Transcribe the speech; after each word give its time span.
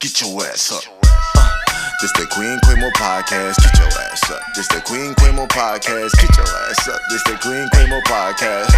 Get 0.00 0.18
your 0.22 0.42
ass 0.46 0.72
up. 0.72 0.82
Uh, 1.36 1.56
this 2.00 2.10
the 2.12 2.24
Queen 2.32 2.56
Quimo 2.64 2.90
podcast. 2.92 3.60
Get 3.60 3.76
your 3.76 3.92
ass 4.08 4.30
up. 4.30 4.40
This 4.56 4.66
the 4.68 4.80
Queen 4.80 5.12
Quimo 5.16 5.46
podcast. 5.48 6.16
Get 6.16 6.36
your 6.38 6.48
ass 6.48 6.88
up. 6.88 7.00
This 7.10 7.22
the 7.24 7.36
Queen 7.44 7.68
Quimo 7.68 8.00
podcast. 8.08 8.72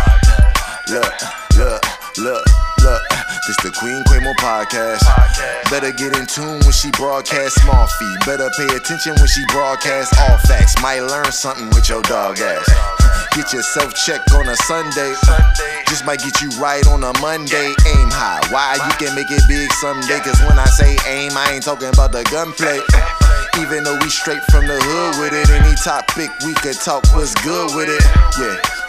Look, 0.90 1.14
look, 1.54 1.82
look, 2.18 2.44
look. 2.82 3.02
This 3.46 3.56
the 3.62 3.70
Queen 3.70 4.02
Quimo 4.10 4.34
podcast. 4.34 5.06
Better 5.70 5.92
get 5.92 6.18
in 6.18 6.26
tune 6.26 6.58
when 6.66 6.72
she 6.72 6.90
broadcast 6.90 7.54
small 7.62 7.86
fee. 7.86 8.16
Better 8.26 8.50
pay 8.58 8.74
attention 8.74 9.14
when 9.14 9.28
she 9.28 9.44
broadcast 9.46 10.18
all 10.18 10.38
facts. 10.38 10.74
Might 10.82 11.02
learn 11.02 11.30
something 11.30 11.68
with 11.70 11.88
your 11.88 12.02
dog 12.02 12.40
ass. 12.40 12.66
Get 13.34 13.52
yourself 13.52 13.94
checked 13.94 14.32
on 14.34 14.46
a 14.46 14.56
Sunday. 14.68 15.14
Just 15.88 16.04
might 16.04 16.20
get 16.20 16.42
you 16.42 16.50
right 16.60 16.86
on 16.88 17.02
a 17.02 17.18
Monday. 17.20 17.72
Aim 17.86 18.10
high. 18.12 18.40
Why 18.52 18.76
you 18.76 18.92
can 19.00 19.14
make 19.14 19.30
it 19.30 19.42
big 19.48 19.72
someday? 19.80 20.20
Cause 20.20 20.38
when 20.42 20.58
I 20.58 20.66
say 20.66 20.98
aim, 21.06 21.32
I 21.34 21.52
ain't 21.52 21.64
talking 21.64 21.88
about 21.88 22.12
the 22.12 22.24
gunplay. 22.24 22.80
Even 23.58 23.84
though 23.84 23.96
we 24.00 24.10
straight 24.10 24.42
from 24.50 24.66
the 24.66 24.76
hood 24.76 25.20
with 25.20 25.32
it, 25.32 25.48
any 25.48 25.74
topic 25.76 26.28
we 26.44 26.52
could 26.60 26.76
talk 26.76 27.04
was 27.16 27.34
good 27.36 27.74
with 27.74 27.88
it. 27.88 28.04
Yeah. 28.38 28.81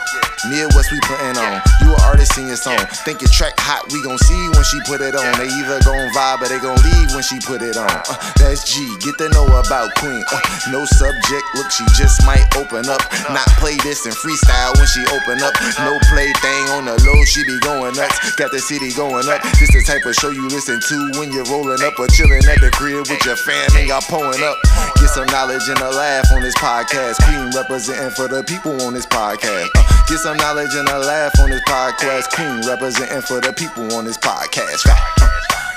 Midwest 0.50 0.92
we 0.92 1.00
putting 1.08 1.38
on. 1.40 1.62
You 1.82 1.94
an 1.96 2.02
artist 2.04 2.38
in 2.38 2.48
your 2.48 2.60
song. 2.60 2.80
Think 3.08 3.22
your 3.22 3.32
track 3.32 3.56
hot, 3.60 3.88
we 3.92 4.04
gon' 4.04 4.18
see 4.20 4.44
when 4.54 4.64
she 4.68 4.80
put 4.86 5.00
it 5.00 5.16
on. 5.16 5.28
They 5.40 5.48
either 5.48 5.80
gon' 5.88 6.12
vibe 6.12 6.44
or 6.44 6.50
they 6.52 6.60
gon' 6.60 6.80
leave 6.84 7.10
when 7.16 7.24
she 7.24 7.40
put 7.40 7.62
it 7.62 7.78
on. 7.78 7.88
Uh, 7.88 8.16
that's 8.36 8.68
G. 8.68 8.84
Get 9.00 9.18
to 9.24 9.30
know 9.32 9.48
about 9.48 9.94
Queen. 10.00 10.24
Uh, 10.28 10.40
no 10.72 10.84
subject, 10.86 11.46
look, 11.56 11.70
she 11.72 11.86
just 11.96 12.26
might 12.26 12.44
open 12.60 12.90
up. 12.90 13.02
Not 13.32 13.48
play 13.60 13.78
this 13.84 14.06
and 14.06 14.16
freestyle 14.16 14.76
when 14.76 14.88
she 14.88 15.02
open 15.14 15.40
up. 15.40 15.56
No 15.80 15.96
play 16.12 16.32
thing 16.44 16.64
on 16.76 16.86
the 16.86 16.96
low, 17.08 17.20
she 17.26 17.44
be 17.46 17.58
going 17.64 17.96
nuts. 17.96 18.36
Got 18.36 18.52
the 18.52 18.60
city 18.60 18.92
going 18.94 19.28
up. 19.30 19.42
This 19.60 19.72
the 19.72 19.84
type 19.86 20.06
of 20.06 20.16
show 20.16 20.30
you 20.30 20.48
listen 20.50 20.80
to 20.80 20.98
when 21.20 21.32
you're 21.32 21.48
rolling 21.48 21.82
up 21.82 21.98
or 22.00 22.08
chilling 22.12 22.44
at 22.46 22.60
the 22.60 22.70
crib 22.74 23.08
with 23.08 23.24
your 23.26 23.36
fam 23.36 23.70
and 23.78 23.88
y'all 23.88 24.04
pulling 24.06 24.44
up. 24.44 24.58
Get 25.00 25.10
some 25.10 25.28
knowledge 25.28 25.68
and 25.70 25.80
a 25.80 25.90
laugh 25.90 26.28
on 26.34 26.42
this 26.42 26.56
podcast. 26.56 27.18
Queen 27.26 27.50
representing 27.56 28.12
for 28.12 28.28
the 28.28 28.44
people 28.44 28.76
on 28.84 28.94
this 28.94 29.06
podcast. 29.08 29.70
Uh, 29.76 29.84
get 30.08 30.20
some 30.20 30.33
knowledge 30.36 30.74
and 30.76 30.88
a 30.90 31.00
laugh 31.00 31.38
on 31.40 31.50
this 31.50 31.62
podcast. 31.62 32.30
Queen 32.32 32.68
representing 32.68 33.22
for 33.22 33.42
the 33.42 33.54
people 33.54 33.94
on 33.96 34.06
this 34.06 34.18
podcast. 34.18 34.86
Right. 34.86 35.14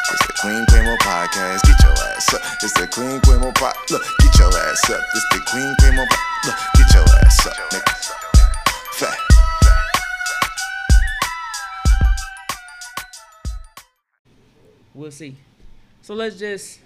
It's 0.09 0.27
the 0.27 0.33
Queen 0.41 0.65
Quimo 0.67 0.97
podcast. 0.99 1.63
Get 1.67 1.83
your 1.83 1.93
ass 1.93 2.35
up. 2.35 2.41
It's 2.63 2.73
the 2.75 2.87
Queen 2.87 3.21
Quimo 3.21 3.55
pod. 3.55 3.75
Look, 3.91 4.03
get 4.21 4.39
your 4.39 4.49
ass 4.49 4.91
up. 4.91 5.01
It's 5.15 5.25
the 5.31 5.41
Queen 5.51 5.75
Quimo 5.81 6.07
pod. 6.07 6.19
Look, 6.47 6.57
get 6.77 6.95
your 6.95 7.05
ass 7.25 7.47
up. 7.47 7.57
Nigga. 7.71 7.93
Fat. 8.95 9.19
We'll 14.95 15.11
see. 15.11 15.37
So 16.03 16.15
let's 16.15 16.39
just 16.39 16.79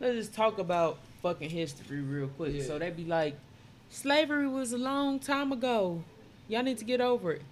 let's 0.00 0.16
just 0.16 0.34
talk 0.34 0.58
about 0.58 0.98
fucking 1.22 1.50
history 1.50 2.00
real 2.00 2.28
quick. 2.28 2.54
Yeah. 2.54 2.64
So 2.64 2.78
they 2.78 2.90
be 2.90 3.04
like, 3.04 3.36
slavery 3.90 4.48
was 4.48 4.72
a 4.72 4.78
long 4.78 5.20
time 5.20 5.52
ago. 5.52 6.02
Y'all 6.52 6.62
need 6.62 6.76
to 6.76 6.84
get 6.84 7.00
over 7.00 7.32
it. 7.32 7.42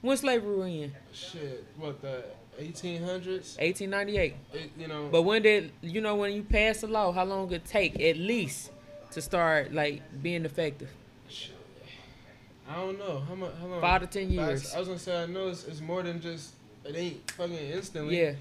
When 0.00 0.16
slavery 0.16 0.82
in? 0.82 0.92
Shit, 1.12 1.64
what 1.76 2.02
the 2.02 2.24
1800s? 2.60 3.56
1898. 3.60 4.34
It, 4.52 4.70
you 4.76 4.88
know, 4.88 5.08
But 5.08 5.22
when 5.22 5.42
did 5.42 5.70
you 5.82 6.00
know 6.00 6.16
when 6.16 6.32
you 6.32 6.42
pass 6.42 6.82
a 6.82 6.88
law, 6.88 7.12
how 7.12 7.24
long 7.24 7.52
it 7.52 7.64
take 7.64 8.00
at 8.00 8.16
least 8.16 8.72
to 9.12 9.22
start 9.22 9.72
like 9.72 10.02
being 10.20 10.44
effective? 10.44 10.90
I 12.68 12.74
don't 12.74 12.98
know 12.98 13.22
how 13.28 13.36
much. 13.36 13.52
How 13.60 13.66
long? 13.68 13.80
Five 13.80 14.00
to 14.00 14.06
ten 14.08 14.32
years. 14.32 14.74
I, 14.74 14.80
was 14.80 14.88
gonna 14.88 14.98
say 14.98 15.22
I 15.22 15.26
know 15.26 15.46
it's, 15.46 15.64
it's 15.68 15.80
more 15.80 16.02
than 16.02 16.20
just 16.20 16.50
it 16.84 16.96
ain't 16.96 17.30
fucking 17.30 17.54
instantly. 17.56 18.20
Yeah. 18.20 18.32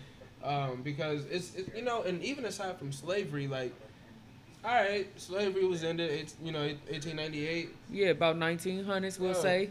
Um, 0.43 0.81
because 0.81 1.25
it's 1.25 1.53
it, 1.53 1.71
you 1.75 1.83
know, 1.83 2.01
and 2.01 2.23
even 2.23 2.45
aside 2.45 2.79
from 2.79 2.91
slavery, 2.91 3.47
like, 3.47 3.73
all 4.65 4.73
right, 4.73 5.07
slavery 5.19 5.65
was 5.65 5.83
ended. 5.83 6.09
It's 6.09 6.35
you 6.43 6.51
know 6.51 6.61
1898, 6.61 7.69
Yeah, 7.91 8.07
about 8.07 8.37
1900s, 8.37 9.19
we'll 9.19 9.31
Oh. 9.31 9.33
say. 9.33 9.69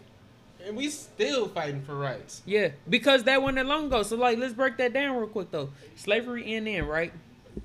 And 0.69 0.77
we 0.77 0.89
still 0.91 1.49
fighting 1.49 1.83
for 1.83 1.97
rights. 1.97 2.43
Yeah, 2.45 2.69
because 2.89 3.25
that 3.25 3.41
wasn't 3.43 3.57
that 3.57 3.67
long 3.67 3.87
ago. 3.87 4.03
So 4.03 4.17
like, 4.17 4.39
let's 4.39 4.53
break 4.53 4.77
that 4.77 4.93
down 4.93 5.17
real 5.17 5.27
quick 5.27 5.51
though. 5.51 5.71
Slavery 5.97 6.53
in 6.55 6.67
in 6.67 6.87
right. 6.87 7.13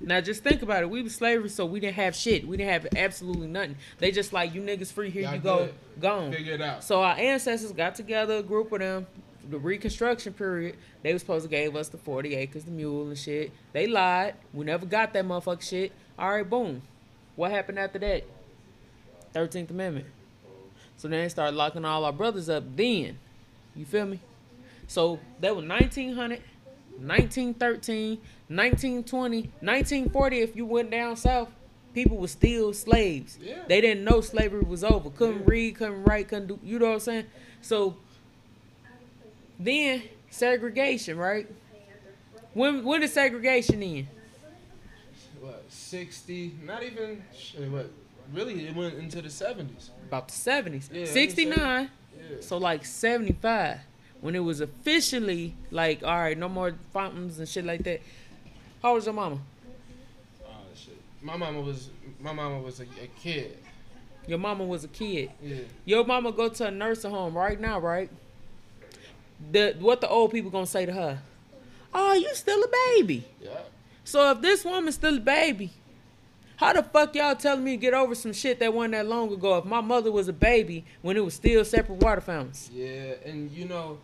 Now 0.00 0.20
just 0.20 0.42
think 0.42 0.62
about 0.62 0.82
it. 0.82 0.90
We 0.90 1.02
was 1.02 1.14
slavery, 1.14 1.48
so 1.48 1.66
we 1.66 1.78
didn't 1.78 1.96
have 1.96 2.16
shit. 2.16 2.48
We 2.48 2.56
didn't 2.56 2.70
have 2.72 2.86
absolutely 2.96 3.46
nothing. 3.46 3.76
They 3.98 4.10
just 4.10 4.32
like 4.32 4.54
you 4.54 4.60
niggas 4.62 4.92
free. 4.92 5.10
Here 5.10 5.22
Y'all 5.22 5.34
you 5.34 5.40
go, 5.40 5.58
good. 5.66 5.74
gone. 6.00 6.32
Figure 6.32 6.54
it 6.54 6.60
out. 6.62 6.82
So 6.82 7.02
our 7.02 7.16
ancestors 7.16 7.70
got 7.72 7.94
together, 7.94 8.38
a 8.38 8.42
group 8.42 8.72
of 8.72 8.80
them. 8.80 9.06
The 9.50 9.58
Reconstruction 9.58 10.32
period, 10.32 10.76
they 11.02 11.12
was 11.12 11.20
supposed 11.20 11.44
to 11.44 11.50
gave 11.50 11.76
us 11.76 11.90
the 11.90 11.98
forty 11.98 12.34
acres, 12.34 12.64
the 12.64 12.70
mule 12.70 13.06
and 13.08 13.18
shit. 13.18 13.52
They 13.74 13.86
lied. 13.86 14.34
We 14.54 14.64
never 14.64 14.86
got 14.86 15.12
that 15.12 15.26
motherfucker 15.26 15.62
shit. 15.62 15.92
All 16.18 16.30
right, 16.30 16.48
boom. 16.48 16.80
What 17.36 17.50
happened 17.50 17.78
after 17.78 17.98
that? 17.98 18.24
Thirteenth 19.34 19.70
Amendment. 19.70 20.06
So 21.04 21.08
then 21.08 21.20
they 21.20 21.28
started 21.28 21.54
locking 21.54 21.84
all 21.84 22.06
our 22.06 22.14
brothers 22.14 22.48
up. 22.48 22.64
Then, 22.76 23.18
you 23.76 23.84
feel 23.84 24.06
me? 24.06 24.20
So 24.86 25.20
that 25.40 25.54
was 25.54 25.62
1900, 25.66 26.40
1913, 26.96 28.16
1920, 28.48 29.40
1940. 29.60 30.40
If 30.40 30.56
you 30.56 30.64
went 30.64 30.90
down 30.90 31.16
south, 31.16 31.50
people 31.92 32.16
were 32.16 32.26
still 32.26 32.72
slaves. 32.72 33.38
Yeah. 33.38 33.64
They 33.68 33.82
didn't 33.82 34.02
know 34.02 34.22
slavery 34.22 34.62
was 34.62 34.82
over. 34.82 35.10
Couldn't 35.10 35.40
Yeah. 35.40 35.44
read, 35.44 35.74
couldn't 35.76 36.04
write, 36.04 36.28
couldn't 36.28 36.46
do. 36.46 36.58
You 36.64 36.78
know 36.78 36.86
what 36.86 36.94
I'm 36.94 37.00
saying? 37.00 37.26
So 37.60 37.96
then 39.60 40.04
segregation, 40.30 41.18
right? 41.18 41.46
When 42.54 42.82
when 42.82 43.02
did 43.02 43.10
segregation 43.10 43.82
end? 43.82 44.06
What 45.42 45.66
60? 45.68 46.54
Not 46.64 46.82
even. 46.82 47.22
What? 47.70 47.90
Really, 48.32 48.66
it 48.66 48.74
went 48.74 48.94
into 48.94 49.20
the 49.20 49.28
70s. 49.28 49.90
About 50.06 50.28
the 50.28 50.34
70s. 50.34 50.88
Yeah, 50.92 51.06
69. 51.06 51.56
Yeah. 51.58 52.36
So 52.40 52.58
like 52.58 52.84
75 52.84 53.80
when 54.20 54.34
it 54.34 54.40
was 54.40 54.60
officially 54.60 55.54
like 55.70 56.02
all 56.02 56.16
right, 56.16 56.38
no 56.38 56.48
more 56.48 56.74
fountains 56.92 57.38
and 57.38 57.48
shit 57.48 57.64
like 57.64 57.82
that. 57.84 58.00
How 58.82 58.94
was 58.94 59.04
your 59.04 59.14
mama? 59.14 59.38
Oh 60.46 60.50
shit. 60.74 60.96
My 61.20 61.36
mama 61.36 61.60
was 61.60 61.90
my 62.20 62.32
mama 62.32 62.58
was 62.60 62.80
a, 62.80 62.84
a 62.84 63.06
kid. 63.20 63.58
Your 64.26 64.38
mama 64.38 64.64
was 64.64 64.84
a 64.84 64.88
kid. 64.88 65.30
Yeah. 65.42 65.56
Your 65.84 66.04
mama 66.04 66.32
go 66.32 66.48
to 66.48 66.66
a 66.66 66.70
nursing 66.70 67.10
home 67.10 67.36
right 67.36 67.60
now, 67.60 67.78
right? 67.78 68.08
The 69.52 69.76
what 69.78 70.00
the 70.00 70.08
old 70.08 70.32
people 70.32 70.50
gonna 70.50 70.66
say 70.66 70.86
to 70.86 70.92
her? 70.92 71.18
Oh, 71.92 72.14
you 72.14 72.34
still 72.34 72.62
a 72.62 72.68
baby. 72.94 73.24
Yeah. 73.42 73.50
So 74.04 74.30
if 74.30 74.40
this 74.40 74.64
woman's 74.64 74.94
still 74.94 75.18
a 75.18 75.20
baby, 75.20 75.70
how 76.56 76.72
the 76.72 76.82
fuck 76.82 77.14
y'all 77.14 77.34
telling 77.34 77.64
me 77.64 77.72
to 77.72 77.76
get 77.76 77.94
over 77.94 78.14
some 78.14 78.32
shit 78.32 78.58
that 78.60 78.72
wasn't 78.72 78.92
that 78.92 79.06
long 79.06 79.32
ago? 79.32 79.58
If 79.58 79.64
my 79.64 79.80
mother 79.80 80.10
was 80.12 80.28
a 80.28 80.32
baby 80.32 80.84
when 81.02 81.16
it 81.16 81.24
was 81.24 81.34
still 81.34 81.64
separate 81.64 81.98
water 81.98 82.20
fountains, 82.20 82.70
Yeah, 82.72 83.14
and 83.24 83.50
you 83.50 83.66
know, 83.66 83.98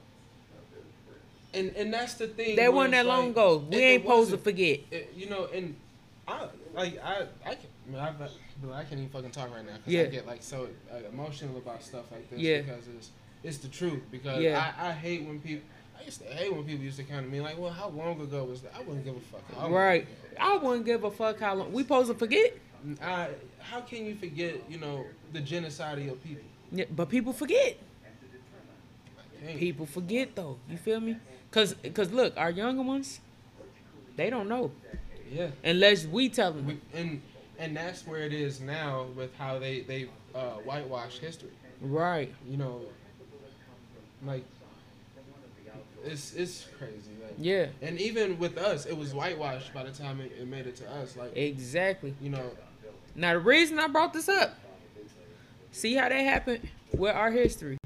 and 1.54 1.74
and 1.76 1.92
that's 1.92 2.14
the 2.14 2.26
thing. 2.28 2.56
that 2.56 2.72
wasn't 2.72 2.92
that 2.92 3.00
it's 3.00 3.08
long 3.08 3.30
ago. 3.30 3.58
We 3.70 3.76
it- 3.76 3.80
ain't 3.80 4.02
it 4.02 4.06
supposed 4.06 4.30
to 4.30 4.38
forget. 4.38 4.80
It- 4.90 5.12
you 5.16 5.28
know, 5.28 5.46
and 5.52 5.74
I 6.28 6.46
like 6.74 6.98
I 7.04 7.26
I 7.44 7.54
can 7.54 7.66
I, 7.96 8.10
mean, 8.10 8.14
but 8.62 8.72
I 8.72 8.82
can't 8.84 8.92
even 9.00 9.08
fucking 9.08 9.30
talk 9.32 9.52
right 9.54 9.64
now 9.66 9.76
because 9.78 9.92
Yeah. 9.92 10.02
I 10.02 10.06
get 10.06 10.26
like 10.26 10.42
so 10.42 10.68
uh, 10.92 10.96
emotional 11.12 11.56
about 11.56 11.82
stuff 11.82 12.10
like 12.12 12.28
this 12.30 12.38
Yeah. 12.38 12.60
because 12.60 12.84
it's 12.96 13.10
it's 13.42 13.58
the 13.58 13.68
truth 13.68 14.02
because 14.10 14.40
Yeah. 14.42 14.72
I, 14.78 14.88
I 14.88 14.92
hate 14.92 15.22
when 15.24 15.40
people. 15.40 15.64
I 16.00 16.04
used 16.04 16.20
to 16.20 16.26
hate 16.26 16.52
when 16.52 16.64
people 16.64 16.84
used 16.84 16.96
to 16.96 17.04
come 17.04 17.22
to 17.24 17.28
me 17.30 17.40
like, 17.40 17.58
"Well, 17.58 17.72
how 17.72 17.88
long 17.90 18.20
ago 18.20 18.44
was 18.44 18.62
that?" 18.62 18.72
I 18.74 18.80
wouldn't 18.82 19.04
give 19.04 19.16
a 19.16 19.20
fuck. 19.20 19.42
I 19.58 19.68
Right. 19.68 20.08
I 20.38 20.56
wouldn't 20.56 20.86
give 20.86 21.04
a 21.04 21.10
fuck 21.10 21.38
how 21.40 21.54
long. 21.54 21.72
We 21.72 21.82
supposed 21.82 22.08
to 22.10 22.14
forget? 22.14 22.56
I, 23.02 23.28
how 23.58 23.80
can 23.82 24.06
you 24.06 24.14
forget? 24.14 24.54
You 24.70 24.78
know, 24.78 25.04
the 25.32 25.40
genocide 25.40 25.98
of 25.98 26.04
your 26.04 26.14
people. 26.16 26.44
Yeah, 26.72 26.86
but 26.90 27.08
people 27.10 27.32
forget. 27.32 27.76
People 29.56 29.86
forget 29.86 30.34
though. 30.34 30.58
You 30.68 30.76
feel 30.76 31.00
me? 31.00 31.16
Cause, 31.50 31.74
cause 31.94 32.12
look, 32.12 32.36
our 32.36 32.50
younger 32.50 32.82
ones, 32.82 33.20
they 34.16 34.30
don't 34.30 34.48
know 34.48 34.70
Yeah. 35.32 35.48
unless 35.64 36.06
we 36.06 36.28
tell 36.28 36.52
them. 36.52 36.66
We, 36.66 36.78
and 36.94 37.20
and 37.58 37.76
that's 37.76 38.06
where 38.06 38.20
it 38.20 38.32
is 38.32 38.60
now 38.60 39.06
with 39.16 39.34
how 39.36 39.58
they 39.58 39.80
they 39.80 40.08
uh, 40.34 40.52
whitewash 40.64 41.18
history. 41.18 41.50
right. 41.80 42.32
You 42.48 42.56
know, 42.58 42.82
like 44.24 44.44
it's 46.04 46.34
it's 46.34 46.66
crazy. 46.78 46.94
Like, 47.22 47.34
Yeah. 47.38 47.66
and 47.82 48.00
even 48.00 48.38
with 48.38 48.56
us, 48.58 48.86
it 48.86 48.96
was 48.96 49.12
whitewashed 49.14 49.72
by 49.74 49.84
the 49.84 49.90
time 49.92 50.20
it, 50.20 50.32
it 50.40 50.46
made 50.48 50.66
it 50.66 50.76
to 50.76 50.90
us. 50.92 51.16
Like 51.16 51.36
Exactly. 51.36 52.14
you 52.20 52.30
know, 52.30 52.50
Now 53.14 53.32
the 53.34 53.40
reason 53.40 53.78
I 53.78 53.88
brought 53.88 54.12
this 54.12 54.28
up, 54.28 54.54
see 55.72 55.94
how 55.94 56.08
that 56.08 56.14
happened 56.14 56.68
with 56.92 57.14
our 57.14 57.30
history. 57.30 57.76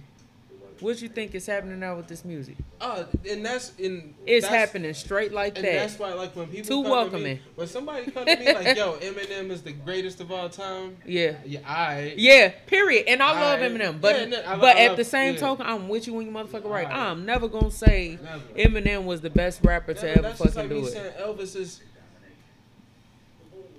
What 0.84 1.00
you 1.00 1.08
think 1.08 1.34
is 1.34 1.46
happening 1.46 1.81
now 1.81 1.96
with 1.96 2.08
this 2.08 2.25
music? 2.26 2.56
uh, 2.78 3.04
and 3.31 3.44
that's 3.44 3.72
in 3.78 4.14
It's 4.26 4.46
that's, 4.46 4.54
happening 4.54 4.92
straight 4.92 5.32
like 5.32 5.56
And 5.56 5.64
that. 5.64 5.72
that's 5.72 5.98
why, 5.98 6.12
like, 6.12 6.36
when 6.36 6.48
people 6.48 6.82
Too 6.82 6.88
welcoming. 6.90 7.38
To 7.38 7.42
me, 7.42 7.48
when 7.54 7.66
somebody 7.66 8.10
come 8.10 8.26
to 8.26 8.36
me 8.36 8.52
like, 8.52 8.76
"Yo, 8.76 8.92
Eminem 9.00 9.50
is 9.50 9.62
the 9.62 9.72
greatest 9.72 10.20
of 10.20 10.31
all 10.31 10.50
time," 10.50 10.98
yeah. 11.06 11.36
yeah, 11.46 11.60
I 11.66 12.12
Yeah, 12.19 12.50
period. 12.66 13.06
And 13.08 13.22
I 13.22 13.32
love 13.40 13.60
Eminem, 13.60 13.98
but 13.98 14.14
Yeah, 14.14 14.25
no, 14.26 14.42
I 14.46 14.56
but 14.58 14.76
I 14.76 14.84
at 14.84 14.96
the 14.96 15.04
same 15.04 15.34
yeah. 15.34 15.40
token, 15.40 15.64
I'm 15.66 15.88
with 15.88 16.06
you 16.06 16.12
when 16.12 16.26
you 16.26 16.32
motherfucker 16.32 16.66
right. 16.69 16.86
Alright. 16.86 16.92
I'm 16.92 17.25
never 17.25 17.48
gonna 17.48 17.70
say 17.70 18.19
Never. 18.22 18.42
Eminem 18.69 19.04
was 19.06 19.22
the 19.22 19.31
best 19.31 19.64
rapper 19.64 19.94
to 19.94 20.10
ever 20.19 20.31
fucking 20.34 20.54
like 20.54 20.69
do 20.69 20.86
it. 20.86 21.19
Elvis 21.19 21.56
is 21.56 21.81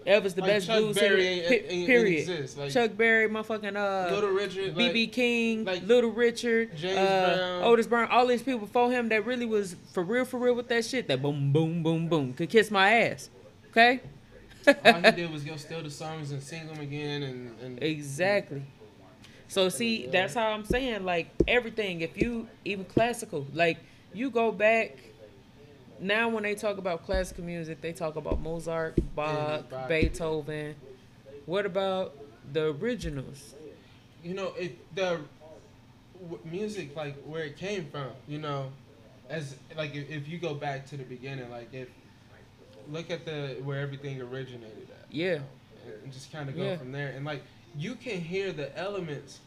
Elvis 0.06 0.36
the 0.36 0.42
Like 0.42 0.50
best 0.52 0.68
Chuck 0.68 0.94
Berry 0.94 0.94
singer. 0.94 1.16
ain't- 1.56 1.66
ain't- 1.72 1.88
period. 1.88 2.20
exist. 2.20 2.58
Like- 2.60 2.72
Chuck 2.72 2.96
Berry, 2.96 3.28
motherfucking 3.28 3.76
uh, 3.76 4.14
Little 4.14 4.30
Richard, 4.30 4.78
like, 4.78 4.94
BB 4.94 5.12
King, 5.12 5.66
like 5.66 5.82
Little 5.84 6.12
Richard, 6.12 6.76
James 6.78 6.98
uh, 6.98 7.36
Brown. 7.38 7.64
Otis 7.64 7.88
Brown, 7.88 8.08
all 8.12 8.28
these 8.28 8.44
people 8.44 8.60
before 8.60 8.92
him 8.92 9.10
that 9.10 9.26
really 9.26 9.48
was 9.48 9.76
for 9.94 10.04
real, 10.04 10.24
for 10.24 10.38
real 10.40 10.54
with 10.54 10.68
that 10.68 10.86
shit. 10.86 11.08
That 11.08 11.22
boom, 11.24 11.52
boom, 11.52 11.82
boom, 11.82 12.08
boom 12.08 12.34
could 12.34 12.50
kiss 12.52 12.70
my 12.70 12.92
ass. 12.92 13.30
Okay. 13.72 14.00
all 14.68 14.74
he 14.94 15.12
did 15.12 15.32
was 15.32 15.44
go 15.44 15.56
steal 15.56 15.82
the 15.82 15.90
songs 15.90 16.32
and 16.32 16.42
sing 16.42 16.68
them 16.68 16.80
again, 16.80 17.24
and, 17.24 17.60
and 17.64 17.84
Exactly. 17.84 18.62
So 19.48 19.70
see, 19.70 20.08
that's 20.08 20.34
how 20.36 20.50
I'm 20.50 20.66
saying 20.66 21.04
like 21.04 21.30
everything. 21.48 22.02
If 22.02 22.20
you 22.22 22.48
even 22.64 22.86
classical, 22.86 23.48
like 23.54 23.78
you 24.14 24.30
go 24.30 24.52
back. 24.52 24.98
Now 26.00 26.30
when 26.30 26.44
they 26.44 26.56
talk 26.56 26.78
about 26.78 27.06
classical 27.06 27.44
music, 27.44 27.82
they 27.82 27.94
talk 27.94 28.16
about 28.16 28.40
Mozart, 28.42 28.96
Bach, 29.16 29.70
Bach. 29.70 29.88
Beethoven. 29.90 30.76
What 31.46 31.66
about 31.66 32.16
the 32.52 32.68
originals? 32.74 33.54
you 34.24 34.34
know 34.34 34.54
it 34.58 34.76
the 34.96 35.20
w- 36.20 36.40
music 36.46 36.96
like 36.96 37.16
where 37.26 37.44
it 37.44 37.58
came 37.58 37.86
from 37.92 38.08
you 38.28 38.40
know 38.40 38.72
as 39.30 39.56
like 39.78 39.94
if, 39.94 40.10
if 40.10 40.28
you 40.28 40.40
go 40.40 40.56
back 40.56 40.84
to 40.88 40.98
the 40.98 41.04
beginning 41.04 41.48
like 41.52 41.72
if 41.72 41.88
look 42.90 43.12
at 43.12 43.24
the 43.24 43.56
where 43.64 43.80
everything 43.80 44.20
originated 44.20 44.88
at 44.90 45.06
Yeah, 45.12 45.38
and 46.04 46.12
just 46.12 46.32
kind 46.32 46.50
of 46.50 46.56
go 46.56 46.64
Yeah. 46.64 46.78
from 46.78 46.92
there 46.92 47.10
and 47.10 47.24
like 47.24 47.44
you 47.78 47.94
can 47.94 48.20
hear 48.20 48.52
the 48.52 48.76
elements 48.76 49.42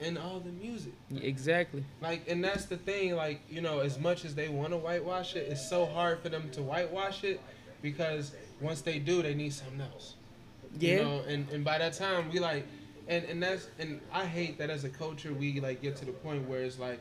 in 0.00 0.18
all 0.18 0.40
the 0.40 0.50
music 0.52 0.92
exactly. 1.22 1.82
like 2.02 2.28
and 2.28 2.44
that's 2.44 2.66
the 2.66 2.76
thing 2.76 3.14
like 3.16 3.40
you 3.48 3.60
know 3.62 3.80
as 3.80 3.98
much 3.98 4.24
as 4.26 4.34
they 4.34 4.48
want 4.48 4.70
to 4.70 4.76
whitewash 4.76 5.34
it 5.36 5.48
it's 5.50 5.68
so 5.70 5.86
hard 5.86 6.20
for 6.20 6.28
them 6.28 6.50
to 6.50 6.60
whitewash 6.62 7.24
it 7.24 7.40
because 7.80 8.32
once 8.60 8.82
they 8.82 8.98
do 8.98 9.22
they 9.22 9.34
need 9.34 9.52
something 9.52 9.80
else 9.80 10.14
Yeah, 10.78 10.96
you 10.96 11.02
know, 11.02 11.20
and, 11.26 11.48
and 11.50 11.64
by 11.64 11.78
that 11.78 11.94
time 11.94 12.30
we 12.30 12.38
like 12.40 12.66
and, 13.08 13.24
and 13.24 13.42
that's 13.42 13.68
and 13.78 14.00
I 14.12 14.26
hate 14.26 14.58
that 14.58 14.68
as 14.68 14.84
a 14.84 14.88
culture 14.88 15.32
we 15.32 15.60
like 15.60 15.80
get 15.80 15.96
to 15.96 16.04
the 16.04 16.12
point 16.12 16.46
where 16.48 16.60
it's 16.60 16.78
like, 16.78 17.00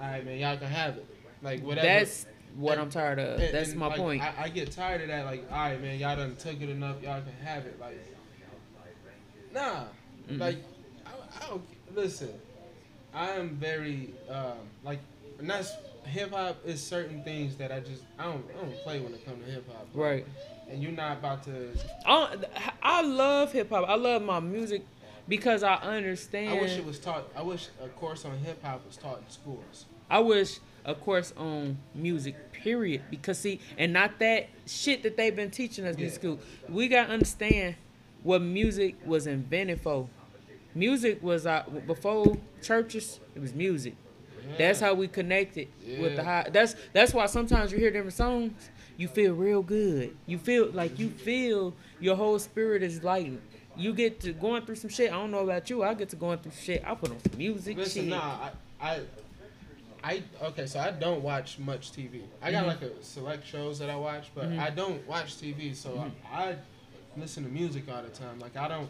all 0.00 0.06
right 0.06 0.24
man, 0.24 0.38
y'all 0.38 0.56
can 0.56 0.66
have 0.66 0.96
it. 0.96 1.06
Like 1.42 1.62
whatever 1.62 1.86
that's 1.86 2.26
what 2.56 2.72
and- 2.72 2.82
I'm 2.82 2.90
tired 2.90 3.18
of. 3.20 3.40
and- 3.40 3.54
That's 3.54 3.70
and, 3.70 3.78
my 3.78 3.86
like, 3.86 3.96
point. 3.96 4.22
I, 4.22 4.34
I 4.44 4.48
get 4.48 4.72
tired 4.72 5.00
of 5.02 5.08
that, 5.08 5.24
like, 5.26 5.46
all 5.50 5.56
right 5.58 5.80
man, 5.80 5.98
y'all 6.00 6.16
done 6.16 6.34
took 6.36 6.60
it 6.60 6.68
enough, 6.68 7.00
y'all 7.02 7.22
can 7.22 7.32
have 7.46 7.64
it. 7.66 7.78
Like 7.80 7.98
Nah. 9.52 9.84
Mm-mm. 10.28 10.38
Like 10.40 10.58
I, 11.06 11.10
I 11.10 11.48
don't 11.48 11.62
listen. 11.94 12.30
I 13.14 13.30
am 13.30 13.50
very 13.56 14.14
um 14.28 14.58
like 14.84 15.00
and 15.38 15.48
that's 15.48 15.72
hip 16.04 16.32
hop 16.32 16.56
is 16.64 16.82
certain 16.82 17.22
things 17.22 17.56
that 17.56 17.70
I 17.70 17.80
just 17.80 18.02
I 18.18 18.24
don't 18.24 18.44
I 18.56 18.60
don't 18.62 18.76
play 18.82 19.00
when 19.00 19.14
it 19.14 19.24
comes 19.24 19.44
to 19.44 19.50
hip 19.50 19.68
hop. 19.72 19.88
right. 19.94 20.26
And 20.70 20.82
you're 20.82 20.92
not 20.92 21.18
about 21.18 21.44
to 21.44 21.70
I, 22.04 22.36
I 22.82 23.02
love 23.02 23.52
hip 23.52 23.70
hop. 23.70 23.88
I 23.88 23.94
love 23.94 24.22
my 24.22 24.40
music 24.40 24.82
because 25.28 25.62
I 25.62 25.74
understand. 25.76 26.58
I 26.58 26.60
wish 26.60 26.76
it 26.76 26.84
was 26.84 26.98
taught. 26.98 27.24
I 27.36 27.42
wish 27.42 27.68
a 27.82 27.88
course 27.88 28.24
on 28.24 28.36
hip 28.38 28.62
hop 28.62 28.84
was 28.86 28.96
taught 28.96 29.18
in 29.18 29.30
schools. 29.30 29.86
I 30.10 30.20
wish 30.20 30.58
a 30.84 30.94
course 30.94 31.32
on 31.36 31.76
music, 31.94 32.52
period. 32.52 33.02
Because 33.10 33.38
see, 33.38 33.60
and 33.76 33.92
not 33.92 34.18
that 34.20 34.48
shit 34.66 35.02
that 35.02 35.16
they've 35.16 35.36
been 35.36 35.50
teaching 35.50 35.86
us 35.86 35.96
in 35.96 36.10
school. 36.10 36.38
We 36.68 36.88
gotta 36.88 37.12
understand 37.12 37.76
what 38.22 38.42
music 38.42 38.96
was 39.04 39.26
invented 39.26 39.80
for. 39.80 40.08
Music 40.74 41.22
was 41.22 41.46
uh, 41.46 41.64
before 41.86 42.36
churches. 42.62 43.20
It 43.34 43.40
was 43.40 43.54
music. 43.54 43.94
That's 44.56 44.80
how 44.80 44.94
we 44.94 45.08
connected 45.08 45.68
with 46.00 46.16
the 46.16 46.24
high. 46.24 46.48
That's 46.50 46.74
that's 46.92 47.12
why 47.12 47.26
sometimes 47.26 47.70
you 47.72 47.78
hear 47.78 47.90
different 47.90 48.14
songs, 48.14 48.70
you 48.96 49.06
feel 49.08 49.34
real 49.34 49.62
good. 49.62 50.16
You 50.26 50.38
feel 50.38 50.70
like 50.72 50.98
you 50.98 51.10
feel 51.10 51.74
your 52.00 52.16
whole 52.16 52.38
spirit 52.38 52.82
is 52.82 53.02
lightened. 53.04 53.40
You 53.76 53.92
get 53.94 54.20
to 54.20 54.32
going 54.32 54.64
through 54.64 54.76
some 54.76 54.90
shit. 54.90 55.10
I 55.12 55.14
don't 55.14 55.30
know 55.30 55.40
about 55.40 55.68
you. 55.70 55.82
I 55.84 55.94
get 55.94 56.08
to 56.10 56.16
going 56.16 56.38
through 56.38 56.52
shit. 56.52 56.82
I 56.86 56.94
put 56.94 57.10
on 57.10 57.18
some 57.20 57.38
music. 57.38 57.76
Listen, 57.76 58.02
shit. 58.02 58.10
nah, 58.10 58.48
I, 58.80 58.90
I, 58.90 59.00
I, 60.02 60.22
okay, 60.42 60.66
so 60.66 60.80
I 60.80 60.90
don't 60.90 61.22
watch 61.22 61.58
much 61.58 61.92
TV. 61.92 62.22
I 62.42 62.50
got 62.50 62.64
Mhm. 62.64 62.68
like 62.68 62.82
a 62.82 63.02
select 63.04 63.46
shows 63.46 63.78
that 63.78 63.90
I 63.90 63.96
watch, 63.96 64.30
but 64.34 64.50
Mhm. 64.50 64.58
I 64.58 64.70
don't 64.70 65.06
watch 65.06 65.36
TV. 65.36 65.74
So 65.74 65.90
Mhm. 65.90 66.10
I, 66.32 66.42
I 66.50 66.56
listen 67.16 67.44
to 67.44 67.50
music 67.50 67.84
all 67.92 68.02
the 68.02 68.08
time. 68.08 68.38
Like 68.40 68.56
I 68.56 68.66
don't, 68.66 68.88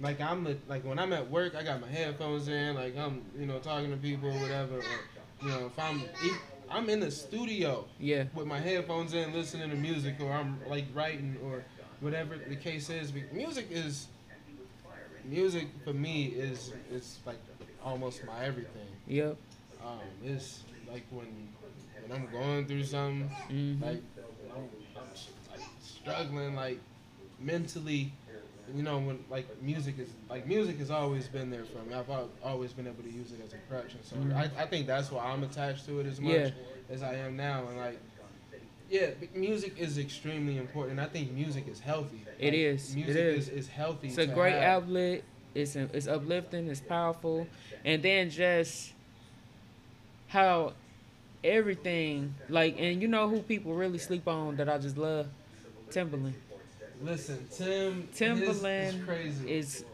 like 0.00 0.20
I'm 0.20 0.44
the, 0.44 0.56
like 0.68 0.84
when 0.84 0.98
I'm 0.98 1.12
at 1.12 1.30
work, 1.30 1.54
I 1.54 1.62
got 1.62 1.80
my 1.80 1.88
headphones 1.88 2.48
in, 2.48 2.74
like 2.74 2.96
I'm, 2.96 3.22
you 3.38 3.46
know, 3.46 3.58
talking 3.58 3.90
to 3.90 3.96
people, 3.96 4.28
or 4.30 4.40
whatever. 4.40 4.78
Or, 4.78 4.82
you 5.42 5.48
know, 5.48 5.66
if 5.66 5.78
I'm, 5.78 6.02
I'm 6.70 6.88
in 6.88 7.00
the 7.00 7.10
studio 7.10 7.84
Yeah. 7.98 8.24
with 8.34 8.46
my 8.46 8.58
headphones 8.58 9.14
in, 9.14 9.32
listening 9.32 9.70
to 9.70 9.76
music, 9.76 10.16
or 10.20 10.32
I'm 10.32 10.58
like 10.68 10.86
writing, 10.94 11.36
or 11.44 11.62
whatever 12.00 12.36
the 12.36 12.56
case 12.56 12.90
is. 12.90 13.12
Music 13.32 13.66
is, 13.70 14.06
music 15.24 15.68
for 15.84 15.92
me 15.92 16.26
is 16.26 16.72
it's 16.90 17.18
like 17.26 17.38
almost 17.84 18.24
my 18.24 18.44
everything. 18.44 18.86
Yep. 19.06 19.36
Um, 19.84 19.98
it's 20.24 20.62
like 20.90 21.04
when 21.10 21.26
when 22.06 22.20
I'm 22.20 22.28
going 22.32 22.66
through 22.66 22.84
something, 22.84 23.30
Mhm. 23.50 23.80
like 23.82 24.02
I'm, 24.54 24.62
I'm 24.96 25.02
like 25.50 25.66
struggling, 25.82 26.54
like 26.56 26.80
mentally. 27.40 28.12
You 28.74 28.82
know, 28.82 28.98
when 28.98 29.18
like 29.30 29.46
music 29.62 29.98
is 29.98 30.08
like 30.30 30.46
music 30.46 30.78
has 30.78 30.90
always 30.90 31.28
been 31.28 31.50
there 31.50 31.64
for 31.64 31.78
me. 31.88 31.94
I've 31.94 32.08
always 32.42 32.72
been 32.72 32.86
able 32.86 33.02
to 33.02 33.10
use 33.10 33.32
it 33.32 33.40
as 33.44 33.52
a 33.52 33.58
crutch, 33.68 33.92
and 33.94 34.04
so 34.04 34.16
Mhm. 34.16 34.34
I, 34.36 34.62
I 34.62 34.66
think 34.66 34.86
that's 34.86 35.10
why 35.10 35.24
I'm 35.24 35.42
attached 35.42 35.84
to 35.86 36.00
it 36.00 36.06
as 36.06 36.20
much 36.20 36.32
Yeah. 36.32 36.50
as 36.90 37.02
I 37.02 37.14
am 37.16 37.36
now. 37.36 37.66
And 37.68 37.76
like, 37.76 37.98
yeah, 38.90 39.10
music 39.34 39.74
is 39.78 39.98
extremely 39.98 40.56
important. 40.58 41.00
I 41.00 41.06
think 41.06 41.32
music 41.32 41.68
is 41.68 41.80
healthy. 41.80 42.22
It 42.38 42.46
Like, 42.46 42.54
is. 42.54 42.94
Music 42.94 43.16
is. 43.16 43.48
is. 43.48 43.54
is 43.54 43.68
healthy. 43.68 44.08
It's 44.08 44.18
a 44.18 44.26
great 44.26 44.54
have. 44.54 44.84
outlet. 44.84 45.22
It's 45.54 45.76
it's 45.76 46.06
uplifting. 46.06 46.68
It's 46.68 46.80
powerful, 46.80 47.46
and 47.84 48.02
then 48.02 48.30
just 48.30 48.92
how 50.28 50.72
everything 51.44 52.34
like 52.48 52.76
and 52.78 53.02
you 53.02 53.08
know 53.08 53.28
who 53.28 53.42
people 53.42 53.74
really 53.74 53.98
sleep 53.98 54.26
on 54.28 54.56
that 54.56 54.68
I 54.68 54.78
just 54.78 54.96
love, 54.96 55.26
Timbaland. 55.90 56.34
Listen, 57.02 57.46
Tim. 57.52 58.08
Timbaland 58.14 58.98
is 59.00 59.04
crazy. 59.04 59.52
is 59.52 59.84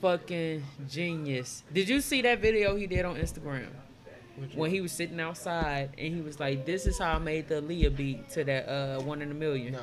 fucking 0.00 0.62
genius. 0.88 1.62
Did 1.72 1.88
you 1.88 2.00
see 2.00 2.22
that 2.22 2.40
video 2.40 2.74
he 2.74 2.86
did 2.86 3.04
on 3.04 3.16
Instagram 3.16 3.66
when 4.54 4.70
he 4.70 4.80
was 4.80 4.92
sitting 4.92 5.20
outside 5.20 5.90
and 5.98 6.14
he 6.14 6.22
was 6.22 6.40
like, 6.40 6.64
"This 6.64 6.86
is 6.86 6.98
how 6.98 7.14
I 7.14 7.18
made 7.18 7.48
the 7.48 7.56
Aaliyah 7.56 7.96
beat 7.96 8.30
to 8.30 8.44
that 8.44 8.68
uh 8.68 9.00
one 9.02 9.20
in 9.20 9.30
a 9.30 9.34
million. 9.34 9.74
Nah. 9.74 9.80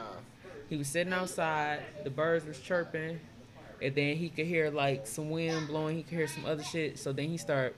He 0.70 0.77
was 0.77 0.88
sitting 0.88 1.13
outside, 1.13 1.82
the 2.03 2.10
birds 2.10 2.46
was 2.46 2.58
chirping, 2.60 3.20
and 3.82 3.94
then 3.94 4.15
he 4.15 4.29
could 4.29 4.46
hear 4.48 4.72
like 4.72 5.06
some 5.06 5.29
wind 5.29 5.67
blowing. 5.67 5.98
He 5.98 6.03
could 6.03 6.17
hear 6.17 6.27
some 6.27 6.46
other 6.46 6.63
shit. 6.63 6.98
So 6.98 7.12
then 7.13 7.27
he 7.27 7.38
start, 7.38 7.75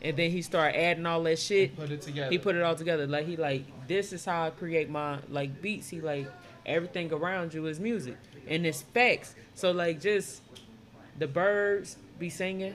and 0.00 0.16
then 0.16 0.30
he 0.30 0.42
start 0.42 0.74
adding 0.76 1.04
all 1.06 1.22
that 1.24 1.38
shit. 1.38 1.76
Put 1.76 1.90
it 1.90 2.02
together. 2.02 2.30
He 2.30 2.38
put 2.38 2.54
it 2.54 2.62
all 2.62 2.76
together. 2.76 3.06
Like 3.06 3.26
he 3.26 3.36
like 3.36 3.64
this 3.86 4.12
is 4.12 4.24
how 4.24 4.46
I 4.46 4.50
create 4.50 4.88
my 4.88 5.18
like 5.28 5.60
beats. 5.60 5.88
He 5.88 6.00
like 6.00 6.28
everything 6.70 7.12
around 7.12 7.52
you 7.54 7.66
is 7.66 7.78
music 7.80 8.16
and 8.48 8.64
it's 8.64 8.82
facts. 8.82 9.34
So 9.54 9.70
like 9.72 10.00
just 10.00 10.42
the 11.18 11.26
birds 11.26 11.96
be 12.18 12.30
singing, 12.30 12.74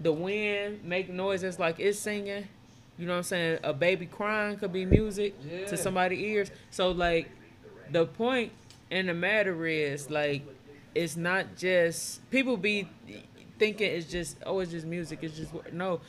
the 0.00 0.12
wind 0.12 0.84
make 0.84 1.08
noises 1.08 1.58
like 1.58 1.78
it's 1.80 1.98
singing. 1.98 2.48
You 2.98 3.06
know 3.06 3.12
what 3.12 3.18
I'm 3.18 3.22
saying? 3.24 3.58
A 3.64 3.72
baby 3.72 4.06
crying 4.06 4.56
could 4.56 4.72
be 4.72 4.84
music 4.84 5.34
Yeah. 5.48 5.66
to 5.66 5.76
somebody's 5.76 6.20
ears. 6.20 6.50
So 6.70 6.90
like 6.90 7.28
the 7.90 8.06
point 8.06 8.52
in 8.90 9.06
the 9.06 9.14
matter 9.14 9.66
is 9.66 10.10
like 10.10 10.42
it's 10.94 11.16
not 11.16 11.56
just 11.56 12.28
people 12.30 12.56
be 12.56 12.88
thinking 13.58 13.90
it's 13.90 14.06
just 14.10 14.36
oh 14.46 14.60
it's 14.60 14.70
just 14.70 14.86
music 14.86 15.20
it's 15.22 15.36
just 15.36 15.52
no 15.72 16.00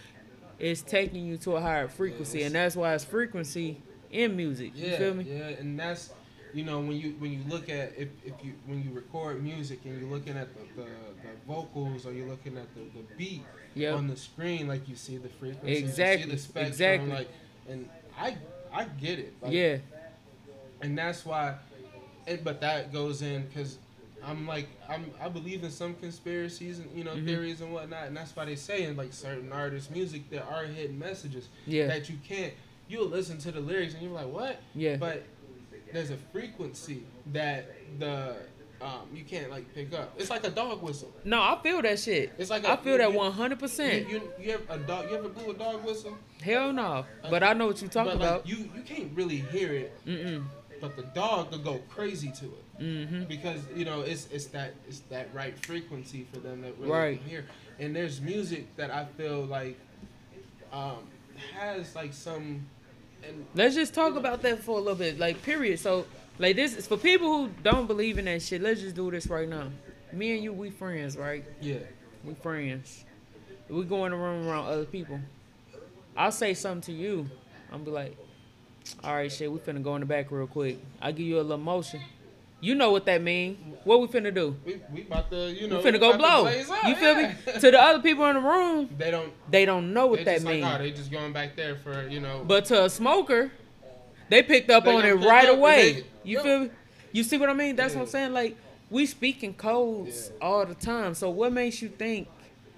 it's 0.59 0.81
taking 0.81 1.25
you 1.25 1.37
to 1.37 1.55
a 1.55 1.61
higher 1.61 1.87
frequency 1.87 2.43
and 2.43 2.53
that's 2.55 2.75
why 2.75 2.93
it's 2.93 3.03
frequency 3.03 3.77
in 4.11 4.35
music 4.35 4.71
you 4.75 4.95
feel 4.97 5.13
me 5.13 5.23
yeah, 5.27 5.47
and 5.59 5.79
that's 5.79 6.11
you 6.55 6.63
know 6.63 6.79
when 6.79 6.93
you 6.93 7.09
when 7.19 7.31
you 7.33 7.41
look 7.49 7.69
at 7.69 7.93
if, 7.97 8.07
if 8.23 8.33
you 8.43 8.53
when 8.65 8.81
you 8.83 8.89
record 8.91 9.43
music 9.43 9.79
and 9.85 9.99
you're 9.99 10.09
looking 10.09 10.37
at 10.37 10.47
the, 10.55 10.81
the, 10.81 10.87
the 10.87 11.29
vocals 11.45 12.05
or 12.05 12.13
you're 12.13 12.27
looking 12.27 12.57
at 12.57 12.73
the, 12.73 12.81
the 12.97 13.05
beat 13.17 13.43
Yep. 13.77 13.93
on 13.93 14.07
the 14.07 14.15
screen 14.15 14.69
like 14.69 14.87
you 14.87 14.95
see 14.95 15.17
the 15.17 15.27
frequency 15.27 15.79
Exactly, 15.79 16.21
you 16.21 16.29
see 16.29 16.35
the 16.35 16.41
spectrum 16.41 16.67
exactly. 16.71 17.11
like 17.11 17.27
and 17.67 17.89
I 18.17 18.37
I 18.73 18.85
get 18.85 19.19
it 19.19 19.33
like, 19.41 19.51
yeah 19.51 19.77
and 20.81 20.97
that's 20.97 21.25
why 21.25 21.55
and, 22.27 22.41
but 22.43 22.61
that 22.61 22.93
goes 22.93 23.21
in 23.21 23.45
because 23.47 23.77
I'm 24.23 24.47
like 24.47 24.69
I'm 24.89 25.11
I 25.21 25.27
believe 25.27 25.63
in 25.65 25.71
some 25.71 25.93
conspiracies 25.95 26.79
and 26.79 26.89
you 26.97 27.03
know 27.03 27.15
Mhm. 27.15 27.25
theories 27.25 27.59
and 27.59 27.73
whatnot 27.73 28.07
and 28.07 28.15
that's 28.15 28.33
why 28.33 28.45
they 28.45 28.55
say 28.55 28.83
in 28.83 28.95
like 28.95 29.11
certain 29.11 29.51
artists 29.51 29.89
music 29.91 30.29
there 30.29 30.43
are 30.45 30.63
hidden 30.63 30.97
messages 30.97 31.49
yeah 31.67 31.87
that 31.87 32.09
you 32.09 32.15
can't 32.25 32.53
you'll 32.87 33.07
listen 33.09 33.37
to 33.39 33.51
the 33.51 33.59
lyrics 33.59 33.93
and 33.93 34.03
you're 34.03 34.11
like 34.13 34.27
what 34.31 34.61
yeah 34.73 34.95
but 34.95 35.23
there's 35.93 36.09
a 36.11 36.17
frequency 36.31 37.03
that 37.33 37.69
the 37.99 38.35
um, 38.81 39.07
you 39.13 39.23
can't 39.23 39.49
like 39.49 39.73
pick 39.73 39.93
up. 39.93 40.13
It's 40.17 40.29
like 40.29 40.45
a 40.45 40.49
dog 40.49 40.81
whistle. 40.83 41.11
no 41.23 41.39
i 41.41 41.57
feel 41.63 41.81
that 41.81 41.97
shit 41.97 42.33
It's 42.37 42.49
like 42.49 42.65
I 42.65 42.73
a- 42.73 42.77
feel 42.77 42.97
that 42.97 43.09
100% 43.09 44.09
You, 44.09 44.15
you, 44.15 44.21
you 44.39 44.51
ever 44.51 44.63
a 44.69 44.77
dog? 44.77 45.09
You 45.09 45.15
ever 45.17 45.29
blew 45.29 45.51
a 45.51 45.53
dog 45.57 45.83
whistle? 45.85 46.17
hell 46.41 46.73
no 46.73 47.05
but 47.29 47.41
i 47.41 47.53
know 47.53 47.67
what 47.67 47.81
you're 47.81 47.89
talking 47.89 48.11
but 48.13 48.19
like, 48.19 48.29
about 48.29 48.47
you 48.47 48.69
you 48.75 48.81
can't 48.81 49.11
really 49.15 49.37
hear 49.37 49.71
it 49.71 49.93
Mm-mm. 50.05 50.43
but 50.81 50.95
the 50.97 51.03
dog 51.03 51.51
will 51.51 51.59
go 51.59 51.79
crazy 51.89 52.31
to 52.31 52.45
it 52.45 52.61
Mm-hmm. 52.77 53.23
because 53.23 53.61
you 53.73 53.85
know 53.85 54.01
it's 54.01 54.27
it's 54.33 54.47
that 54.47 54.73
it's 54.85 54.99
that 55.09 55.33
right 55.33 55.57
frequency 55.65 56.27
for 56.33 56.39
them 56.41 56.61
that 56.63 56.77
really 56.77 56.91
Right. 56.91 57.19
can 57.21 57.29
hear. 57.29 57.45
And 57.79 57.95
there's 57.95 58.19
music 58.19 58.75
that 58.75 58.91
I 58.91 59.05
feel 59.17 59.45
like 59.45 59.79
um, 60.73 60.97
has 61.53 61.95
like 61.95 62.13
some 62.13 62.65
Let's 63.53 63.75
just 63.75 63.93
talk 63.93 64.15
about 64.15 64.41
that 64.41 64.59
for 64.63 64.77
a 64.77 64.81
little 64.81 64.95
bit, 64.95 65.19
like 65.19 65.41
period. 65.43 65.79
So, 65.79 66.05
like 66.39 66.55
this 66.55 66.75
is 66.75 66.87
for 66.87 66.97
people 66.97 67.27
who 67.27 67.49
don't 67.63 67.87
believe 67.87 68.17
in 68.17 68.25
that 68.25 68.41
shit. 68.41 68.61
Let's 68.61 68.81
just 68.81 68.95
do 68.95 69.09
this 69.11 69.27
right 69.27 69.47
now. 69.47 69.69
Me 70.11 70.35
and 70.35 70.43
you, 70.43 70.53
we 70.53 70.69
friends, 70.69 71.17
right? 71.17 71.43
yeah 71.61 71.77
We 72.23 72.33
friends. 72.35 73.05
We 73.69 73.83
going 73.83 74.13
room 74.13 74.47
around 74.47 74.67
other 74.67 74.85
people. 74.85 75.19
I'll 76.15 76.31
say 76.31 76.53
something 76.53 76.93
to 76.93 77.01
you. 77.01 77.29
I'm 77.71 77.83
be 77.83 77.91
like, 77.91 78.15
all 79.03 79.15
right, 79.15 79.31
shit, 79.31 79.51
we 79.51 79.59
finna 79.59 79.83
go 79.83 79.95
in 79.95 80.01
the 80.01 80.05
back 80.05 80.31
real 80.31 80.47
quick. 80.47 80.79
I'll 81.01 81.11
give 81.11 81.25
you 81.25 81.39
a 81.39 81.41
little 81.41 81.57
motion. 81.57 82.01
You 82.61 82.73
know 82.73 82.91
what 82.91 83.05
that 83.05 83.21
mean. 83.21 83.57
What 83.83 84.01
we 84.01 84.07
finna 84.07 84.33
do? 84.33 84.55
we 84.65 84.81
we 84.91 85.01
about 85.03 85.29
to 85.29 85.51
you 85.51 85.67
know 85.67 85.77
We 85.77 85.83
finna 85.91 85.99
go 85.99 86.17
blow. 86.17 86.47
up, 86.47 86.53
You 86.87 86.95
feel 86.95 87.19
yeah. 87.19 87.35
me? 87.45 87.53
To 87.59 87.71
the 87.71 87.79
other 87.79 88.01
people 88.01 88.25
in 88.25 88.35
the 88.35 88.41
room, 88.41 88.89
they 88.97 89.11
don't 89.11 89.31
they 89.51 89.65
don't 89.65 89.93
know 89.93 90.07
what 90.07 90.25
that 90.25 90.41
means. 90.41 90.45
mean. 90.45 90.61
like 90.61 90.79
oh 90.79 90.83
they 90.83 90.91
just 90.91 91.11
going 91.11 91.33
back 91.33 91.55
there 91.55 91.75
for 91.75 92.07
you 92.07 92.19
know 92.19 92.43
But 92.47 92.65
to 92.65 92.85
a 92.85 92.89
smoker, 92.89 93.51
they 94.29 94.41
picked 94.41 94.69
up 94.71 94.85
They 94.85 94.95
on 94.95 95.05
it 95.05 95.13
right 95.13 95.49
away. 95.49 95.91
they- 95.93 96.03
you 96.23 96.37
Yo. 96.37 96.43
feel 96.43 96.59
me? 96.61 96.69
You 97.11 97.23
see 97.23 97.37
what 97.37 97.49
I 97.49 97.53
mean? 97.53 97.75
That's 97.75 97.93
what 97.93 98.01
I'm 98.01 98.07
saying. 98.07 98.33
Like 98.33 98.57
we 98.89 99.05
speak 99.05 99.43
in 99.43 99.53
codes 99.53 100.31
Yeah. 100.39 100.47
all 100.47 100.65
the 100.65 100.73
time. 100.75 101.13
So 101.13 101.29
what 101.29 101.51
makes 101.53 101.81
you 101.83 101.89
think 101.89 102.27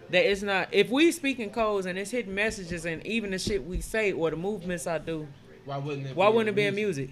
that 0.10 0.30
it's 0.30 0.42
not? 0.42 0.68
If 0.74 0.90
we 0.90 1.12
speak 1.14 1.40
in 1.40 1.50
codes 1.50 1.86
and 1.86 1.98
it's 1.98 2.12
hitting 2.12 2.36
messages 2.36 2.86
and 2.86 3.06
even 3.08 3.32
the 3.32 3.40
shit 3.40 3.64
we 3.66 3.80
say 3.80 4.12
or 4.12 4.30
the 4.32 4.36
movements 4.36 4.86
I 4.88 4.98
do, 4.98 5.28
why 5.64 5.78
wouldn't 5.78 6.08
it 6.08 6.16
why 6.16 6.30
be 6.30 6.36
wouldn't 6.36 6.50
it 6.50 6.56
be 6.56 6.64
in 6.66 6.76
music? 6.76 7.10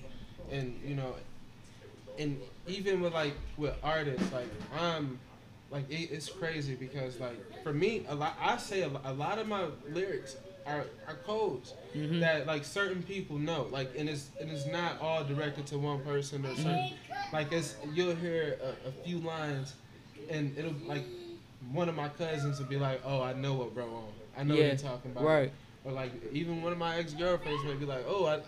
and 0.51 0.77
you 0.85 0.95
know 0.95 1.15
and 2.19 2.39
even 2.67 3.01
with 3.01 3.13
like 3.13 3.33
with 3.57 3.73
artists 3.83 4.31
like 4.31 4.47
i'm 4.79 5.19
like 5.71 5.89
it, 5.89 6.09
it's 6.11 6.29
crazy 6.29 6.75
because 6.75 7.19
like 7.19 7.37
for 7.63 7.73
me 7.73 8.05
a 8.09 8.15
lot 8.15 8.35
i 8.41 8.57
say 8.57 8.81
a, 8.81 8.89
a 9.05 9.13
lot 9.13 9.37
of 9.39 9.47
my 9.47 9.65
lyrics 9.91 10.35
are, 10.65 10.85
are 11.07 11.15
codes 11.25 11.73
Mhm. 11.95 12.19
that 12.19 12.45
like 12.45 12.65
certain 12.65 13.01
people 13.03 13.37
know 13.37 13.67
like 13.71 13.89
and 13.97 14.09
it's 14.09 14.29
and 14.41 14.49
it's 14.51 14.65
not 14.65 14.99
all 14.99 15.23
directed 15.23 15.65
to 15.67 15.77
one 15.77 16.01
person 16.01 16.45
or 16.45 16.53
certain 16.55 16.89
like 17.31 17.51
it's 17.53 17.75
you'll 17.93 18.15
hear 18.15 18.57
a, 18.61 18.89
a 18.89 18.91
few 18.91 19.19
lines 19.19 19.73
and 20.29 20.53
it'll 20.57 20.73
like 20.87 21.03
one 21.71 21.87
of 21.87 21.95
my 21.95 22.09
cousins 22.09 22.59
will 22.59 22.65
be 22.67 22.77
like 22.77 22.99
oh 23.05 23.21
i 23.21 23.31
know 23.33 23.53
what 23.53 23.73
bro 23.73 23.85
on 23.85 24.03
i 24.37 24.43
know 24.43 24.55
Yeah, 24.55 24.61
what 24.71 24.81
you're 24.81 24.91
talking 24.91 25.11
about 25.11 25.23
Right. 25.23 25.51
or 25.85 25.93
like 25.93 26.11
even 26.33 26.61
one 26.61 26.73
of 26.73 26.77
my 26.77 26.97
ex-girlfriends 26.97 27.63
may 27.63 27.75
be 27.75 27.85
like 27.85 28.03
oh 28.07 28.25
i 28.25 28.39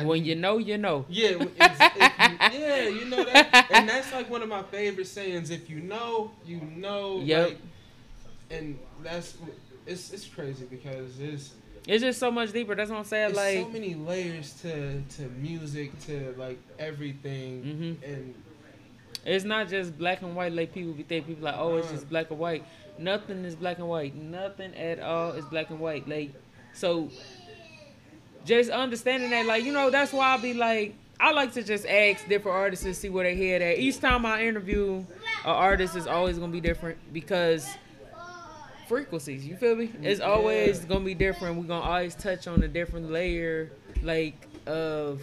i, 0.00 0.04
When 0.04 0.24
you 0.24 0.34
know, 0.34 0.58
you 0.58 0.78
know. 0.78 1.04
yeah, 1.08 1.28
if 1.30 1.40
you, 1.40 2.60
yeah, 2.60 2.88
you 2.88 3.04
know 3.06 3.24
that, 3.24 3.68
and 3.72 3.88
that's 3.88 4.12
like 4.12 4.28
one 4.30 4.42
of 4.42 4.48
my 4.48 4.62
favorite 4.64 5.06
sayings. 5.06 5.50
If 5.50 5.68
you 5.70 5.80
know, 5.80 6.30
you 6.46 6.60
know. 6.76 7.20
Yep. 7.20 7.48
Like, 7.48 7.58
and 8.50 8.78
that's 9.02 9.36
it's 9.86 10.12
it's 10.12 10.26
crazy 10.26 10.64
because 10.68 11.18
it's 11.20 11.52
It's 11.86 12.02
just 12.02 12.18
so 12.18 12.30
much 12.30 12.52
deeper. 12.52 12.74
That's 12.74 12.90
what 12.90 12.98
I'm 12.98 13.04
saying. 13.04 13.32
there's 13.34 13.56
Like, 13.56 13.66
so 13.66 13.72
many 13.72 13.94
layers 13.94 14.52
to 14.62 15.00
to 15.16 15.22
music 15.40 15.98
to 16.06 16.34
like 16.38 16.58
everything, 16.78 17.62
Mhm. 18.02 18.12
and 18.12 18.34
It's 19.24 19.44
not 19.44 19.68
just 19.68 19.96
black 19.98 20.22
and 20.22 20.34
white 20.34 20.52
like 20.52 20.72
people 20.72 20.92
be 20.92 21.02
think. 21.02 21.26
People 21.26 21.44
like, 21.44 21.56
oh, 21.58 21.76
it's 21.76 21.90
just 21.90 22.08
black 22.08 22.30
and 22.30 22.38
white. 22.38 22.64
Nothing 22.98 23.44
is 23.44 23.54
black 23.54 23.78
and 23.78 23.88
white. 23.88 24.14
Nothing 24.14 24.74
at 24.74 24.98
all 25.00 25.32
is 25.32 25.44
black 25.46 25.70
and 25.70 25.78
white. 25.80 26.08
Like, 26.08 26.32
so 26.74 27.08
just 28.44 28.70
understanding 28.70 29.30
that, 29.30 29.46
like, 29.46 29.64
you 29.64 29.72
know, 29.72 29.90
that's 29.90 30.12
why 30.12 30.34
I 30.34 30.36
be 30.38 30.54
like, 30.54 30.94
I 31.18 31.32
like 31.32 31.52
to 31.54 31.62
just 31.62 31.86
ask 31.86 32.26
different 32.28 32.56
artists 32.56 32.84
to 32.84 32.94
see 32.94 33.10
where 33.10 33.24
they 33.24 33.36
head 33.36 33.60
at. 33.60 33.78
Each 33.78 34.00
time 34.00 34.24
I 34.24 34.44
interview 34.44 34.96
an 34.96 35.06
artist 35.44 35.94
is 35.94 36.06
always 36.06 36.38
gonna 36.38 36.50
be 36.50 36.62
different 36.62 36.98
because 37.12 37.68
frequencies. 38.88 39.46
You 39.46 39.56
feel 39.56 39.76
me? 39.76 39.92
It's 40.02 40.20
always 40.20 40.80
gonna 40.80 41.04
be 41.04 41.14
different. 41.14 41.56
We're 41.56 41.64
gonna 41.64 41.84
always 41.84 42.14
touch 42.14 42.48
on 42.48 42.62
a 42.62 42.68
different 42.68 43.10
layer, 43.10 43.70
like 44.02 44.34
of 44.66 45.22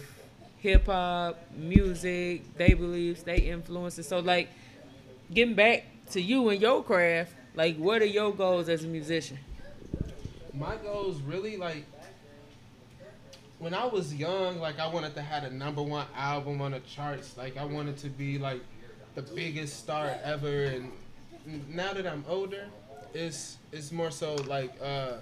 hip 0.58 0.86
hop, 0.86 1.38
music, 1.56 2.42
they 2.56 2.74
beliefs, 2.74 3.24
they 3.24 3.38
influences. 3.38 4.06
So 4.06 4.20
like 4.20 4.48
getting 5.34 5.54
back 5.54 5.84
to 6.12 6.20
you 6.20 6.48
and 6.50 6.60
your 6.62 6.84
craft, 6.84 7.32
like 7.56 7.76
what 7.76 8.02
are 8.02 8.06
your 8.06 8.32
goals 8.32 8.68
as 8.68 8.84
a 8.84 8.88
musician? 8.88 9.38
my 10.58 10.76
goals 10.76 11.20
really 11.22 11.56
like 11.56 11.84
when 13.58 13.74
I 13.74 13.84
was 13.86 14.14
young, 14.14 14.60
like 14.60 14.78
I 14.78 14.86
wanted 14.86 15.14
to 15.16 15.22
have 15.22 15.44
a 15.44 15.50
number 15.50 15.82
one 15.82 16.06
album 16.16 16.60
on 16.60 16.72
the 16.72 16.80
charts. 16.80 17.36
Like 17.36 17.56
I 17.56 17.64
wanted 17.64 17.96
to 17.98 18.08
be 18.08 18.38
like 18.38 18.60
the 19.14 19.22
biggest 19.22 19.78
star 19.80 20.16
ever. 20.22 20.64
And 20.64 20.92
now 21.68 21.92
that 21.92 22.06
I'm 22.06 22.24
older, 22.28 22.66
it's 23.14 23.56
it's 23.72 23.90
more 23.92 24.10
so 24.10 24.34
like 24.46 24.72
uh, 24.82 25.14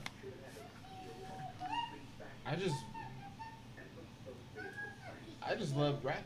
I 2.47 2.57
just 2.57 2.75
I 5.43 5.55
just 5.55 5.77
love 5.77 6.05
rapping. 6.05 6.23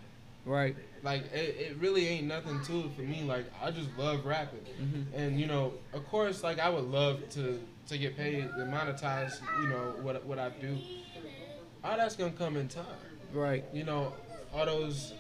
Right. 0.47 0.75
Like 1.03 1.33
it, 1.33 1.57
it 1.59 1.77
really 1.79 2.07
ain't 2.09 2.27
nothing 2.27 2.61
to 2.65 2.81
it 2.81 2.93
for 2.97 3.03
me. 3.03 3.23
Like 3.23 3.47
I 3.63 3.71
just 3.71 3.89
love 3.97 4.25
rapping, 4.27 4.61
Mhm. 4.81 5.05
and 5.15 5.41
you 5.41 5.47
know, 5.47 5.73
of 5.93 6.07
course, 6.09 6.43
like 6.43 6.59
I 6.59 6.69
would 6.69 6.85
love 6.85 7.27
to 7.31 7.61
to 7.89 7.99
get 7.99 8.17
paid 8.17 8.45
and 8.45 8.73
monetize. 8.73 9.41
You 9.63 9.69
know 9.69 9.95
what 10.03 10.25
what 10.25 10.39
I 10.39 10.49
do. 10.51 10.77
All 11.83 11.97
that's 11.97 12.17
gonna 12.17 12.31
come 12.33 12.57
in 12.57 12.69
time. 12.69 12.85
Right. 13.33 13.65
You 13.73 13.85
know, 13.85 14.13
all 14.55 14.67
those. 14.67 15.15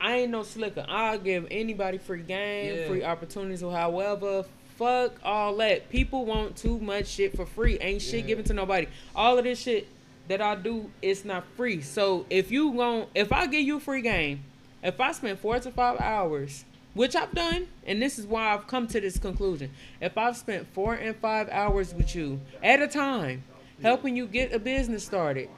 I 0.00 0.18
ain't 0.18 0.30
no 0.30 0.42
slicker. 0.42 0.84
I'll 0.88 1.18
give 1.18 1.46
anybody 1.50 1.98
free 1.98 2.22
game, 2.22 2.76
Yeah. 2.76 2.86
free 2.88 3.02
opportunities, 3.02 3.62
or 3.62 3.72
however. 3.72 4.44
Fuck 4.76 5.18
all 5.24 5.56
that. 5.56 5.88
People 5.90 6.24
want 6.24 6.56
too 6.56 6.78
much 6.78 7.08
shit 7.08 7.34
for 7.34 7.44
free. 7.44 7.78
Ain't 7.80 8.00
shit 8.00 8.20
Yeah. 8.20 8.26
given 8.28 8.44
to 8.44 8.52
nobody. 8.54 8.86
All 9.16 9.36
of 9.36 9.42
this 9.44 9.60
shit 9.60 9.88
that 10.28 10.40
I 10.40 10.54
do, 10.54 10.90
it's 11.02 11.24
not 11.24 11.44
free. 11.56 11.80
So 11.80 12.26
if 12.30 12.52
you 12.52 12.72
gon' 12.74 13.06
if 13.14 13.32
I 13.32 13.46
give 13.48 13.62
you 13.62 13.80
free 13.80 14.02
game, 14.02 14.44
if 14.84 15.00
I 15.00 15.10
spend 15.12 15.40
four 15.40 15.58
to 15.58 15.70
five 15.72 15.98
hours, 16.00 16.64
which 16.94 17.16
I've 17.16 17.32
done, 17.32 17.66
and 17.86 18.00
this 18.00 18.20
is 18.20 18.26
why 18.26 18.54
I've 18.54 18.68
come 18.68 18.86
to 18.88 19.00
this 19.00 19.18
conclusion. 19.18 19.70
If 20.00 20.16
I've 20.16 20.36
spent 20.36 20.68
four 20.72 20.94
and 20.94 21.16
five 21.16 21.48
hours 21.48 21.92
with 21.92 22.14
you 22.14 22.40
at 22.62 22.80
a 22.80 22.86
time, 22.86 23.42
helping 23.82 24.16
you 24.16 24.26
get 24.26 24.52
a 24.52 24.58
business 24.58 25.04
started, 25.04 25.48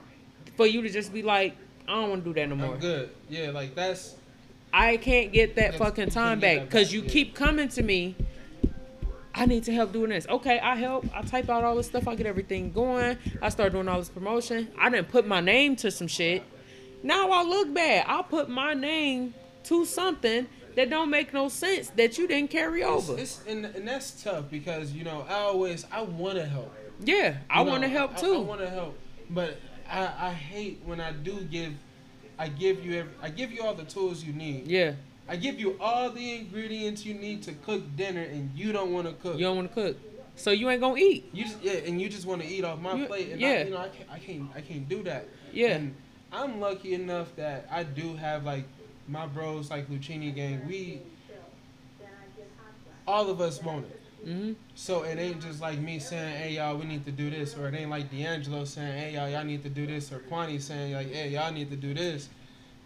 for 0.56 0.66
you 0.66 0.82
to 0.82 0.88
just 0.88 1.12
be 1.12 1.22
like, 1.22 1.56
I 1.88 1.94
don't 1.94 2.10
want 2.10 2.24
to 2.24 2.30
do 2.30 2.40
that 2.40 2.48
no 2.48 2.56
more. 2.56 2.74
I'm 2.74 2.80
good. 2.80 3.10
Yeah, 3.28 3.50
like 3.50 3.74
that's. 3.74 4.16
I 4.72 4.98
can't 4.98 5.32
get 5.32 5.56
that 5.56 5.74
fucking 5.74 6.10
time 6.10 6.38
back 6.38 6.62
because 6.62 6.92
you 6.92 7.02
yeah. 7.02 7.08
keep 7.08 7.34
coming 7.34 7.68
to 7.70 7.82
me. 7.82 8.14
I 9.34 9.46
need 9.46 9.64
to 9.64 9.72
help 9.72 9.92
doing 9.92 10.10
this. 10.10 10.26
Okay, 10.28 10.58
I 10.60 10.76
help. 10.76 11.06
I 11.14 11.22
type 11.22 11.48
out 11.48 11.64
all 11.64 11.76
this 11.76 11.86
stuff. 11.86 12.06
I 12.06 12.14
get 12.14 12.26
everything 12.26 12.72
going. 12.72 13.16
I 13.40 13.48
start 13.48 13.72
doing 13.72 13.88
all 13.88 13.98
this 13.98 14.08
promotion. 14.08 14.68
I 14.78 14.90
didn't 14.90 15.08
put 15.08 15.26
my 15.26 15.40
name 15.40 15.76
to 15.76 15.90
some 15.90 16.08
shit. 16.08 16.42
Now 17.02 17.30
I 17.30 17.42
look 17.42 17.72
bad. 17.72 18.04
I 18.06 18.22
put 18.22 18.48
my 18.48 18.74
name 18.74 19.34
to 19.64 19.84
something 19.84 20.46
that 20.76 20.90
don't 20.90 21.10
make 21.10 21.32
no 21.32 21.48
sense 21.48 21.90
that 21.90 22.18
you 22.18 22.28
didn't 22.28 22.50
carry 22.50 22.82
It's, 22.82 23.08
over. 23.08 23.20
it's 23.20 23.40
and, 23.46 23.64
and 23.66 23.88
that's 23.88 24.22
tough 24.22 24.50
because 24.50 24.92
you 24.92 25.04
know 25.04 25.24
I 25.28 25.34
always 25.34 25.86
I 25.90 26.02
want 26.02 26.36
to 26.36 26.44
help. 26.46 26.72
Yeah, 27.04 27.38
I 27.48 27.62
want 27.62 27.82
to 27.82 27.88
help 27.88 28.16
I- 28.22 28.26
I, 28.26 28.38
want 28.38 28.60
to 28.60 28.70
help, 28.70 28.98
but 29.30 29.56
I, 29.90 30.28
I 30.28 30.30
hate 30.32 30.80
when 30.84 31.00
I 31.00 31.12
do 31.12 31.40
give. 31.42 31.74
I 32.38 32.48
give 32.48 32.82
you 32.84 33.00
every, 33.00 33.12
I 33.20 33.28
give 33.28 33.52
you 33.52 33.62
all 33.62 33.74
the 33.74 33.84
tools 33.84 34.24
you 34.24 34.32
need. 34.32 34.66
yeah, 34.66 34.92
I 35.28 35.36
give 35.36 35.60
you 35.60 35.76
all 35.78 36.10
the 36.10 36.36
ingredients 36.36 37.04
you 37.04 37.12
need 37.14 37.42
to 37.42 37.52
cook 37.52 37.82
dinner, 37.96 38.22
and 38.22 38.50
you 38.54 38.72
don't 38.72 38.92
want 38.92 39.06
to 39.08 39.12
cook. 39.14 39.34
you 39.38 39.44
don't 39.44 39.56
want 39.56 39.68
to 39.68 39.74
cook, 39.74 39.96
so 40.36 40.50
you 40.50 40.70
ain't 40.70 40.80
gonna 40.80 40.96
eat. 40.98 41.28
You 41.34 41.44
just 41.44 41.62
yeah, 41.62 41.72
and 41.86 42.00
you 42.00 42.08
just 42.08 42.24
want 42.26 42.40
to 42.42 42.48
eat 42.48 42.64
off 42.64 42.80
my 42.80 42.94
You- 42.94 43.06
plate, 43.06 43.30
and 43.32 43.40
yeah. 43.40 43.48
I, 43.48 43.62
you 43.64 43.70
know 43.70 43.76
I 43.78 43.88
can't, 43.88 44.10
I 44.10 44.18
can't, 44.18 44.50
I 44.56 44.60
can't 44.62 44.88
do 44.88 45.02
that. 45.02 45.28
Yeah, 45.52 45.68
And 45.76 45.94
I'm 46.32 46.60
lucky 46.60 46.94
enough 46.94 47.34
that 47.36 47.66
I 47.70 47.82
do 47.82 48.14
have 48.16 48.44
like 48.44 48.64
my 49.08 49.26
bros, 49.26 49.68
like 49.70 49.88
Lucchini 49.90 50.34
gang. 50.34 50.66
We, 50.66 51.02
all 53.06 53.28
of 53.28 53.40
us 53.40 53.62
want 53.62 53.86
it. 53.86 53.99
Hmm 54.24 54.52
So 54.74 55.02
it 55.04 55.18
ain't 55.18 55.40
just 55.40 55.60
like 55.60 55.78
me 55.78 55.98
saying, 55.98 56.36
"Hey 56.36 56.52
y'all, 56.56 56.76
we 56.76 56.86
need 56.86 57.04
to 57.04 57.10
do 57.10 57.30
this," 57.30 57.56
or 57.56 57.68
it 57.68 57.74
ain't 57.74 57.90
like 57.90 58.10
D'Angelo 58.10 58.64
saying, 58.64 58.98
"Hey 58.98 59.14
y'all, 59.14 59.28
y'all 59.28 59.44
need 59.44 59.62
to 59.62 59.68
do 59.68 59.86
this," 59.86 60.12
or 60.12 60.18
Kwani 60.18 60.60
saying 60.60 60.92
like, 60.94 61.12
"Hey 61.12 61.30
y'all 61.30 61.52
need 61.52 61.70
to 61.70 61.76
do 61.76 61.94
this." 61.94 62.28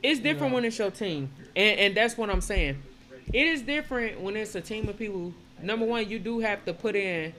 It's 0.03 0.21
different 0.21 0.51
know. 0.51 0.57
when 0.57 0.65
it's 0.65 0.79
your 0.79 0.91
team, 0.91 1.31
and 1.57 1.79
and 1.79 1.95
that's 1.97 2.17
what 2.17 2.31
I'm 2.31 2.41
saying. 2.41 2.83
It 3.33 3.47
is 3.47 3.63
different 3.63 4.21
when 4.21 4.37
it's 4.37 4.55
a 4.55 4.61
team 4.61 4.89
of 4.89 4.99
people. 4.99 5.33
Number 5.63 5.87
one, 5.87 6.09
you 6.09 6.19
do 6.19 6.41
have 6.41 6.65
to 6.67 6.75
put 6.75 6.95
in 6.95 7.33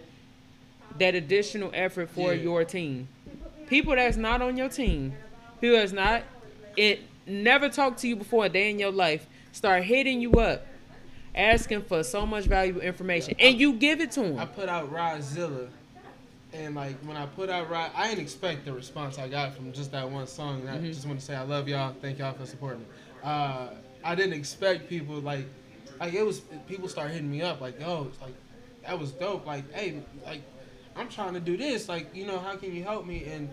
that 0.98 1.16
additional 1.16 1.70
effort 1.74 2.10
for 2.10 2.34
Yeah. 2.34 2.42
your 2.42 2.66
team. 2.66 3.08
People 3.68 3.96
that's 3.96 4.18
not 4.18 4.42
on 4.42 4.58
your 4.58 4.70
team, 4.70 5.14
who 5.62 5.74
has 5.74 5.94
not, 5.94 6.24
it 6.76 7.02
never 7.28 7.70
talked 7.70 8.00
to 8.00 8.08
you 8.08 8.16
before 8.16 8.46
a 8.46 8.50
day 8.50 8.70
in 8.70 8.80
your 8.80 8.92
life, 8.92 9.26
start 9.52 9.84
hitting 9.84 10.22
you 10.22 10.34
up, 10.34 10.66
asking 11.36 11.84
for 11.84 12.04
so 12.04 12.26
much 12.26 12.46
valuable 12.46 12.82
information, 12.82 13.36
and 13.40 13.60
you 13.60 13.74
give 13.74 14.02
it 14.02 14.12
to 14.12 14.24
him. 14.24 14.40
I 14.40 14.46
put 14.46 14.70
out 14.70 14.92
Rodzilla, 14.92 15.68
And 16.54 16.74
like 16.76 16.96
when 17.00 17.18
I 17.18 17.26
put 17.26 17.50
out 17.50 17.70
right, 17.70 17.92
I 17.94 18.08
didn't 18.08 18.22
expect 18.22 18.64
the 18.64 18.72
response 18.72 19.20
I 19.20 19.28
got 19.28 19.54
from 19.56 19.74
just 19.74 19.92
that 19.92 20.10
one 20.10 20.26
song. 20.26 20.62
And 20.62 20.70
I 20.70 20.78
Mhm. 20.78 20.94
just 20.94 21.06
want 21.06 21.20
to 21.20 21.26
say 21.26 21.36
I 21.36 21.42
love 21.42 21.68
y'all. 21.68 21.94
Thank 22.02 22.20
y'all 22.20 22.34
for 22.34 22.46
supporting 22.46 22.80
me. 22.80 22.86
Uh, 23.24 23.68
I 24.06 24.16
didn't 24.16 24.34
expect 24.34 24.88
people 24.88 25.16
like, 25.16 25.46
like 26.00 26.14
it 26.14 26.24
was 26.26 26.40
people 26.68 26.88
start 26.88 27.12
hitting 27.12 27.30
me 27.30 27.42
up 27.42 27.60
like, 27.60 27.78
yo, 27.80 28.06
it's 28.10 28.22
like 28.22 28.36
that 28.84 28.98
was 28.98 29.12
dope. 29.12 29.46
Like, 29.46 29.70
hey, 29.74 30.02
like 30.26 30.42
I'm 30.96 31.10
trying 31.10 31.34
to 31.34 31.42
do 31.42 31.58
this. 31.58 31.90
Like, 31.90 32.16
you 32.16 32.26
know, 32.26 32.40
how 32.40 32.56
can 32.56 32.74
you 32.74 32.84
help 32.84 33.06
me? 33.06 33.26
And 33.26 33.50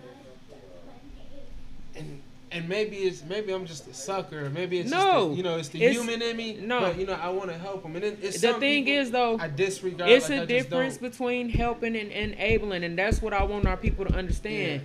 and 1.95 2.21
and 2.53 2.69
maybe 2.69 2.97
it's 2.97 3.23
maybe 3.23 3.51
I'm 3.51 3.65
just 3.65 3.87
a 3.87 3.93
sucker. 3.93 4.49
Maybe 4.49 4.79
it's 4.79 4.89
just 4.91 5.03
No. 5.05 5.29
the, 5.29 5.35
you 5.35 5.43
know 5.43 5.57
it's 5.57 5.69
the 5.69 5.81
It's- 5.83 5.95
human 5.95 6.21
in 6.21 6.37
me. 6.37 6.57
no. 6.61 6.79
but 6.81 6.99
you 6.99 7.05
know 7.05 7.13
I 7.13 7.29
want 7.29 7.49
to 7.51 7.57
help 7.57 7.83
them. 7.83 7.95
And 7.95 8.05
it, 8.05 8.19
it's 8.21 8.41
the 8.41 8.53
thing 8.55 8.87
is 8.87 9.11
though, 9.11 9.37
I 9.39 9.47
disregard. 9.47 10.09
it's 10.09 10.29
like, 10.29 10.39
a 10.39 10.41
I 10.43 10.45
difference 10.45 10.97
between 10.97 11.49
helping 11.49 11.95
and 11.95 12.11
enabling, 12.11 12.83
and 12.83 12.97
that's 12.97 13.21
what 13.21 13.33
I 13.33 13.43
want 13.43 13.65
our 13.67 13.77
people 13.77 14.05
to 14.05 14.13
understand. 14.15 14.81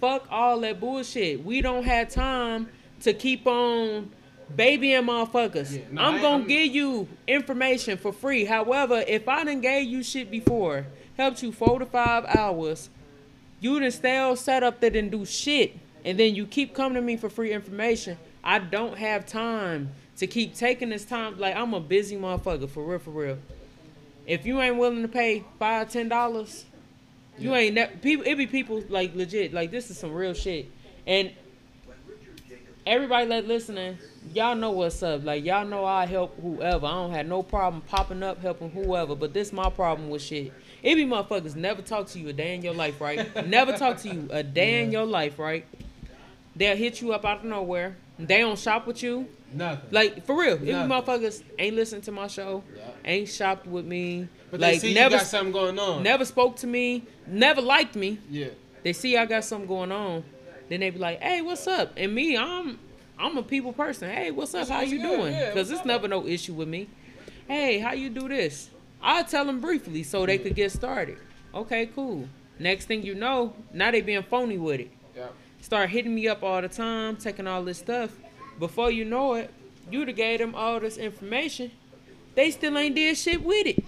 Fuck 0.00 0.26
all 0.30 0.60
that 0.60 0.80
bullshit. 0.80 1.44
We 1.44 1.60
don't 1.60 1.84
have 1.84 2.08
time 2.08 2.68
to 3.00 3.12
keep 3.12 3.46
on 3.46 4.10
babying 4.56 5.02
motherfuckers. 5.04 5.74
Yeah, 5.76 5.82
no, 5.92 6.02
I'm 6.02 6.14
I- 6.16 6.20
gonna 6.22 6.38
I'm- 6.38 6.48
give 6.48 6.74
you 6.74 7.06
information 7.28 7.96
for 7.98 8.12
free. 8.12 8.44
However, 8.46 9.04
if 9.06 9.28
I 9.28 9.44
done 9.44 9.60
gave 9.60 9.86
you 9.86 10.02
shit 10.02 10.30
before, 10.30 10.86
helped 11.16 11.42
you 11.42 11.52
four 11.52 11.78
to 11.78 11.86
five 11.86 12.24
hours, 12.26 12.88
you 13.60 13.78
done 13.78 13.90
still 13.90 14.36
set 14.36 14.62
up 14.62 14.80
that 14.80 14.94
didn't 14.94 15.10
do 15.10 15.24
shit, 15.26 15.76
and 16.04 16.18
then 16.18 16.34
you 16.34 16.46
keep 16.46 16.74
coming 16.74 16.94
to 16.94 17.00
me 17.00 17.16
for 17.16 17.28
free 17.28 17.52
information. 17.52 18.16
I 18.42 18.58
don't 18.58 18.96
have 18.98 19.26
time 19.26 19.90
to 20.16 20.26
keep 20.26 20.54
taking 20.54 20.88
this 20.90 21.04
time. 21.04 21.38
Like 21.38 21.56
I'm 21.56 21.74
a 21.74 21.80
busy 21.80 22.16
motherfucker 22.16 22.68
for 22.68 22.84
real, 22.84 22.98
for 22.98 23.10
real. 23.10 23.38
If 24.26 24.46
you 24.46 24.60
ain't 24.60 24.76
willing 24.76 25.02
to 25.02 25.08
pay 25.08 25.44
five, 25.58 25.90
ten 25.90 26.08
dollars, 26.08 26.64
you 27.38 27.50
Yeah. 27.50 27.56
ain't 27.58 27.74
ne- 27.74 27.90
people. 28.02 28.26
It 28.26 28.36
be 28.36 28.46
people 28.46 28.82
like 28.88 29.14
legit. 29.14 29.52
Like 29.52 29.70
this 29.70 29.90
is 29.90 29.98
some 29.98 30.12
real 30.12 30.34
shit, 30.34 30.70
and 31.06 31.32
everybody 32.86 33.26
that 33.28 33.46
listening, 33.46 33.98
y'all 34.34 34.54
know 34.54 34.70
what's 34.70 35.02
up. 35.02 35.24
Like 35.24 35.44
y'all 35.44 35.64
know 35.66 35.84
I 35.84 36.06
help 36.06 36.38
whoever. 36.40 36.86
I 36.86 36.90
don't 36.92 37.12
have 37.12 37.26
no 37.26 37.42
problem 37.42 37.82
popping 37.82 38.22
up 38.22 38.40
helping 38.40 38.70
whoever. 38.70 39.14
But 39.14 39.32
this 39.32 39.52
my 39.52 39.70
problem 39.70 40.10
with 40.10 40.22
shit. 40.22 40.52
It 40.82 40.94
be 40.94 41.04
motherfuckers 41.04 41.56
never 41.56 41.82
talk 41.82 42.06
to 42.08 42.18
you 42.18 42.28
a 42.28 42.32
day 42.32 42.54
in 42.54 42.62
your 42.62 42.74
life, 42.74 43.00
right? 43.00 43.46
never 43.48 43.76
talk 43.76 43.98
to 43.98 44.08
you 44.08 44.28
a 44.30 44.42
day 44.42 44.82
in 44.82 44.92
your 44.92 45.04
life, 45.04 45.38
right? 45.38 45.66
They'll 46.60 46.76
hit 46.76 47.00
you 47.00 47.14
up 47.14 47.24
out 47.24 47.38
of 47.38 47.44
nowhere. 47.44 47.96
They 48.18 48.40
don't 48.40 48.58
shop 48.58 48.86
with 48.86 49.02
you. 49.02 49.26
Nothing. 49.50 49.88
Like 49.90 50.26
for 50.26 50.38
real, 50.38 50.56
if 50.56 50.62
you 50.62 50.74
motherfuckers 50.74 51.42
ain't 51.58 51.74
listened 51.74 52.04
to 52.04 52.12
my 52.12 52.26
show, 52.26 52.62
Yeah. 52.76 52.82
ain't 53.02 53.30
shopped 53.30 53.66
with 53.66 53.86
me, 53.86 54.28
but 54.50 54.60
like 54.60 54.74
they 54.74 54.78
see 54.88 54.94
never 54.94 55.14
you 55.14 55.20
got 55.20 55.26
something 55.26 55.52
going 55.52 55.78
on. 55.78 56.02
never 56.02 56.26
spoke 56.26 56.56
to 56.56 56.66
me, 56.66 57.04
never 57.26 57.62
liked 57.62 57.96
me. 57.96 58.18
Yeah. 58.30 58.48
They 58.82 58.92
see 58.92 59.16
I 59.16 59.24
got 59.24 59.44
something 59.44 59.66
going 59.66 59.90
on, 59.90 60.22
then 60.68 60.80
they 60.80 60.90
be 60.90 60.98
like, 60.98 61.20
"Hey, 61.22 61.40
what's 61.40 61.66
up?" 61.66 61.92
And 61.96 62.14
me, 62.14 62.36
I'm 62.36 62.78
I'm 63.18 63.38
a 63.38 63.42
people 63.42 63.72
person. 63.72 64.10
Hey, 64.10 64.30
what's 64.30 64.54
up? 64.54 64.68
How 64.68 64.82
you 64.82 65.00
doing? 65.00 65.32
Because 65.32 65.54
what's 65.56 65.70
it's 65.70 65.80
up? 65.80 65.86
never 65.86 66.08
no 66.08 66.26
issue 66.26 66.52
with 66.52 66.68
me. 66.68 66.88
Hey, 67.48 67.78
how 67.78 67.92
you 67.94 68.10
do 68.10 68.28
this? 68.28 68.68
I'll 69.02 69.24
tell 69.24 69.46
them 69.46 69.60
briefly 69.60 70.02
so 70.02 70.26
they 70.26 70.36
could 70.36 70.54
get 70.54 70.72
started. 70.72 71.16
Okay, 71.54 71.86
cool. 71.86 72.28
Next 72.58 72.84
thing 72.84 73.02
you 73.02 73.14
know, 73.14 73.54
now 73.72 73.90
they 73.90 74.02
being 74.02 74.22
phony 74.24 74.58
with 74.58 74.80
it. 74.80 74.90
Yeah. 75.16 75.28
Start 75.60 75.90
hitting 75.90 76.14
me 76.14 76.26
up 76.28 76.42
all 76.42 76.60
the 76.62 76.68
time, 76.68 77.16
taking 77.16 77.46
all 77.46 77.62
this 77.64 77.78
stuff. 77.78 78.10
Before 78.58 78.90
you 78.90 79.04
know 79.04 79.34
it, 79.34 79.52
you 79.90 80.04
done 80.04 80.14
gave 80.14 80.38
them 80.38 80.54
all 80.54 80.80
this 80.80 80.96
information. 80.96 81.70
They 82.34 82.50
still 82.50 82.76
ain't 82.78 82.94
did 82.94 83.16
shit 83.16 83.42
with 83.42 83.66
it. 83.66 83.84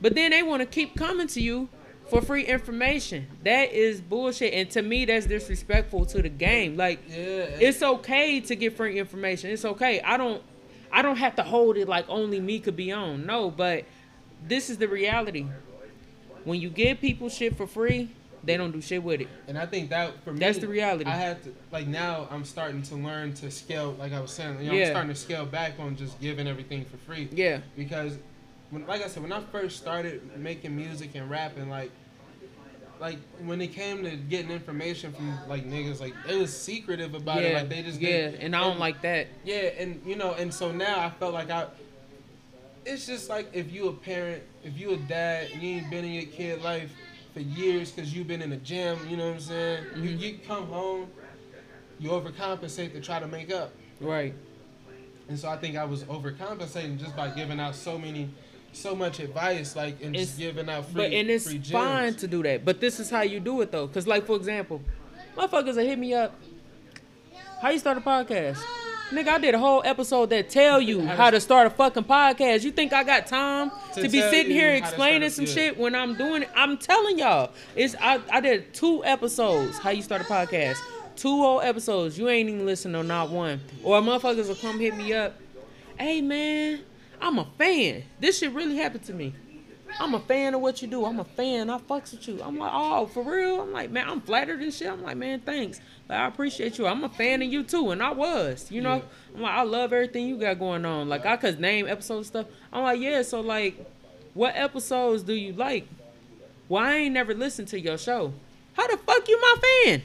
But 0.00 0.14
then 0.14 0.30
they 0.30 0.42
want 0.42 0.60
to 0.60 0.66
keep 0.66 0.96
coming 0.96 1.26
to 1.28 1.40
you 1.40 1.68
for 2.08 2.20
free 2.22 2.44
information. 2.44 3.26
That 3.44 3.72
is 3.72 4.00
bullshit. 4.00 4.52
And 4.54 4.70
to 4.70 4.82
me, 4.82 5.04
that's 5.04 5.26
disrespectful 5.26 6.06
to 6.06 6.22
the 6.22 6.28
game. 6.28 6.76
Like, 6.76 7.00
Yeah. 7.08 7.14
it's 7.60 7.82
okay 7.82 8.40
to 8.40 8.54
get 8.56 8.76
free 8.76 8.98
information. 8.98 9.50
It's 9.50 9.64
okay. 9.64 10.00
I 10.00 10.16
don't 10.16 10.42
I 10.92 11.02
don't 11.02 11.16
have 11.16 11.36
to 11.36 11.42
hold 11.42 11.76
it 11.76 11.88
like 11.88 12.06
only 12.08 12.40
me 12.40 12.60
could 12.60 12.76
be 12.76 12.92
on. 12.92 13.26
No, 13.26 13.50
but 13.50 13.84
this 14.46 14.70
is 14.70 14.78
the 14.78 14.86
reality. 14.88 15.46
When 16.44 16.60
you 16.60 16.70
give 16.70 17.00
people 17.00 17.28
shit 17.28 17.56
for 17.56 17.66
free, 17.66 18.08
they 18.46 18.56
don't 18.56 18.70
do 18.70 18.80
shit 18.80 19.02
with 19.02 19.20
it. 19.20 19.28
And 19.48 19.58
I 19.58 19.66
think 19.66 19.90
that 19.90 20.22
for 20.24 20.32
me, 20.32 20.38
That's 20.38 20.58
the 20.58 20.68
reality. 20.68 21.10
I 21.10 21.16
had 21.16 21.42
to 21.44 21.54
like 21.72 21.86
now 21.86 22.28
I'm 22.30 22.44
starting 22.44 22.82
to 22.82 22.94
learn 22.94 23.34
to 23.34 23.50
scale. 23.50 23.94
Like 23.98 24.12
I 24.12 24.20
was 24.20 24.30
saying, 24.30 24.60
you 24.62 24.68
know, 24.70 24.74
Yeah. 24.76 24.84
I'm 24.86 24.90
starting 24.92 25.08
to 25.14 25.20
scale 25.20 25.44
back 25.46 25.72
on 25.78 25.96
just 25.96 26.18
giving 26.20 26.46
everything 26.46 26.84
for 26.84 26.96
free. 26.98 27.28
Yeah. 27.32 27.60
Because, 27.76 28.16
when, 28.70 28.86
like 28.86 29.04
I 29.04 29.08
said, 29.08 29.22
when 29.22 29.32
I 29.32 29.40
first 29.40 29.76
started 29.78 30.36
making 30.38 30.74
music 30.74 31.10
and 31.14 31.28
rapping, 31.28 31.68
like, 31.68 31.90
like 33.00 33.18
when 33.44 33.60
it 33.60 33.68
came 33.68 34.02
to 34.04 34.10
getting 34.16 34.50
information 34.50 35.12
from 35.12 35.38
like 35.48 35.66
niggas, 35.68 36.00
like 36.00 36.14
they 36.26 36.36
was 36.38 36.56
secretive 36.56 37.14
about 37.14 37.42
it. 37.42 37.50
yeah. 37.52 37.58
Like 37.58 37.68
they 37.68 37.82
just 37.82 38.00
yeah, 38.00 38.30
didn't- 38.30 38.42
and 38.42 38.56
I 38.56 38.60
don't 38.60 38.78
like 38.78 39.02
that. 39.02 39.26
Yeah, 39.44 39.56
and 39.78 40.00
you 40.06 40.16
know, 40.16 40.32
and 40.34 40.52
so 40.54 40.72
now 40.72 41.00
I 41.00 41.10
felt 41.10 41.34
like 41.34 41.50
I. 41.50 41.66
It's 42.84 43.04
just 43.04 43.28
like 43.28 43.48
if 43.52 43.72
you 43.72 43.88
a 43.88 43.92
parent, 43.92 44.44
if 44.62 44.78
you 44.78 44.92
a 44.92 44.96
dad, 44.96 45.48
and 45.52 45.60
you 45.60 45.76
ain't 45.78 45.90
been 45.90 46.04
in 46.04 46.12
your 46.12 46.26
kid 46.26 46.62
life 46.62 46.92
for 47.36 47.40
years 47.40 47.90
because 47.90 48.14
you've 48.14 48.26
been 48.26 48.40
in 48.40 48.48
the 48.48 48.56
gym. 48.56 48.98
You 49.10 49.18
know 49.18 49.26
what 49.26 49.34
I'm 49.34 49.40
saying? 49.40 49.84
You 49.96 50.10
Mhm. 50.10 50.20
you 50.20 50.38
come 50.46 50.66
home, 50.68 51.10
you 51.98 52.08
overcompensate 52.08 52.92
to 52.94 53.00
try 53.02 53.20
to 53.20 53.26
make 53.26 53.52
up, 53.52 53.72
Right. 54.00 54.32
and 55.28 55.38
so 55.38 55.50
I 55.50 55.58
think 55.58 55.76
I 55.76 55.84
was 55.84 56.04
overcompensating 56.04 56.98
just 56.98 57.14
by 57.14 57.28
giving 57.28 57.60
out 57.60 57.74
so 57.74 57.98
many, 57.98 58.30
so 58.72 58.94
much 58.94 59.20
advice, 59.20 59.76
like 59.76 59.96
and 60.02 60.14
It's- 60.16 60.28
just 60.28 60.38
giving 60.38 60.70
out 60.70 60.86
free. 60.86 60.94
But 60.94 61.12
and 61.12 61.28
it's 61.30 61.46
free 61.50 61.58
fine 61.60 62.14
to 62.14 62.26
do 62.26 62.42
that. 62.44 62.64
But 62.64 62.80
this 62.80 62.98
is 62.98 63.10
how 63.10 63.20
you 63.20 63.38
do 63.38 63.60
it 63.60 63.70
though. 63.70 63.86
Cause 63.86 64.06
like 64.06 64.24
for 64.24 64.36
example, 64.36 64.80
motherfuckers 65.36 65.76
will 65.76 65.84
hit 65.84 65.98
me 65.98 66.14
up. 66.14 66.34
How 67.60 67.68
you 67.68 67.78
start 67.78 67.98
a 67.98 68.00
podcast? 68.00 68.62
Nigga, 69.10 69.28
I 69.28 69.38
did 69.38 69.54
a 69.54 69.58
whole 69.58 69.82
episode 69.84 70.30
that 70.30 70.50
tell 70.50 70.80
you 70.80 71.00
how 71.06 71.30
to 71.30 71.40
start 71.40 71.68
a 71.68 71.70
fucking 71.70 72.04
podcast. 72.04 72.64
You 72.64 72.72
think 72.72 72.92
I 72.92 73.04
got 73.04 73.28
time 73.28 73.70
To 73.94 74.02
to, 74.02 74.08
be 74.08 74.20
sitting 74.20 74.50
here 74.50 74.72
explaining 74.72 75.30
some 75.30 75.44
yeah. 75.44 75.52
shit 75.52 75.78
when 75.78 75.94
I'm 75.94 76.16
doing 76.16 76.42
it? 76.42 76.50
I'm 76.56 76.76
telling 76.76 77.20
y'all. 77.20 77.52
It's 77.76 77.94
I, 78.00 78.20
I 78.32 78.40
did 78.40 78.74
two 78.74 79.04
episodes, 79.04 79.78
how 79.78 79.90
you 79.90 80.02
start 80.02 80.22
a 80.22 80.24
podcast. 80.24 80.78
Two 81.14 81.36
whole 81.40 81.60
episodes. 81.60 82.18
You 82.18 82.28
ain't 82.28 82.48
even 82.48 82.66
listened 82.66 82.94
to 82.94 83.04
not 83.04 83.30
one. 83.30 83.60
Or 83.84 84.00
motherfuckers 84.00 84.48
will 84.48 84.56
come 84.56 84.80
hit 84.80 84.96
me 84.96 85.14
up. 85.14 85.38
Hey 85.96 86.20
man, 86.20 86.80
I'm 87.20 87.38
a 87.38 87.46
fan. 87.56 88.02
This 88.18 88.38
shit 88.38 88.52
really 88.52 88.76
happened 88.76 89.04
to 89.04 89.14
me. 89.14 89.34
I'm 89.98 90.14
a 90.14 90.20
fan 90.20 90.54
of 90.54 90.60
what 90.60 90.82
you 90.82 90.88
do. 90.88 91.04
I'm 91.04 91.20
a 91.20 91.24
fan. 91.24 91.70
I 91.70 91.78
fucks 91.78 92.12
with 92.12 92.28
you. 92.28 92.40
I'm 92.42 92.58
like, 92.58 92.70
oh, 92.72 93.06
for 93.06 93.22
real? 93.22 93.62
I'm 93.62 93.72
like, 93.72 93.90
man, 93.90 94.08
I'm 94.08 94.20
flattered 94.20 94.60
and 94.60 94.72
shit. 94.72 94.88
I'm 94.88 95.02
like, 95.02 95.16
man, 95.16 95.40
thanks. 95.40 95.80
Like, 96.08 96.18
I 96.18 96.26
appreciate 96.26 96.78
you. 96.78 96.86
I'm 96.86 97.02
a 97.04 97.08
fan 97.08 97.42
of 97.42 97.48
you 97.50 97.62
too, 97.62 97.90
and 97.90 98.02
I 98.02 98.12
was. 98.12 98.70
You 98.70 98.82
know, 98.82 98.96
Yeah. 98.96 99.02
I'm 99.36 99.42
like, 99.42 99.54
I 99.54 99.62
love 99.62 99.92
everything 99.92 100.26
you 100.28 100.38
got 100.38 100.58
going 100.58 100.84
on. 100.84 101.08
Like, 101.08 101.24
I 101.24 101.36
could 101.36 101.60
name 101.60 101.86
episodes 101.86 102.28
stuff. 102.28 102.46
I'm 102.72 102.82
like, 102.82 103.00
yeah. 103.00 103.22
So 103.22 103.40
like, 103.40 103.90
what 104.34 104.54
episodes 104.54 105.22
do 105.22 105.32
you 105.32 105.52
like? 105.52 105.88
Well, 106.68 106.84
I 106.84 106.94
ain't 106.94 107.14
never 107.14 107.32
listened 107.34 107.68
to 107.68 107.80
your 107.80 107.96
show. 107.96 108.32
How 108.74 108.86
the 108.88 108.96
fuck 108.98 109.26
you 109.28 109.40
my 109.40 109.54
fan? 109.84 110.02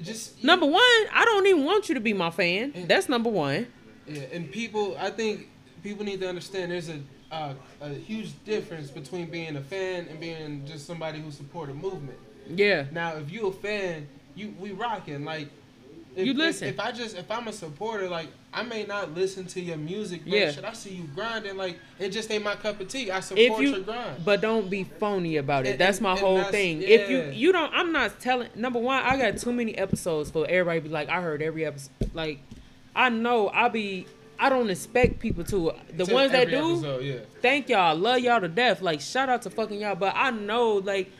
Just 0.00 0.42
Number 0.42 0.64
one, 0.64 0.80
I 1.12 1.24
don't 1.26 1.46
even 1.46 1.64
want 1.64 1.88
you 1.88 1.94
to 1.94 2.00
be 2.00 2.14
my 2.14 2.30
fan. 2.30 2.72
That's 2.88 3.08
number 3.08 3.28
one. 3.28 3.66
Yeah, 4.06 4.22
and 4.32 4.50
people, 4.50 4.96
I 4.98 5.10
think 5.10 5.48
people 5.82 6.04
need 6.04 6.20
to 6.20 6.28
understand 6.28 6.72
there's 6.72 6.88
a 6.88 7.00
uh, 7.32 7.54
a 7.80 7.88
huge 7.90 8.32
difference 8.44 8.90
between 8.90 9.26
being 9.30 9.56
a 9.56 9.60
fan 9.62 10.06
and 10.08 10.18
being 10.20 10.64
just 10.66 10.86
somebody 10.86 11.20
who 11.20 11.30
support 11.30 11.68
a 11.70 11.74
movement. 11.74 12.18
Yeah. 12.48 12.86
Now, 12.92 13.16
if 13.16 13.30
you 13.30 13.46
a 13.46 13.52
fan, 13.52 14.08
you 14.34 14.54
we 14.58 14.72
rocking 14.72 15.24
like. 15.24 15.48
If, 16.16 16.26
You 16.26 16.34
listen. 16.34 16.66
If, 16.66 16.80
I 16.80 16.90
just 16.90 17.16
if 17.16 17.30
I'm 17.30 17.46
a 17.46 17.52
supporter, 17.52 18.08
like 18.08 18.26
I 18.52 18.64
may 18.64 18.84
not 18.84 19.14
listen 19.14 19.46
to 19.46 19.60
your 19.60 19.76
music, 19.76 20.22
but 20.24 20.32
Yeah. 20.32 20.50
shit, 20.50 20.64
I 20.64 20.72
see 20.72 20.90
you 20.90 21.04
grinding. 21.14 21.56
Like 21.56 21.78
it 22.00 22.08
just 22.08 22.28
ain't 22.32 22.42
my 22.42 22.56
cup 22.56 22.80
of 22.80 22.88
tea. 22.88 23.12
I 23.12 23.20
support 23.20 23.38
if 23.40 23.60
you 23.60 23.68
your 23.76 23.80
grind. 23.82 24.24
but 24.24 24.40
don't 24.40 24.68
be 24.68 24.82
phony 24.82 25.36
about 25.36 25.66
it 25.66 25.70
And- 25.70 25.78
that's 25.78 26.00
my 26.00 26.10
and 26.10 26.18
whole 26.20 26.42
thing 26.42 26.82
if 26.82 27.08
you 27.08 27.30
you 27.32 27.52
don't 27.52 27.72
i'm 27.72 27.92
not 27.92 28.18
telling 28.18 28.48
number 28.56 28.80
one 28.80 29.00
i 29.04 29.16
got 29.16 29.38
too 29.38 29.52
many 29.52 29.78
episodes 29.78 30.32
for 30.32 30.44
everybody 30.48 30.80
be 30.80 30.88
like 30.88 31.08
i 31.08 31.20
heard 31.22 31.42
every 31.42 31.64
episode 31.64 31.92
like 32.12 32.40
i 32.96 33.08
know 33.08 33.48
i 33.50 33.68
be 33.68 34.04
i 34.40 34.48
don't 34.48 34.70
expect 34.70 35.20
people 35.20 35.44
to 35.44 35.72
the 35.96 36.04
To 36.04 36.12
ones 36.14 36.32
that 36.32 36.48
do 36.50 36.72
episode, 36.72 37.04
yeah. 37.04 37.18
thank 37.42 37.68
y'all 37.68 37.94
love 37.96 38.18
y'all 38.20 38.40
to 38.40 38.48
death 38.48 38.80
like 38.82 39.00
shout 39.00 39.28
out 39.28 39.42
to 39.42 39.50
fucking 39.50 39.80
y'all 39.80 39.94
but 39.94 40.14
i 40.16 40.30
know 40.30 40.74
like 40.74 41.10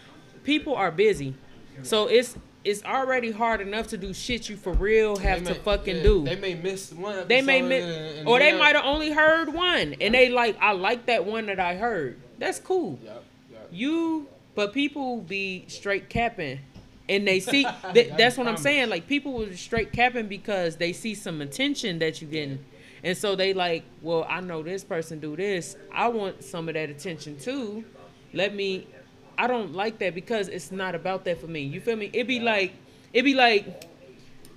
people 0.43 0.75
are 0.75 0.91
busy 0.91 1.35
so 1.83 2.07
it's 2.09 2.37
it's 2.65 2.83
already 2.85 3.31
hard 3.31 3.61
enough 3.63 3.87
to 3.89 3.97
do 3.97 4.13
shit 4.13 4.49
you 4.49 4.57
for 4.57 4.73
real 4.75 5.17
have 5.17 5.45
They 5.45 5.55
to 5.55 5.61
fucking 5.61 5.97
yeah, 5.97 6.03
do 6.03 6.25
They 6.25 6.37
may 6.37 6.55
miss 6.55 6.93
one. 6.93 7.27
They 7.27 7.41
may 7.41 7.63
miss, 7.63 8.19
and 8.19 8.29
or 8.29 8.39
they 8.39 8.53
might 8.59 8.77
have 8.77 8.85
only 8.85 9.11
heard 9.13 9.49
one, 9.55 9.95
and 9.99 10.13
they 10.13 10.29
like, 10.29 10.59
I 10.61 10.73
like 10.73 11.07
that 11.07 11.25
one 11.25 11.47
that 11.47 11.59
I 11.59 11.77
heard. 11.77 12.21
That's 12.39 12.59
cool. 12.61 12.99
Yup, 13.03 13.25
yup. 13.51 13.69
You, 13.73 14.27
but 14.55 14.75
people 14.75 15.23
be 15.23 15.65
straight 15.69 16.11
capping, 16.11 16.61
and 17.09 17.27
they 17.27 17.41
see. 17.41 17.67
th- 17.95 18.13
that's 18.19 18.37
what 18.37 18.47
I'm 18.47 18.59
saying. 18.59 18.91
Like 18.91 19.07
people 19.07 19.33
will 19.33 19.51
straight 19.55 19.91
capping 19.91 20.27
because 20.29 20.77
they 20.77 20.93
see 20.93 21.15
some 21.15 21.41
attention 21.41 21.99
that 22.01 22.21
you 22.21 22.29
getting, 22.29 22.63
and 23.03 23.17
so 23.17 23.35
they 23.35 23.55
like, 23.55 23.85
well, 24.03 24.27
I 24.29 24.41
know 24.41 24.63
this 24.63 24.85
person 24.85 25.21
do 25.21 25.37
this. 25.37 25.77
I 25.93 26.09
want 26.09 26.45
some 26.45 26.69
of 26.69 26.75
that 26.75 26.91
attention 26.91 27.39
too. 27.39 27.85
Let 28.33 28.55
me. 28.55 28.87
I 29.39 29.47
don't 29.47 29.73
like 29.73 29.99
that 30.01 30.15
because 30.15 30.49
it's 30.49 30.71
not 30.71 30.95
about 30.95 31.25
that 31.25 31.41
for 31.41 31.47
me. 31.47 31.63
You 31.63 31.81
feel 31.81 31.97
me? 31.97 32.11
It'd 32.13 32.27
be 32.27 32.41
like, 32.41 32.73
it'd 33.13 33.25
be 33.25 33.35
like, 33.35 33.85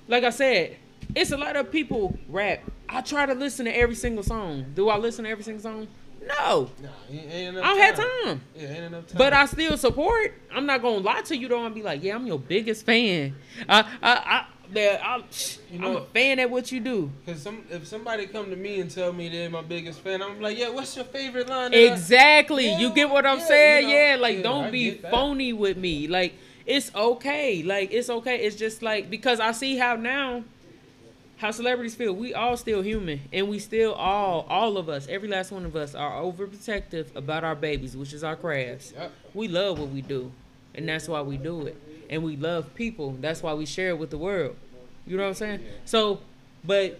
like 0.07 0.25
I 0.25 0.29
said, 0.29 0.77
it's 1.15 1.31
a 1.31 1.37
lot 1.37 1.55
of 1.55 1.71
people 1.71 2.17
rap. 2.27 2.59
I 2.89 3.01
try 3.01 3.25
to 3.25 3.33
listen 3.33 3.65
to 3.65 3.75
every 3.75 3.95
single 3.95 4.23
song. 4.23 4.65
Do 4.75 4.89
I 4.89 4.97
listen 4.97 5.23
to 5.23 5.29
every 5.29 5.43
single 5.43 5.63
song? 5.63 5.87
No. 6.27 6.69
Nah, 6.81 6.89
ain't, 7.09 7.31
ain't 7.31 7.57
enough 7.57 7.65
I 7.65 7.67
don't 7.67 7.79
have 7.79 7.95
time. 7.95 8.41
Yeah, 8.55 8.67
ain't 8.69 8.83
enough 8.85 9.07
time. 9.07 9.17
But 9.17 9.33
I 9.33 9.45
still 9.45 9.77
support. 9.77 10.33
I'm 10.53 10.65
not 10.65 10.81
gonna 10.81 10.97
lie 10.97 11.21
to 11.21 11.37
you 11.37 11.47
though 11.47 11.65
and 11.65 11.75
be 11.75 11.81
like, 11.81 12.03
yeah, 12.03 12.15
I'm 12.15 12.27
your 12.27 12.39
biggest 12.39 12.85
fan. 12.85 13.35
I 13.67 13.79
I, 13.79 13.85
I, 14.01 14.45
I, 14.69 14.73
man, 14.73 14.99
I, 15.03 15.23
You 15.71 15.85
I'm 15.85 15.95
a 15.97 16.05
fan 16.05 16.39
at 16.39 16.49
what 16.49 16.71
you 16.71 16.79
do. 16.79 17.11
Cause 17.25 17.41
some 17.41 17.63
if 17.69 17.87
somebody 17.87 18.27
come 18.27 18.49
to 18.49 18.55
me 18.55 18.79
and 18.79 18.89
tell 18.89 19.13
me 19.13 19.29
they're 19.29 19.49
my 19.49 19.61
biggest 19.61 19.99
fan, 20.01 20.21
I'm 20.21 20.41
like, 20.41 20.57
yeah, 20.57 20.69
what's 20.69 20.95
your 20.95 21.05
favorite 21.05 21.49
line? 21.49 21.71
that 21.71 21.77
I-" 21.77 21.93
Exactly. 21.93 22.67
Yeah, 22.67 22.79
you 22.79 22.93
get 22.93 23.09
what 23.09 23.25
I'm 23.25 23.39
yeah, 23.39 23.47
saying? 23.47 23.89
you 23.89 23.95
know, 23.95 24.01
yeah. 24.01 24.15
Like, 24.15 24.37
yeah, 24.37 24.43
don't 24.43 24.65
I 24.65 24.71
be 24.71 24.91
phony 24.91 25.53
with 25.53 25.77
me. 25.77 26.07
Like, 26.07 26.33
it's 26.65 26.93
okay. 26.95 27.63
Like, 27.63 27.91
it's 27.91 28.09
okay. 28.09 28.37
It's 28.37 28.55
just 28.55 28.81
like 28.81 29.09
because 29.09 29.39
I 29.39 29.51
see 29.51 29.77
how 29.77 29.95
now 29.95 30.43
how 31.37 31.51
celebrities 31.51 31.93
feel. 31.93 32.13
We 32.13 32.33
all 32.33 32.55
still 32.55 32.81
human, 32.81 33.19
and 33.33 33.49
we 33.49 33.59
still 33.59 33.93
all 33.93 34.45
all 34.49 34.77
of 34.77 34.87
us, 34.87 35.07
every 35.09 35.27
last 35.27 35.51
one 35.51 35.65
of 35.65 35.75
us, 35.75 35.93
are 35.93 36.21
overprotective 36.21 37.13
about 37.15 37.43
our 37.43 37.55
babies, 37.55 37.97
which 37.97 38.13
is 38.13 38.23
our 38.23 38.37
crafts. 38.37 38.93
We 39.33 39.49
love 39.49 39.77
what 39.77 39.89
we 39.89 40.01
do, 40.01 40.31
and 40.73 40.87
that's 40.87 41.07
why 41.07 41.21
we 41.21 41.37
do 41.37 41.67
it. 41.67 41.75
And 42.13 42.23
we 42.23 42.37
love 42.37 42.73
people. 42.75 43.17
That's 43.19 43.41
why 43.41 43.55
we 43.55 43.65
share 43.65 43.89
it 43.89 43.97
with 43.97 44.11
the 44.11 44.19
world. 44.19 44.55
You 45.07 45.17
know 45.17 45.23
what 45.23 45.29
I'm 45.29 45.35
saying? 45.35 45.59
So, 45.85 46.21
but 46.63 46.99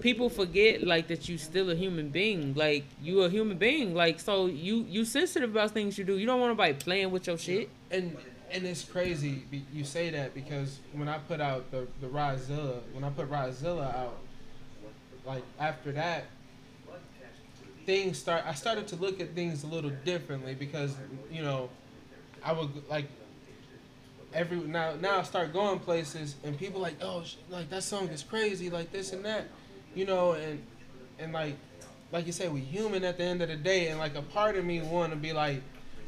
people 0.00 0.28
forget 0.28 0.82
like 0.82 1.06
that 1.08 1.28
you 1.28 1.38
still 1.38 1.70
a 1.70 1.76
human 1.76 2.08
being. 2.08 2.54
Like 2.54 2.84
you 3.00 3.22
a 3.22 3.30
human 3.30 3.56
being. 3.56 3.94
Like 3.94 4.18
so 4.18 4.46
you 4.46 4.84
you 4.88 5.04
sensitive 5.04 5.50
about 5.50 5.70
things 5.70 5.96
you 5.96 6.04
do. 6.04 6.18
You 6.18 6.26
don't 6.26 6.40
want 6.40 6.50
nobody 6.50 6.74
playing 6.74 7.12
with 7.12 7.28
your 7.28 7.38
shit. 7.38 7.68
And 7.92 8.16
and 8.50 8.64
it's 8.64 8.82
crazy 8.82 9.44
you 9.72 9.84
say 9.84 10.10
that 10.10 10.34
because 10.34 10.80
when 10.92 11.08
I 11.08 11.18
put 11.18 11.40
out 11.40 11.70
the 11.70 11.86
the 12.00 12.08
Rizilla, 12.08 12.80
when 12.92 13.04
I 13.04 13.10
put 13.10 13.30
Rizilla 13.30 13.94
out, 13.94 14.18
like 15.24 15.44
after 15.60 15.92
that, 15.92 16.24
things 17.86 18.18
start. 18.18 18.44
I 18.44 18.54
started 18.54 18.88
to 18.88 18.96
look 18.96 19.20
at 19.20 19.34
things 19.34 19.64
a 19.64 19.66
little 19.66 19.92
differently 20.04 20.54
because 20.54 20.94
you 21.30 21.42
know, 21.42 21.70
I 22.44 22.52
would 22.52 22.88
like 22.88 23.06
every 24.34 24.58
now 24.58 24.94
now 25.00 25.18
I 25.18 25.22
start 25.22 25.52
going 25.52 25.78
places 25.78 26.36
and 26.44 26.58
people 26.58 26.80
like 26.80 26.96
oh 27.00 27.22
sh- 27.24 27.34
like 27.50 27.70
that 27.70 27.82
song 27.82 28.08
is 28.08 28.22
crazy 28.22 28.68
like 28.70 28.92
this 28.92 29.12
and 29.12 29.24
that, 29.24 29.46
you 29.94 30.04
know 30.04 30.32
and 30.32 30.62
and 31.18 31.32
like 31.32 31.56
like 32.12 32.26
you 32.26 32.32
said 32.32 32.52
we 32.52 32.60
human 32.60 33.04
at 33.04 33.16
the 33.18 33.24
end 33.24 33.42
of 33.42 33.48
the 33.48 33.56
day 33.56 33.88
and 33.88 33.98
like 33.98 34.14
a 34.16 34.22
part 34.22 34.56
of 34.56 34.64
me 34.64 34.80
want 34.80 35.12
to 35.12 35.18
be 35.18 35.32
like 35.32 35.62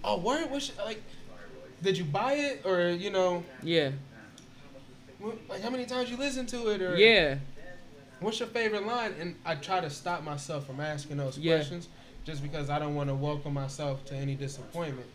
oh 0.04 0.18
word 0.18 0.50
what's 0.50 0.70
like 0.78 1.02
did 1.82 1.96
you 1.96 2.04
buy 2.04 2.34
it 2.34 2.62
or 2.64 2.90
you 2.90 3.10
know 3.10 3.42
Yeah. 3.62 3.90
like 5.48 5.62
how 5.62 5.70
many 5.70 5.84
times 5.86 6.10
you 6.10 6.16
listen 6.16 6.46
to 6.46 6.68
it 6.68 6.80
or 6.82 6.96
Yeah. 6.96 7.36
what's 8.20 8.38
your 8.38 8.48
favorite 8.48 8.86
line 8.86 9.14
and 9.20 9.34
I 9.44 9.54
try 9.56 9.80
to 9.80 9.90
stop 9.90 10.22
myself 10.22 10.66
from 10.66 10.80
asking 10.80 11.16
those 11.18 11.38
Yeah. 11.38 11.56
questions 11.56 11.88
just 12.24 12.42
because 12.42 12.68
I 12.70 12.78
don't 12.78 12.94
want 12.94 13.08
to 13.08 13.14
welcome 13.14 13.54
myself 13.54 14.04
to 14.06 14.14
any 14.14 14.34
disappointment 14.34 15.06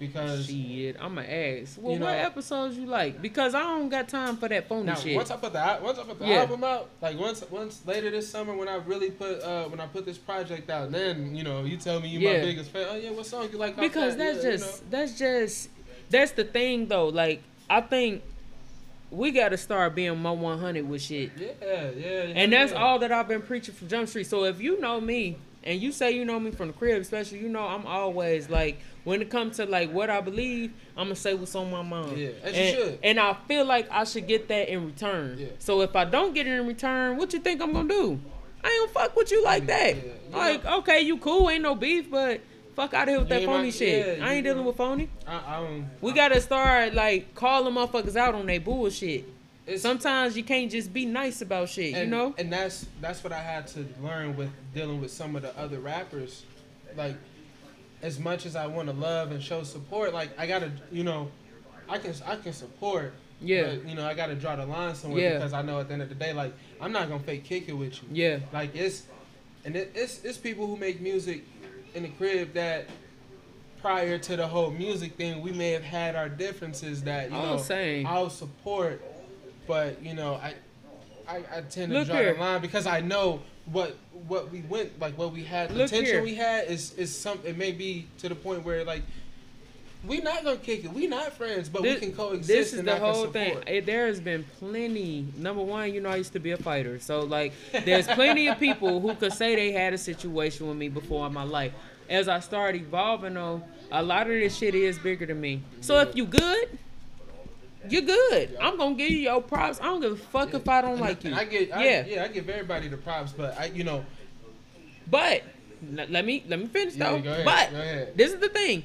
because 0.00 0.46
Shit, 0.46 0.96
I'ma 0.98 1.20
ask. 1.20 1.76
Well, 1.80 1.92
You 1.94 2.00
what 2.00 2.06
know- 2.08 2.18
episodes 2.18 2.76
you 2.76 2.86
like? 2.86 3.20
Because 3.20 3.54
I 3.54 3.60
don't 3.60 3.90
got 3.90 4.08
time 4.08 4.38
for 4.38 4.48
that 4.48 4.66
phony 4.66 4.84
Now, 4.86 4.94
shit. 4.94 5.14
once 5.14 5.30
I 5.30 5.36
put 5.36 5.52
the 5.52 5.78
once 5.82 5.98
I 5.98 6.02
put 6.04 6.18
the 6.18 6.26
Yeah. 6.26 6.36
album 6.40 6.64
out, 6.64 6.88
like 7.02 7.18
once 7.20 7.44
once 7.50 7.82
later 7.86 8.10
this 8.10 8.28
summer 8.28 8.56
when 8.56 8.66
I 8.66 8.76
really 8.76 9.10
put 9.10 9.42
uh 9.42 9.64
when 9.68 9.78
I 9.78 9.86
put 9.86 10.06
this 10.06 10.16
project 10.18 10.70
out, 10.70 10.90
then 10.90 11.36
you 11.36 11.44
know 11.44 11.64
you 11.64 11.76
tell 11.76 12.00
me 12.00 12.08
you 12.08 12.20
my 12.26 12.40
biggest 12.40 12.70
fan. 12.70 12.86
Oh 12.90 12.96
yeah, 12.96 13.10
what 13.10 13.26
song 13.26 13.48
you 13.52 13.58
like? 13.58 13.76
because 13.76 14.16
that? 14.16 14.34
that's 14.34 14.44
Yeah, 14.44 14.50
you 14.52 14.56
just 14.58 14.90
that's 14.90 15.18
just 15.18 15.68
that's 16.08 16.32
the 16.32 16.44
thing 16.44 16.86
though. 16.88 17.08
Like 17.08 17.42
I 17.68 17.82
think 17.82 18.22
we 19.10 19.32
got 19.32 19.50
to 19.50 19.58
start 19.58 19.94
being 19.94 20.16
more 20.18 20.36
100 20.36 20.88
with 20.88 21.02
shit. 21.02 21.30
yeah, 21.36 21.48
yeah, 21.60 21.90
yeah. 21.94 22.06
And 22.36 22.52
that's 22.52 22.72
yeah. 22.72 22.78
all 22.82 22.98
that 23.00 23.12
I've 23.12 23.28
been 23.28 23.42
preaching 23.42 23.74
from 23.74 23.88
Jump 23.88 24.08
Street. 24.08 24.26
So 24.28 24.44
if 24.44 24.60
you 24.62 24.80
know 24.80 24.98
me 25.00 25.36
and 25.62 25.80
you 25.80 25.92
say 25.92 26.10
you 26.12 26.24
know 26.24 26.40
me 26.40 26.50
from 26.50 26.68
the 26.68 26.72
crib, 26.72 27.00
especially, 27.02 27.38
you 27.40 27.48
know 27.48 27.60
I'm 27.66 27.86
always 27.86 28.48
like 28.48 28.78
when 29.04 29.20
it 29.22 29.30
comes 29.30 29.56
to 29.56 29.66
like 29.66 29.90
what 29.92 30.10
I 30.10 30.20
believe, 30.20 30.72
I'm 30.96 31.06
gonna 31.06 31.16
say 31.16 31.34
what's 31.34 31.54
on 31.54 31.70
my 31.70 31.82
mind. 31.82 32.16
Yeah, 32.18 32.28
as 32.42 32.54
you 32.56 32.62
and, 32.62 32.76
should. 32.76 32.98
and 33.02 33.20
I 33.20 33.34
feel 33.48 33.64
like 33.64 33.88
I 33.90 34.04
should 34.04 34.26
get 34.26 34.48
that 34.48 34.68
in 34.68 34.86
return. 34.86 35.36
Yeah. 35.38 35.46
So 35.58 35.80
if 35.82 35.94
I 35.96 36.04
don't 36.04 36.34
get 36.34 36.46
it 36.46 36.50
in 36.58 36.66
return, 36.66 37.16
what 37.16 37.32
you 37.32 37.40
think 37.40 37.60
I'm 37.62 37.72
gonna 37.72 37.88
do? 37.88 38.20
I 38.62 38.68
ain't 38.68 38.94
gonna 38.94 39.06
fuck 39.06 39.16
with 39.16 39.30
you 39.30 39.42
like 39.42 39.66
that. 39.68 39.96
Yeah, 39.96 40.02
you 40.02 40.36
Like, 40.36 40.64
okay, 40.66 41.00
you 41.00 41.16
cool, 41.18 41.48
ain't 41.48 41.62
no 41.62 41.74
beef, 41.74 42.10
but 42.10 42.40
fuck 42.76 42.92
out 42.94 43.04
of 43.04 43.08
here 43.08 43.18
with 43.20 43.28
that 43.30 43.42
my- 43.42 43.46
phony 43.56 43.70
shit. 43.70 44.18
yeah, 44.18 44.26
I 44.26 44.34
ain't 44.34 44.44
dealing 44.44 44.64
with 44.66 44.76
phony. 44.76 45.08
I, 45.26 45.56
I 45.56 45.60
don't, 45.60 45.86
We 46.02 46.12
gotta 46.12 46.40
start 46.40 46.92
like 46.94 47.34
calling 47.34 47.74
motherfuckers 47.74 48.16
out 48.16 48.34
on 48.34 48.46
their 48.46 48.60
bullshit. 48.60 49.24
Sometimes 49.76 50.36
you 50.36 50.42
can't 50.42 50.70
just 50.70 50.92
be 50.92 51.04
nice 51.06 51.42
about 51.42 51.68
shit, 51.68 51.94
and, 51.94 52.04
you 52.04 52.10
know? 52.10 52.34
and 52.38 52.52
that's 52.52 52.86
that's 53.00 53.22
what 53.22 53.32
I 53.32 53.40
had 53.40 53.66
to 53.68 53.86
learn 54.02 54.36
with 54.36 54.50
dealing 54.74 55.00
with 55.00 55.10
some 55.12 55.36
of 55.36 55.42
the 55.42 55.56
other 55.56 55.78
rappers. 55.78 56.44
Like, 56.96 57.16
as 58.02 58.18
much 58.18 58.46
as 58.46 58.56
I 58.56 58.66
want 58.66 58.88
to 58.88 58.94
love 58.94 59.30
and 59.30 59.42
show 59.42 59.62
support, 59.62 60.12
like 60.12 60.30
I 60.38 60.46
gotta, 60.46 60.72
you 60.90 61.04
know, 61.04 61.30
I 61.88 61.98
can 61.98 62.14
I 62.26 62.36
can 62.36 62.52
support. 62.52 63.12
Yeah. 63.42 63.74
But, 63.76 63.88
you 63.88 63.94
know, 63.94 64.06
I 64.06 64.14
gotta 64.14 64.34
draw 64.34 64.56
the 64.56 64.66
line 64.66 64.94
somewhere 64.94 65.22
Yeah. 65.22 65.32
because 65.34 65.52
I 65.52 65.62
know 65.62 65.80
at 65.80 65.88
the 65.88 65.94
end 65.94 66.02
of 66.02 66.08
the 66.08 66.14
day, 66.14 66.32
like 66.32 66.52
I'm 66.80 66.92
not 66.92 67.08
gonna 67.08 67.22
fake 67.22 67.44
kick 67.44 67.68
it 67.68 67.72
with 67.72 67.94
you. 68.02 68.08
Yeah. 68.12 68.38
Like 68.52 68.74
it's, 68.74 69.04
and 69.64 69.76
it, 69.76 69.92
it's 69.94 70.24
it's 70.24 70.36
people 70.38 70.66
who 70.66 70.76
make 70.76 71.00
music 71.00 71.44
in 71.94 72.02
the 72.02 72.08
crib 72.10 72.54
that 72.54 72.86
prior 73.80 74.18
to 74.18 74.36
the 74.36 74.46
whole 74.46 74.70
music 74.70 75.16
thing, 75.16 75.40
we 75.42 75.52
may 75.52 75.70
have 75.70 75.82
had 75.82 76.16
our 76.16 76.28
differences 76.28 77.02
that 77.04 77.24
you 77.24 77.30
know. 77.30 77.62
I'll 78.06 78.30
support, 78.30 79.02
but 79.70 80.02
you 80.02 80.14
know 80.14 80.34
I, 80.34 80.54
I, 81.28 81.36
I 81.36 81.60
tend 81.62 81.92
to 81.92 81.98
Look 81.98 82.08
draw 82.08 82.16
here. 82.16 82.34
the 82.34 82.40
line 82.40 82.60
because 82.60 82.86
I 82.88 83.00
know 83.00 83.40
what 83.66 83.96
what 84.26 84.50
we 84.50 84.62
went 84.62 84.98
like 84.98 85.16
what 85.16 85.32
we 85.32 85.44
had 85.44 85.70
the 85.70 85.74
Look 85.74 85.90
tension 85.90 86.06
here. 86.06 86.22
we 86.24 86.34
had 86.34 86.66
is 86.66 86.92
is 86.94 87.16
some 87.16 87.38
it 87.44 87.56
may 87.56 87.70
be 87.70 88.06
to 88.18 88.28
the 88.28 88.34
point 88.34 88.64
where 88.64 88.84
like. 88.84 89.02
We 90.06 90.18
not 90.22 90.44
gonna 90.44 90.56
kick 90.56 90.82
it. 90.86 90.92
We 90.94 91.06
not 91.08 91.34
friends, 91.34 91.68
but 91.68 91.82
This- 91.82 92.00
we 92.00 92.06
can 92.06 92.16
coexist. 92.16 92.48
This 92.48 92.72
is 92.72 92.82
the 92.84 92.96
whole 92.96 93.26
thing. 93.26 93.58
There 93.84 94.06
has 94.06 94.18
been 94.18 94.44
plenty. 94.58 95.26
Number 95.36 95.60
one, 95.62 95.92
you 95.92 96.00
know, 96.00 96.08
I 96.08 96.16
used 96.16 96.32
to 96.32 96.38
be 96.40 96.52
a 96.52 96.56
fighter, 96.56 96.98
so 96.98 97.20
like, 97.20 97.52
there's 97.84 98.06
plenty 98.06 98.48
of 98.48 98.58
people 98.58 98.98
who 99.00 99.14
could 99.14 99.34
say 99.34 99.54
they 99.54 99.72
had 99.72 99.92
a 99.92 99.98
situation 99.98 100.66
with 100.68 100.78
me 100.78 100.88
before 100.88 101.26
in 101.26 101.34
my 101.34 101.42
life. 101.42 101.74
As 102.08 102.28
I 102.28 102.40
start 102.40 102.76
evolving, 102.76 103.34
though, 103.34 103.62
a 103.92 104.02
lot 104.02 104.22
of 104.22 104.32
this 104.32 104.56
shit 104.56 104.74
is 104.74 104.98
bigger 104.98 105.26
than 105.26 105.38
me. 105.38 105.60
So 105.82 105.98
if 106.00 106.16
you 106.16 106.24
good, 106.24 106.78
you're 107.88 108.02
good. 108.02 108.56
I'm 108.60 108.76
gonna 108.76 108.94
give 108.94 109.10
you 109.10 109.18
your 109.18 109.40
props. 109.42 109.80
I 109.80 109.84
don't 109.84 110.00
give 110.00 110.12
a 110.12 110.16
fuck 110.16 110.52
if 110.54 110.68
I 110.68 110.82
don't 110.82 110.92
And 110.92 111.00
like 111.00 111.24
you. 111.24 111.34
I 111.34 111.44
get, 111.44 111.72
I, 111.74 111.84
yeah. 111.84 112.04
yeah, 112.06 112.24
I 112.24 112.28
give 112.28 112.48
everybody 112.48 112.88
the 112.88 112.96
props, 112.96 113.32
but 113.32 113.58
I, 113.58 113.66
you 113.66 113.84
know, 113.84 114.04
But 115.10 115.42
let 115.92 116.24
me 116.24 116.44
let 116.48 116.58
me 116.58 116.66
finish 116.66 116.94
Yeah, 116.96 117.18
though. 117.20 117.44
but 117.44 118.16
this 118.16 118.32
is 118.32 118.40
the 118.40 118.48
thing: 118.50 118.84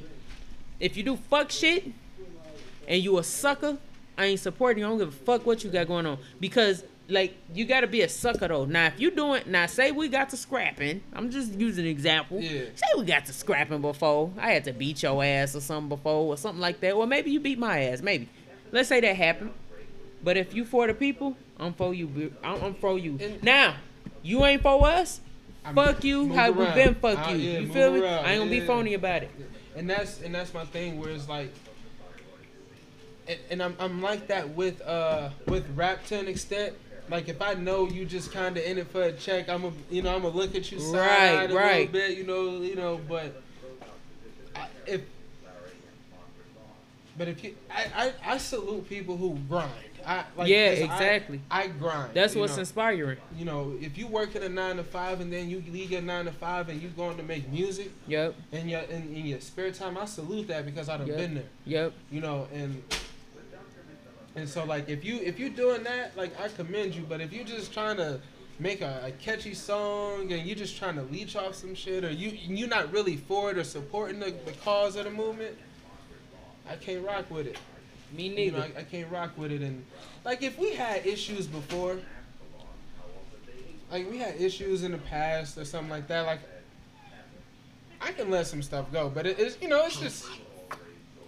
if 0.79 0.95
you 0.95 1.03
do 1.03 1.17
fuck 1.17 1.51
shit 1.51 1.85
and 2.87 3.01
you 3.03 3.17
a 3.17 3.23
sucker, 3.23 3.77
I 4.17 4.25
ain't 4.25 4.39
supporting 4.39 4.79
you. 4.81 4.85
I 4.85 4.89
don't 4.89 4.99
give 4.99 5.09
a 5.09 5.11
fuck 5.11 5.45
what 5.45 5.63
you 5.63 5.69
got 5.69 5.87
going 5.87 6.05
on 6.05 6.17
because 6.39 6.83
like 7.07 7.35
you 7.53 7.65
got 7.65 7.81
to 7.81 7.87
be 7.87 8.01
a 8.01 8.09
sucker 8.09 8.47
though. 8.47 8.65
Now 8.65 8.87
if 8.87 8.99
you 8.99 9.11
doing 9.11 9.43
now, 9.45 9.65
say 9.67 9.91
we 9.91 10.07
got 10.07 10.29
to 10.29 10.37
scrapping. 10.37 11.03
I'm 11.13 11.29
just 11.29 11.53
using 11.53 11.85
an 11.85 11.91
example. 11.91 12.39
Yeah. 12.39 12.61
Say 12.75 12.85
we 12.97 13.03
got 13.03 13.25
to 13.25 13.33
scrapping 13.33 13.81
before. 13.81 14.31
I 14.39 14.51
had 14.51 14.63
to 14.63 14.73
beat 14.73 15.03
your 15.03 15.23
ass 15.23 15.55
or 15.55 15.59
something 15.59 15.89
before 15.89 16.25
or 16.33 16.37
something 16.37 16.61
like 16.61 16.79
that. 16.79 16.93
Or 16.93 17.05
maybe 17.05 17.29
you 17.29 17.39
beat 17.39 17.59
my 17.59 17.83
ass. 17.83 18.01
Maybe. 18.01 18.29
Let's 18.71 18.89
say 18.89 18.99
that 19.01 19.15
happened. 19.15 19.53
But 20.23 20.37
if 20.37 20.53
you 20.53 20.65
for 20.65 20.87
the 20.87 20.93
people, 20.93 21.37
I'm 21.59 21.73
for 21.73 21.93
you. 21.93 22.33
I'm, 22.43 22.61
I'm 22.63 22.73
for 22.75 22.97
you. 22.97 23.17
And- 23.21 23.43
now, 23.43 23.75
you 24.23 24.43
ain't 24.45 24.61
for 24.61 24.85
us. 24.87 25.21
I'm- 25.63 25.75
fuck 25.75 26.03
you. 26.03 26.33
How 26.33 26.51
we 26.51 26.65
been? 26.65 26.95
Fuck 26.95 27.29
you. 27.31 27.37
yeah, 27.37 27.59
you 27.59 27.71
feel 27.71 27.91
me? 27.93 28.01
around. 28.01 28.25
I 28.25 28.31
ain't 28.33 28.39
gonna 28.41 28.51
be 28.51 28.61
phony 28.61 28.93
about 28.95 29.23
it. 29.23 29.31
and 29.75 29.89
that's 29.89 30.21
and 30.21 30.33
that's 30.33 30.53
my 30.53 30.65
thing 30.65 30.99
where 30.99 31.09
it's 31.09 31.27
like 31.29 31.51
and, 33.27 33.39
and 33.49 33.63
I'm, 33.63 33.75
I'm 33.79 34.01
like 34.01 34.27
that 34.27 34.49
with 34.55 34.81
uh 34.81 35.29
with 35.47 35.65
rap 35.75 36.05
to 36.07 36.19
an 36.19 36.27
extent 36.27 36.75
like 37.09 37.27
if 37.27 37.41
I 37.41 37.55
know 37.55 37.87
you 37.89 38.05
just 38.05 38.31
kind 38.31 38.55
of 38.57 38.63
in 38.63 38.77
it 38.77 38.87
for 38.87 39.01
a 39.03 39.11
check 39.11 39.49
I'm 39.49 39.65
a 39.65 39.71
you 39.89 40.01
know 40.01 40.15
I'm 40.15 40.21
gonna 40.21 40.35
look 40.35 40.55
at 40.55 40.71
you 40.71 40.79
side 40.79 40.93
Right, 40.93 41.51
a 41.51 41.53
right. 41.55 41.75
little 41.77 41.91
bit 41.93 42.17
you 42.17 42.23
know 42.25 42.61
you 42.61 42.75
know 42.75 42.99
but 43.09 43.41
I, 44.55 44.67
if 44.87 45.01
but 47.17 47.27
if 47.27 47.43
you 47.43 47.55
I, 47.71 48.13
I 48.25 48.33
I 48.33 48.37
salute 48.37 48.87
people 48.89 49.17
who 49.17 49.37
grind 49.49 49.71
I 50.05 50.23
like 50.37 50.47
Yeah, 50.49 50.69
'cause 50.75 50.79
I- 50.81 50.93
exactly. 50.93 51.41
I, 51.49 51.67
grind 51.67 52.13
That's 52.13 52.35
what's 52.35 52.53
know. 52.55 52.59
inspiring. 52.59 53.17
you 53.37 53.45
know 53.45 53.75
if 53.81 53.97
you 53.97 54.05
work 54.07 54.35
at 54.35 54.43
a 54.43 54.49
nine 54.49 54.75
to 54.77 54.83
five 54.83 55.19
and 55.21 55.31
then 55.33 55.49
you 55.49 55.63
leave 55.71 55.91
your 55.91 56.01
nine 56.01 56.25
to 56.25 56.31
five 56.31 56.69
and 56.69 56.81
you 56.81 56.89
going 56.89 57.17
to 57.17 57.23
make 57.23 57.49
music 57.49 57.91
Yep. 58.07 58.35
in 58.51 58.69
your 58.69 58.81
in, 58.81 59.15
in 59.15 59.25
your 59.25 59.39
spare 59.41 59.71
time, 59.71 59.97
I 59.97 60.05
salute 60.05 60.47
that 60.49 60.65
because 60.65 60.89
I've 60.89 61.07
Yep. 61.07 61.17
been 61.17 61.33
there. 61.35 61.49
Yep. 61.65 61.93
You 62.11 62.21
know, 62.21 62.47
and 62.53 62.83
and 64.35 64.47
so 64.49 64.63
like 64.65 64.89
if 64.89 65.03
you 65.05 65.17
if 65.17 65.39
you're 65.39 65.49
doing 65.49 65.83
that, 65.83 66.15
like 66.17 66.39
I 66.39 66.49
commend 66.49 66.93
you. 66.95 67.03
But 67.07 67.21
if 67.21 67.31
you're 67.33 67.45
just 67.45 67.73
trying 67.73 67.97
to 67.97 68.19
make 68.59 68.81
a, 68.81 69.01
a 69.05 69.11
catchy 69.11 69.53
song 69.53 70.31
and 70.31 70.45
you're 70.45 70.55
just 70.55 70.77
trying 70.77 70.95
to 70.95 71.01
leech 71.03 71.35
off 71.35 71.55
some 71.55 71.73
shit, 71.75 72.03
or 72.03 72.11
you 72.11 72.29
you're 72.31 72.67
not 72.67 72.91
really 72.91 73.17
for 73.17 73.51
it 73.51 73.57
or 73.57 73.63
supporting 73.63 74.19
the, 74.19 74.33
the 74.45 74.51
cause 74.63 74.95
of 74.97 75.05
the 75.05 75.11
movement, 75.11 75.57
I 76.69 76.75
can't 76.75 77.05
rock 77.05 77.29
with 77.29 77.47
it. 77.47 77.57
Me 78.15 78.29
You 78.29 78.35
neither. 78.35 78.57
know, 78.59 78.63
I, 78.75 78.79
I 78.79 78.83
can't 78.83 79.11
rock 79.11 79.31
with 79.37 79.51
it. 79.51 79.61
And 79.61 79.83
like, 80.23 80.41
if 80.43 80.57
we 80.57 80.73
had 80.73 81.05
issues 81.05 81.47
before, 81.47 81.97
like 83.91 84.09
we 84.09 84.17
had 84.17 84.39
issues 84.39 84.83
in 84.83 84.91
the 84.91 84.97
past 84.97 85.57
or 85.57 85.65
something 85.65 85.89
like 85.89 86.07
that, 86.07 86.25
like 86.25 86.39
I 88.01 88.11
can 88.11 88.29
let 88.29 88.47
some 88.47 88.61
stuff 88.61 88.91
go. 88.91 89.09
But 89.09 89.25
it, 89.25 89.39
it's 89.39 89.57
you 89.61 89.67
know, 89.67 89.85
it's 89.85 89.99
just 89.99 90.25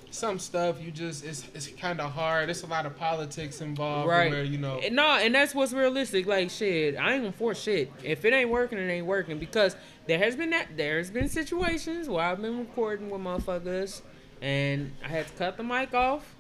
some 0.10 0.40
stuff 0.40 0.82
you 0.82 0.90
just 0.90 1.24
it's 1.24 1.46
it's 1.54 1.68
kind 1.68 2.00
of 2.02 2.12
hard. 2.12 2.50
It's 2.50 2.64
a 2.64 2.68
lot 2.68 2.86
of 2.86 2.98
politics 2.98 3.62
involved. 3.62 4.10
Right. 4.10 4.32
Where 4.32 4.44
you 4.44 4.58
know. 4.58 4.80
And 4.84 4.96
no, 4.96 5.06
and 5.18 5.34
that's 5.34 5.54
what's 5.54 5.74
realistic. 5.74 6.26
Like 6.26 6.50
shit, 6.50 6.98
I 6.98 7.14
ain't 7.14 7.24
gonna 7.24 7.32
force 7.32 7.62
shit. 7.62 7.92
If 8.04 8.26
it 8.26 8.34
ain't 8.34 8.50
working, 8.50 8.78
it 8.78 8.90
ain't 8.90 9.06
working. 9.06 9.38
Because 9.40 9.76
there 10.08 10.18
has 10.20 10.36
been 10.36 10.50
that 10.52 10.70
there's 10.76 11.10
been 11.10 11.30
situations 11.30 12.08
where 12.10 12.24
I've 12.26 12.42
been 12.42 12.60
recording 12.60 13.10
with 13.10 13.22
motherfuckers, 13.22 14.02
and 14.42 14.92
I 15.04 15.08
had 15.08 15.28
to 15.28 15.34
cut 15.34 15.58
the 15.58 15.64
mic 15.64 15.94
off, 15.94 16.36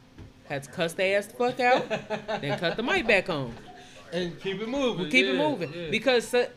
had 0.47 0.63
to 0.63 0.71
cuss 0.71 0.93
their 0.93 1.17
ass 1.17 1.27
the 1.27 1.33
fuck 1.33 1.59
out, 1.59 1.89
then 2.41 2.57
cut 2.59 2.77
the 2.77 2.83
mic 2.83 3.07
back 3.07 3.29
on. 3.29 3.53
and 4.11 4.39
keep 4.39 4.61
it 4.61 4.69
moving. 4.69 5.05
We 5.05 5.11
keep 5.11 5.25
it 5.25 5.37
moving 5.37 5.71
yeah. 5.73 5.89
because 5.89 6.27
so- 6.27 6.49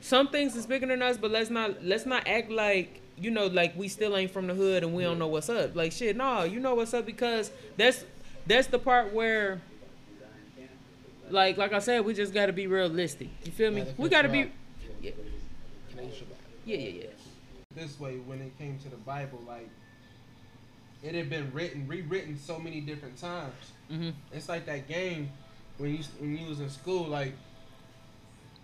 some 0.00 0.28
things 0.28 0.54
is 0.56 0.66
bigger 0.66 0.86
than 0.86 1.02
us. 1.02 1.16
But 1.16 1.30
let's 1.30 1.50
not 1.50 1.84
let's 1.84 2.06
not 2.06 2.26
act 2.28 2.50
like 2.50 3.00
you 3.18 3.30
know 3.30 3.46
like 3.46 3.76
we 3.76 3.88
still 3.88 4.16
ain't 4.16 4.30
from 4.30 4.46
the 4.46 4.54
hood 4.54 4.84
and 4.84 4.94
we 4.94 5.02
don't 5.02 5.18
know 5.18 5.26
what's 5.26 5.48
up. 5.48 5.74
Like 5.74 5.92
shit, 5.92 6.16
no, 6.16 6.44
you 6.44 6.60
know 6.60 6.74
what's 6.74 6.94
up 6.94 7.06
because 7.06 7.50
that's 7.76 8.04
that's 8.46 8.68
the 8.68 8.78
part 8.78 9.12
where. 9.12 9.60
Like, 11.28 11.56
like 11.56 11.72
I 11.72 11.80
said, 11.80 12.04
we 12.04 12.14
just 12.14 12.32
gotta 12.32 12.52
be 12.52 12.68
realistic. 12.68 13.28
You 13.44 13.50
feel 13.50 13.72
me? 13.72 13.80
Yeah, 13.80 13.92
we 13.98 14.08
gotta 14.08 14.28
be, 14.28 14.52
yeah, 15.02 15.10
Can 15.90 15.98
I 15.98 16.02
use 16.02 16.20
your 16.20 16.28
back? 16.28 16.38
yeah, 16.64 16.76
yeah, 16.76 17.02
yeah. 17.02 17.06
this 17.74 17.98
way 17.98 18.18
when 18.18 18.40
it 18.40 18.56
came 18.58 18.78
to 18.78 18.88
the 18.88 18.96
Bible, 18.98 19.42
like 19.44 19.68
it 21.02 21.14
had 21.14 21.28
been 21.30 21.50
written, 21.52 21.86
rewritten 21.86 22.38
so 22.38 22.58
many 22.58 22.80
different 22.80 23.16
times. 23.18 23.54
hmm 23.88 24.10
It's 24.32 24.48
like 24.48 24.66
that 24.66 24.88
game 24.88 25.30
when 25.78 25.92
you 25.96 26.02
when 26.18 26.36
you 26.38 26.46
was 26.48 26.60
in 26.60 26.70
school, 26.70 27.04
like, 27.06 27.32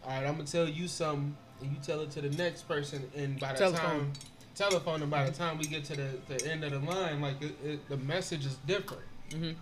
all 0.04 0.10
right, 0.10 0.26
I'm 0.26 0.32
gonna 0.36 0.44
tell 0.44 0.68
you 0.68 0.88
something, 0.88 1.36
and 1.60 1.70
you 1.70 1.76
tell 1.82 2.00
it 2.00 2.10
to 2.12 2.20
the 2.20 2.30
next 2.30 2.66
person, 2.68 3.02
and 3.16 3.38
by 3.38 3.52
the 3.52 3.58
Telephone. 3.58 3.80
time 3.80 4.12
telephone, 4.54 5.00
and 5.00 5.10
by 5.10 5.24
the 5.24 5.32
time 5.32 5.56
we 5.56 5.64
get 5.64 5.82
to 5.82 5.96
the, 5.96 6.10
the 6.28 6.46
end 6.50 6.62
of 6.62 6.72
the 6.72 6.78
line, 6.78 7.20
like 7.22 7.40
it, 7.40 7.52
it, 7.64 7.88
the 7.88 7.96
message 7.98 8.44
is 8.44 8.56
different. 8.66 9.02
hmm 9.32 9.52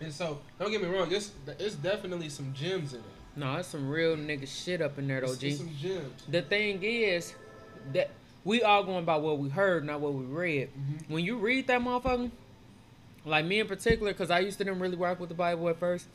And 0.00 0.12
so, 0.12 0.40
don't 0.58 0.70
get 0.70 0.82
me 0.82 0.88
wrong, 0.88 1.10
it's 1.12 1.32
it's 1.58 1.74
definitely 1.76 2.28
some 2.28 2.52
gems 2.52 2.92
in 2.92 3.00
it. 3.00 3.06
No, 3.38 3.54
that's 3.56 3.68
some 3.68 3.88
real 3.88 4.16
nigga 4.16 4.48
shit 4.48 4.80
up 4.80 4.98
in 4.98 5.06
there 5.08 5.20
though, 5.20 5.32
It's, 5.32 5.38
G. 5.38 5.48
it's 5.48 5.58
some 5.58 5.70
gems. 5.78 6.22
The 6.28 6.42
thing 6.42 6.82
is 6.82 7.34
that 7.92 8.10
we 8.46 8.62
all 8.62 8.84
going 8.84 9.04
by 9.04 9.16
what 9.16 9.38
we 9.38 9.48
heard, 9.48 9.84
not 9.84 10.00
what 10.00 10.14
we 10.14 10.24
read. 10.24 10.70
Mhm. 10.72 11.10
When 11.10 11.24
you 11.24 11.36
read 11.36 11.66
that 11.66 11.80
motherfucker, 11.80 12.30
like 13.24 13.44
me 13.44 13.58
in 13.58 13.66
particular, 13.66 14.12
because 14.12 14.30
I 14.30 14.38
used 14.38 14.58
to 14.58 14.64
didn't 14.64 14.78
really 14.78 14.96
rock 14.96 15.18
with 15.18 15.30
the 15.30 15.34
Bible 15.34 15.68
at 15.68 15.78
first. 15.80 16.06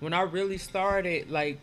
When 0.00 0.14
I 0.14 0.22
really 0.22 0.56
started 0.56 1.30
like 1.30 1.58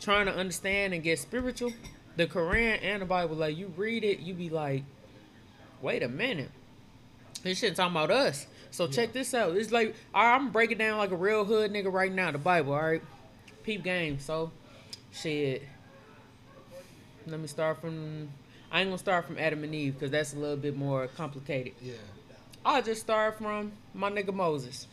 trying 0.00 0.24
to 0.24 0.34
understand 0.34 0.94
and 0.94 1.02
get 1.02 1.18
spiritual, 1.18 1.74
the 2.16 2.26
Quran 2.26 2.78
and 2.82 3.02
the 3.02 3.06
Bible, 3.06 3.36
like 3.36 3.58
you 3.58 3.70
read 3.76 4.04
it, 4.04 4.20
you 4.20 4.32
be 4.32 4.48
like, 4.48 4.84
wait 5.82 6.02
a 6.02 6.08
minute, 6.08 6.50
this 7.42 7.58
shit 7.58 7.76
talking 7.76 7.94
about 7.94 8.10
us. 8.10 8.46
So 8.70 8.86
check 8.86 9.12
this 9.12 9.34
out. 9.34 9.54
It's 9.54 9.70
like 9.70 9.94
I'm 10.14 10.50
breaking 10.50 10.78
down 10.78 10.96
like 10.96 11.10
a 11.10 11.16
real 11.16 11.44
hood 11.44 11.70
nigga 11.72 11.92
right 11.92 12.12
now. 12.12 12.30
The 12.30 12.38
Bible, 12.38 12.72
all 12.72 12.80
right, 12.80 13.02
peep 13.64 13.84
game. 13.84 14.18
So, 14.18 14.50
shit. 15.12 15.62
Let 17.26 17.38
me 17.38 17.46
start 17.48 17.82
from. 17.82 18.30
I 18.70 18.80
ain't 18.80 18.88
gonna 18.88 18.98
start 18.98 19.26
from 19.26 19.38
Adam 19.38 19.64
and 19.64 19.74
Eve 19.74 19.94
because 19.94 20.10
that's 20.10 20.34
a 20.34 20.38
little 20.38 20.56
bit 20.56 20.76
more 20.76 21.06
complicated. 21.08 21.72
Yeah. 21.80 21.94
I'll 22.64 22.82
just 22.82 23.00
start 23.00 23.38
from 23.38 23.72
my 23.94 24.10
nigga 24.10 24.34
Moses. 24.34 24.86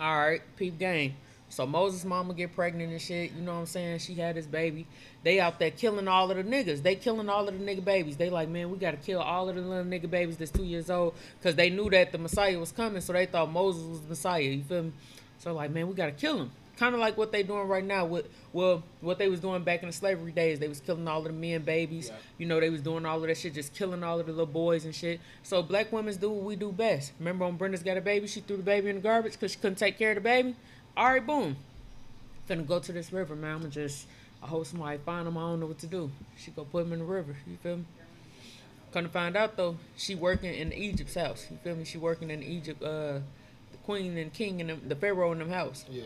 All 0.00 0.18
right, 0.18 0.42
peep 0.56 0.78
game. 0.78 1.14
So 1.50 1.66
Moses' 1.66 2.04
mama 2.04 2.34
get 2.34 2.52
pregnant 2.52 2.90
and 2.90 3.00
shit. 3.00 3.30
You 3.30 3.42
know 3.42 3.52
what 3.52 3.60
I'm 3.60 3.66
saying? 3.66 4.00
She 4.00 4.14
had 4.14 4.34
this 4.34 4.46
baby. 4.46 4.88
They 5.22 5.38
out 5.38 5.60
there 5.60 5.70
killing 5.70 6.08
all 6.08 6.28
of 6.28 6.36
the 6.36 6.42
niggas. 6.42 6.82
They 6.82 6.96
killing 6.96 7.28
all 7.28 7.48
of 7.48 7.56
the 7.56 7.64
nigga 7.64 7.84
babies. 7.84 8.16
They 8.16 8.28
like, 8.28 8.48
man, 8.48 8.72
we 8.72 8.78
gotta 8.78 8.96
kill 8.96 9.20
all 9.20 9.48
of 9.48 9.54
the 9.54 9.60
little 9.60 9.84
nigga 9.84 10.10
babies 10.10 10.36
that's 10.36 10.50
two 10.50 10.64
years 10.64 10.90
old 10.90 11.14
because 11.38 11.54
they 11.54 11.70
knew 11.70 11.88
that 11.90 12.10
the 12.10 12.18
Messiah 12.18 12.58
was 12.58 12.72
coming. 12.72 13.00
So 13.00 13.12
they 13.12 13.26
thought 13.26 13.52
Moses 13.52 13.84
was 13.84 14.00
the 14.00 14.08
Messiah. 14.08 14.42
You 14.42 14.64
feel 14.64 14.82
me? 14.82 14.92
So 15.38 15.54
like, 15.54 15.70
man, 15.70 15.86
we 15.86 15.94
gotta 15.94 16.12
kill 16.12 16.38
him. 16.38 16.50
Kind 16.76 16.94
of 16.94 17.00
like 17.00 17.16
what 17.16 17.30
they 17.30 17.42
doing 17.42 17.68
right 17.68 17.84
now. 17.84 18.04
With 18.04 18.26
well, 18.52 18.82
what 19.00 19.18
they 19.18 19.28
was 19.28 19.40
doing 19.40 19.62
back 19.62 19.82
in 19.82 19.88
the 19.88 19.92
slavery 19.92 20.32
days. 20.32 20.58
They 20.58 20.68
was 20.68 20.80
killing 20.80 21.06
all 21.06 21.18
of 21.18 21.24
the 21.24 21.32
men 21.32 21.62
babies. 21.62 22.08
Yeah. 22.08 22.16
You 22.38 22.46
know, 22.46 22.60
they 22.60 22.70
was 22.70 22.82
doing 22.82 23.06
all 23.06 23.20
of 23.20 23.26
that 23.28 23.36
shit, 23.36 23.54
just 23.54 23.74
killing 23.74 24.02
all 24.02 24.18
of 24.18 24.26
the 24.26 24.32
little 24.32 24.46
boys 24.46 24.84
and 24.84 24.94
shit. 24.94 25.20
So 25.42 25.62
black 25.62 25.92
women 25.92 26.16
do 26.16 26.30
what 26.30 26.44
we 26.44 26.56
do 26.56 26.72
best. 26.72 27.12
Remember 27.18 27.44
when 27.44 27.56
Brenda's 27.56 27.82
got 27.82 27.96
a 27.96 28.00
baby, 28.00 28.26
she 28.26 28.40
threw 28.40 28.56
the 28.56 28.62
baby 28.62 28.90
in 28.90 28.96
the 28.96 29.02
garbage 29.02 29.32
because 29.32 29.52
she 29.52 29.58
couldn't 29.58 29.78
take 29.78 29.98
care 29.98 30.10
of 30.10 30.16
the 30.16 30.20
baby. 30.20 30.56
All 30.96 31.12
right, 31.12 31.24
boom. 31.24 31.56
Gonna 32.48 32.62
go 32.62 32.78
to 32.78 32.92
this 32.92 33.12
river, 33.12 33.34
man. 33.34 33.56
I'ma 33.56 33.68
just, 33.68 34.06
I 34.42 34.46
hope 34.46 34.66
somebody 34.66 34.98
find 34.98 35.26
him. 35.26 35.38
I 35.38 35.40
don't 35.42 35.60
know 35.60 35.66
what 35.66 35.78
to 35.78 35.86
do. 35.86 36.10
She 36.36 36.50
go 36.50 36.64
put 36.64 36.86
him 36.86 36.92
in 36.92 36.98
the 36.98 37.04
river. 37.04 37.36
You 37.46 37.56
feel 37.62 37.76
me? 37.78 37.84
Come 38.92 39.04
to 39.04 39.10
find 39.10 39.36
out 39.36 39.56
though, 39.56 39.76
she 39.96 40.14
working 40.14 40.54
in 40.54 40.72
Egypt's 40.72 41.16
house. 41.16 41.48
You 41.50 41.56
feel 41.64 41.74
me? 41.74 41.84
She 41.84 41.98
working 41.98 42.30
in 42.30 42.44
Egypt, 42.44 42.80
uh, 42.80 43.18
the 43.72 43.78
queen 43.84 44.16
and 44.16 44.32
king 44.32 44.60
and 44.60 44.70
them, 44.70 44.82
the 44.86 44.94
pharaoh 44.94 45.32
in 45.32 45.40
them 45.40 45.50
house. 45.50 45.84
Yeah. 45.90 46.04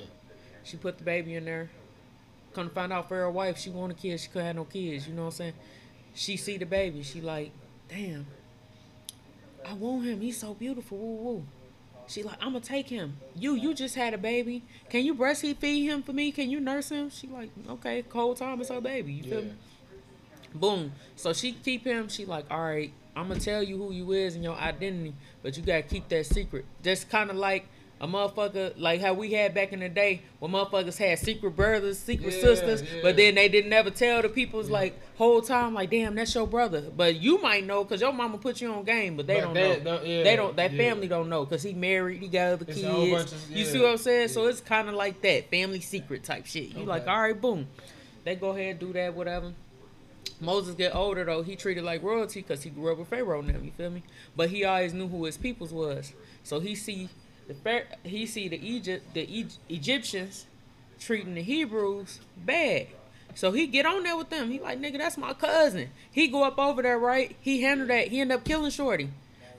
She 0.69 0.77
put 0.77 0.99
the 0.99 1.05
baby 1.05 1.35
in 1.35 1.45
there. 1.45 1.71
Come 2.55 2.69
to 2.69 2.75
find 2.75 2.93
out, 2.93 3.09
for 3.09 3.17
her 3.17 3.31
wife, 3.31 3.59
she 3.59 3.71
want 3.71 3.93
a 3.93 3.95
kid. 3.95 4.19
She 4.21 4.29
couldn't 4.29 4.47
have 4.47 4.57
no 4.57 4.65
kids. 4.65 5.07
You 5.09 5.15
know 5.15 5.23
what 5.23 5.29
I'm 5.29 5.33
saying? 5.33 5.53
She 6.15 6.37
see 6.37 6.57
the 6.59 6.67
baby. 6.67 7.03
She 7.03 7.21
like, 7.21 7.53
damn. 7.89 8.27
I 9.69 9.73
want 9.75 10.05
him. 10.07 10.21
He's 10.21 10.39
so 10.39 10.55
beautiful. 10.55 10.99
Woo 10.99 11.15
woo. 11.15 11.45
She 12.07 12.23
like, 12.23 12.39
I'ma 12.41 12.61
take 12.61 12.89
him. 12.89 13.19
You, 13.37 13.55
you 13.55 13.75
just 13.75 13.95
had 13.95 14.15
a 14.15 14.19
baby. 14.19 14.63
Can 14.89 15.05
you 15.05 15.15
breastfeed 15.15 15.83
him 15.85 16.03
for 16.03 16.13
me? 16.15 16.33
Can 16.33 16.51
you 16.51 16.59
nurse 16.59 16.89
him? 16.89 17.11
She 17.11 17.27
like, 17.27 17.51
okay. 17.69 18.03
Cole 18.03 18.35
Thomas, 18.35 18.71
her 18.71 18.81
baby. 18.81 19.13
You 19.13 19.23
feel 19.25 19.41
Yeah. 19.41 19.45
me? 19.47 19.53
Boom. 20.55 20.93
So 21.17 21.33
she 21.35 21.53
keep 21.53 21.85
him. 21.85 22.09
She 22.09 22.25
like, 22.25 22.47
all 22.51 22.63
right, 22.63 22.91
I'm 23.15 23.29
gonna 23.29 23.39
tell 23.41 23.63
you 23.63 23.77
who 23.77 23.93
you 23.93 24.13
is 24.13 24.35
and 24.35 24.43
your 24.43 24.57
identity, 24.57 25.15
but 25.43 25.57
you 25.59 25.63
gotta 25.63 25.83
keep 25.83 26.09
that 26.09 26.25
secret. 26.25 26.65
Just 26.83 27.11
kind 27.11 27.29
of 27.31 27.37
like 27.37 27.69
a 28.01 28.07
motherfucker, 28.07 28.73
like 28.79 29.01
how 29.01 29.13
we 29.13 29.33
had 29.33 29.55
back 29.55 29.73
in 29.73 29.81
the 29.81 29.89
day, 29.89 30.23
when 30.39 30.53
motherfuckers 30.53 30.97
had 30.99 31.19
secret 31.19 31.51
brothers, 31.57 31.99
secret 31.99 32.33
Yeah, 32.33 32.41
sisters, 32.41 32.83
yeah. 32.83 33.01
but 33.03 33.17
then 33.17 33.35
they 33.35 33.49
didn't 33.49 33.73
ever 33.73 33.91
tell 33.91 34.23
the 34.23 34.29
people's 34.29 34.71
like 34.71 34.99
whole 35.17 35.41
time, 35.43 35.75
like, 35.75 35.91
damn, 35.91 36.15
that's 36.15 36.33
your 36.35 36.47
brother. 36.47 36.83
But 36.97 37.17
you 37.17 37.43
might 37.43 37.67
know 37.67 37.83
because 37.83 38.01
your 38.01 38.13
mama 38.13 38.39
put 38.39 38.61
you 38.61 38.73
on 38.73 38.85
game, 38.85 39.17
but 39.17 39.27
they 39.27 39.35
But 39.37 39.41
don't 39.41 39.55
they 39.55 39.79
know. 39.79 39.85
don't- 39.85 40.07
yeah, 40.07 40.23
they 40.23 40.37
don't. 40.37 40.55
That 40.57 40.73
yeah. 40.73 40.79
family 40.91 41.09
don't 41.09 41.29
know 41.29 41.45
because 41.45 41.63
he 41.65 41.73
married, 41.73 42.21
he 42.23 42.29
got 42.29 42.53
other 42.53 42.65
It's 42.69 42.81
kids. 42.81 43.33
of- 43.33 43.51
You 43.51 43.65
see 43.65 43.81
what 43.81 43.91
I'm 43.91 43.99
saying? 43.99 44.29
So 44.29 44.47
it's 44.47 44.61
kind 44.61 44.89
of 44.89 44.95
like 44.95 45.21
that 45.23 45.51
family 45.51 45.81
secret 45.81 46.23
type 46.23 46.47
shit. 46.47 46.77
You 46.77 46.85
like, 46.85 47.09
all 47.09 47.21
right, 47.21 47.41
boom. 47.41 47.67
They 48.25 48.37
go 48.37 48.51
ahead 48.51 48.71
and 48.73 48.79
do 48.79 48.93
that, 48.93 49.15
whatever. 49.15 49.55
Moses 50.41 50.75
get 50.77 50.95
older 50.95 51.25
though, 51.25 51.43
he 51.43 51.57
treated 51.57 51.83
like 51.83 52.03
royalty 52.03 52.43
because 52.43 52.63
he 52.63 52.71
grew 52.71 52.93
up 52.93 52.99
with 52.99 53.09
Pharaoh 53.09 53.41
now. 53.41 53.57
You 53.61 53.73
feel 53.77 53.91
me? 53.91 54.03
But 54.37 54.51
he 54.51 54.65
always 54.65 54.93
knew 54.95 55.09
who 55.09 55.25
his 55.25 55.37
peoples 55.37 55.73
was. 55.73 56.13
So 56.45 56.61
he 56.61 56.75
see 56.77 57.09
the 57.49 57.83
he 58.05 58.27
see 58.27 58.49
the 58.49 58.65
Egypt 58.65 59.15
the 59.15 59.23
e- 59.23 59.47
Egyptians 59.69 60.47
treating 61.01 61.35
the 61.35 61.43
Hebrews 61.43 62.21
bad. 62.37 62.89
So 63.35 63.53
he 63.53 63.67
get 63.67 63.87
on 63.87 64.03
there 64.03 64.17
with 64.17 64.31
them. 64.31 64.51
He 64.51 64.59
like 64.61 64.81
nigga, 64.81 64.99
that's 64.99 65.17
my 65.17 65.33
cousin. 65.33 65.91
He 66.11 66.29
go 66.29 66.45
up 66.45 66.59
over 66.59 66.83
there, 66.83 66.99
right? 66.99 67.37
He 67.41 67.63
handle 67.63 67.87
that. 67.89 68.09
He 68.09 68.21
end 68.21 68.33
up 68.33 68.45
killing 68.45 68.71
Shorty. 68.71 69.11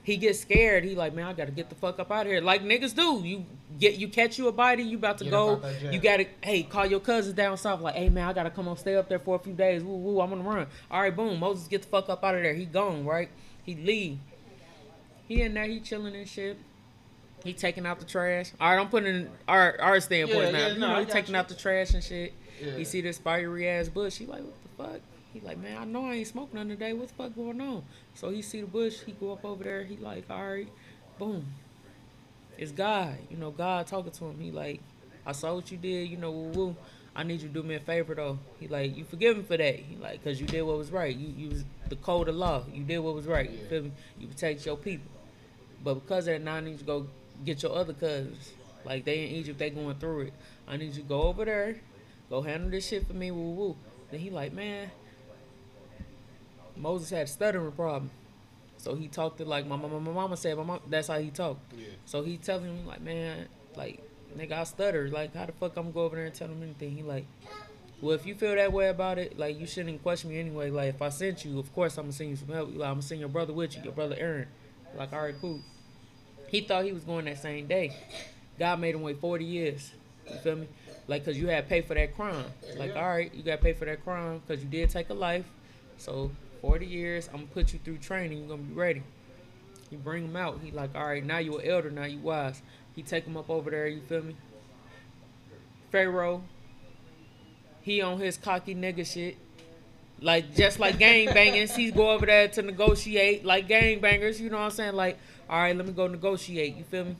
He 0.02 0.16
gets 0.16 0.40
scared. 0.40 0.84
He 0.84 0.94
like, 0.94 1.14
man, 1.14 1.26
I 1.26 1.32
gotta 1.32 1.50
get 1.50 1.68
the 1.68 1.74
fuck 1.74 1.98
up 1.98 2.10
out 2.10 2.26
of 2.26 2.32
here. 2.32 2.40
Like 2.40 2.62
niggas 2.62 2.94
do. 2.94 3.22
You 3.26 3.44
get 3.78 3.96
you 3.96 4.08
catch 4.08 4.38
you 4.38 4.48
a 4.48 4.52
body, 4.52 4.82
you 4.82 4.96
about 4.98 5.18
to 5.18 5.24
Get 5.24 5.30
go. 5.30 5.50
up 5.54 5.56
out 5.58 5.62
that 5.62 5.80
jam. 5.80 5.92
You 5.92 6.00
gotta 6.00 6.26
hey, 6.42 6.62
call 6.62 6.86
your 6.86 7.00
cousins 7.00 7.34
down 7.34 7.56
south. 7.56 7.80
Like, 7.80 7.94
hey 7.94 8.08
man, 8.08 8.28
I 8.28 8.32
gotta 8.32 8.50
come 8.50 8.68
on, 8.68 8.76
stay 8.76 8.96
up 8.96 9.08
there 9.08 9.18
for 9.18 9.36
a 9.36 9.38
few 9.38 9.52
days. 9.52 9.82
Woo 9.82 9.96
woo, 9.96 10.20
I'm 10.20 10.30
gonna 10.30 10.42
run. 10.42 10.66
All 10.90 11.00
right, 11.00 11.14
boom. 11.14 11.38
Moses 11.40 11.66
get 11.68 11.82
the 11.82 11.88
fuck 11.88 12.08
up 12.08 12.22
out 12.24 12.34
of 12.34 12.42
there. 12.42 12.54
He 12.54 12.66
gone, 12.66 13.04
right? 13.04 13.28
He 13.64 13.74
leave. 13.74 14.18
He 15.28 15.42
in 15.42 15.54
there, 15.54 15.64
he 15.64 15.80
chilling 15.80 16.14
and 16.16 16.28
shit. 16.28 16.58
He 17.44 17.52
taking 17.54 17.86
out 17.86 17.98
the 17.98 18.04
trash. 18.04 18.52
All 18.60 18.70
right, 18.70 18.80
I'm 18.80 18.88
putting 18.88 19.14
in 19.14 19.30
our 19.48 19.80
our 19.80 20.00
standpoint 20.00 20.46
Yeah, 20.46 20.50
now. 20.50 20.58
yeah, 20.58 20.72
you 20.74 20.78
know, 20.78 20.94
I 20.94 21.00
he 21.04 21.06
taking 21.10 21.34
you. 21.34 21.40
out 21.40 21.48
the 21.48 21.54
trash 21.54 21.94
and 21.94 22.02
shit. 22.04 22.34
Yeah. 22.62 22.76
He 22.76 22.84
see 22.84 23.00
this 23.00 23.18
fiery 23.18 23.68
ass 23.68 23.88
bush. 23.88 24.16
He 24.18 24.26
like, 24.26 24.42
what 24.42 24.54
the 24.76 24.84
fuck? 24.92 25.00
He 25.32 25.40
like, 25.40 25.58
man, 25.58 25.78
I 25.78 25.84
know 25.84 26.06
I 26.06 26.14
ain't 26.14 26.26
smoking 26.26 26.56
none 26.56 26.68
today. 26.68 26.92
What 26.92 27.08
the 27.08 27.14
fuck 27.14 27.34
going 27.34 27.60
on? 27.60 27.82
So 28.14 28.30
he 28.30 28.42
see 28.42 28.60
the 28.60 28.66
bush. 28.66 29.00
He 29.06 29.12
go 29.12 29.32
up 29.32 29.44
over 29.44 29.64
there. 29.64 29.84
He 29.84 29.96
like, 29.96 30.24
all 30.28 30.50
right, 30.50 30.68
boom. 31.18 31.46
It's 32.58 32.72
God. 32.72 33.16
You 33.30 33.36
know, 33.36 33.50
God 33.50 33.86
talking 33.86 34.12
to 34.12 34.24
him. 34.26 34.38
He 34.40 34.50
like, 34.50 34.80
I 35.24 35.32
saw 35.32 35.54
what 35.54 35.70
you 35.70 35.78
did. 35.78 36.08
You 36.10 36.16
know, 36.18 36.30
woo 36.30 36.48
woo. 36.50 36.76
I 37.16 37.22
need 37.22 37.40
you 37.40 37.48
to 37.48 37.54
do 37.54 37.62
me 37.62 37.74
a 37.74 37.80
favor 37.80 38.14
though. 38.14 38.38
He 38.60 38.68
like, 38.68 38.96
you 38.96 39.04
forgive 39.04 39.36
him 39.36 39.44
for 39.44 39.56
that. 39.56 39.76
He 39.76 39.96
like, 39.96 40.22
cause 40.22 40.40
you 40.40 40.46
did 40.46 40.62
what 40.62 40.76
was 40.76 40.90
right. 40.90 41.14
You 41.14 41.28
you 41.36 41.48
was 41.48 41.64
the 41.88 41.96
code 41.96 42.28
of 42.28 42.36
law. 42.36 42.62
You 42.72 42.84
did 42.84 42.98
what 42.98 43.14
was 43.14 43.26
right. 43.26 43.50
You 43.50 43.58
feel 43.68 43.82
me? 43.84 43.92
You 44.18 44.28
protect 44.28 44.64
your 44.66 44.76
people. 44.76 45.10
But 45.82 45.94
because 45.94 46.28
of 46.28 46.34
that, 46.34 46.42
now 46.42 46.54
I 46.56 46.60
need 46.60 46.72
you 46.72 46.78
to 46.78 46.84
go 46.84 47.06
get 47.44 47.62
your 47.62 47.74
other 47.74 47.92
cousins. 47.92 48.52
Like 48.84 49.04
they 49.04 49.24
in 49.24 49.34
Egypt, 49.36 49.58
they 49.58 49.70
going 49.70 49.96
through 49.96 50.20
it. 50.22 50.32
I 50.66 50.76
need 50.76 50.94
you 50.94 51.02
to 51.02 51.08
go 51.08 51.22
over 51.22 51.44
there, 51.44 51.76
go 52.28 52.42
handle 52.42 52.70
this 52.70 52.88
shit 52.88 53.06
for 53.06 53.12
me, 53.12 53.30
woo 53.30 53.50
woo. 53.50 53.76
Then 54.10 54.20
he 54.20 54.30
like, 54.30 54.52
man, 54.52 54.90
Moses 56.76 57.10
had 57.10 57.22
a 57.22 57.26
stuttering 57.26 57.72
problem. 57.72 58.10
So 58.78 58.94
he 58.94 59.08
talked 59.08 59.40
it 59.40 59.46
like 59.46 59.66
my 59.66 59.76
mama, 59.76 60.00
my 60.00 60.12
mama 60.12 60.36
said. 60.36 60.56
My 60.56 60.62
mom, 60.62 60.80
that's 60.88 61.08
how 61.08 61.18
he 61.18 61.30
talked. 61.30 61.60
Yeah. 61.76 61.88
So 62.06 62.22
he 62.22 62.38
telling 62.38 62.74
me 62.74 62.82
like, 62.86 63.02
man, 63.02 63.46
like 63.76 64.02
nigga, 64.36 64.52
I 64.52 64.64
stutter. 64.64 65.08
Like 65.10 65.34
how 65.34 65.46
the 65.46 65.52
fuck 65.52 65.76
I'm 65.76 65.84
gonna 65.84 65.94
go 65.94 66.04
over 66.04 66.16
there 66.16 66.24
and 66.26 66.34
tell 66.34 66.48
him 66.48 66.62
anything? 66.62 66.96
He 66.96 67.02
like, 67.02 67.26
well, 68.00 68.14
if 68.14 68.24
you 68.24 68.34
feel 68.34 68.54
that 68.54 68.72
way 68.72 68.88
about 68.88 69.18
it, 69.18 69.38
like 69.38 69.60
you 69.60 69.66
shouldn't 69.66 70.02
question 70.02 70.30
me 70.30 70.40
anyway. 70.40 70.70
Like 70.70 70.94
if 70.94 71.02
I 71.02 71.10
sent 71.10 71.44
you, 71.44 71.58
of 71.58 71.72
course 71.74 71.98
I'm 71.98 72.04
gonna 72.04 72.12
send 72.14 72.30
you 72.30 72.36
some 72.36 72.48
help. 72.48 72.68
Like, 72.70 72.88
I'm 72.88 72.94
gonna 72.94 73.02
send 73.02 73.20
your 73.20 73.28
brother 73.28 73.52
with 73.52 73.76
you, 73.76 73.82
your 73.82 73.92
brother 73.92 74.16
Aaron. 74.18 74.48
Like 74.96 75.12
all 75.12 75.22
right, 75.22 75.34
cool. 75.40 75.60
He 76.50 76.60
thought 76.60 76.84
he 76.84 76.92
was 76.92 77.04
going 77.04 77.26
that 77.26 77.40
same 77.40 77.66
day. 77.66 77.96
God 78.58 78.80
made 78.80 78.94
him 78.94 79.02
wait 79.02 79.20
40 79.20 79.44
years. 79.44 79.92
You 80.28 80.36
feel 80.38 80.56
me? 80.56 80.68
Like, 81.06 81.24
cause 81.24 81.36
you 81.36 81.48
had 81.48 81.64
to 81.64 81.68
pay 81.68 81.80
for 81.80 81.94
that 81.94 82.14
crime. 82.14 82.44
Like, 82.76 82.94
all 82.94 83.08
right, 83.08 83.32
you 83.34 83.42
got 83.42 83.56
to 83.56 83.62
pay 83.62 83.72
for 83.72 83.84
that 83.84 84.04
crime 84.04 84.42
because 84.46 84.62
you 84.62 84.68
did 84.68 84.90
take 84.90 85.10
a 85.10 85.14
life. 85.14 85.44
So 85.96 86.30
40 86.60 86.86
years, 86.86 87.28
I'm 87.28 87.40
gonna 87.40 87.46
put 87.48 87.72
you 87.72 87.78
through 87.84 87.98
training. 87.98 88.38
You're 88.38 88.48
gonna 88.48 88.62
be 88.62 88.74
ready. 88.74 89.02
You 89.90 89.98
bring 89.98 90.24
him 90.24 90.36
out. 90.36 90.60
He 90.62 90.70
like, 90.70 90.94
all 90.94 91.06
right, 91.06 91.24
now 91.24 91.38
you 91.38 91.58
an 91.58 91.68
elder. 91.68 91.90
Now 91.90 92.04
you 92.04 92.18
wise. 92.18 92.62
He 92.94 93.02
take 93.02 93.24
him 93.24 93.36
up 93.36 93.50
over 93.50 93.70
there. 93.70 93.86
You 93.86 94.00
feel 94.00 94.22
me? 94.22 94.36
Pharaoh. 95.90 96.42
He 97.82 98.02
on 98.02 98.18
his 98.20 98.36
cocky 98.36 98.74
nigga 98.74 99.10
shit. 99.10 99.36
Like 100.20 100.54
just 100.54 100.78
like 100.78 100.98
gang 101.00 101.26
bangers, 101.32 101.74
he's 101.74 101.92
go 101.92 102.10
over 102.10 102.26
there 102.26 102.48
to 102.48 102.62
negotiate 102.62 103.44
like 103.44 103.68
gang 103.68 104.00
bangers. 104.00 104.40
You 104.40 104.50
know 104.50 104.58
what 104.58 104.64
I'm 104.64 104.70
saying? 104.70 104.94
Like, 104.94 105.18
all 105.50 105.58
right, 105.58 105.76
let 105.76 105.84
me 105.84 105.92
go 105.92 106.06
negotiate. 106.06 106.76
You 106.76 106.84
feel 106.84 107.04
me? 107.04 107.16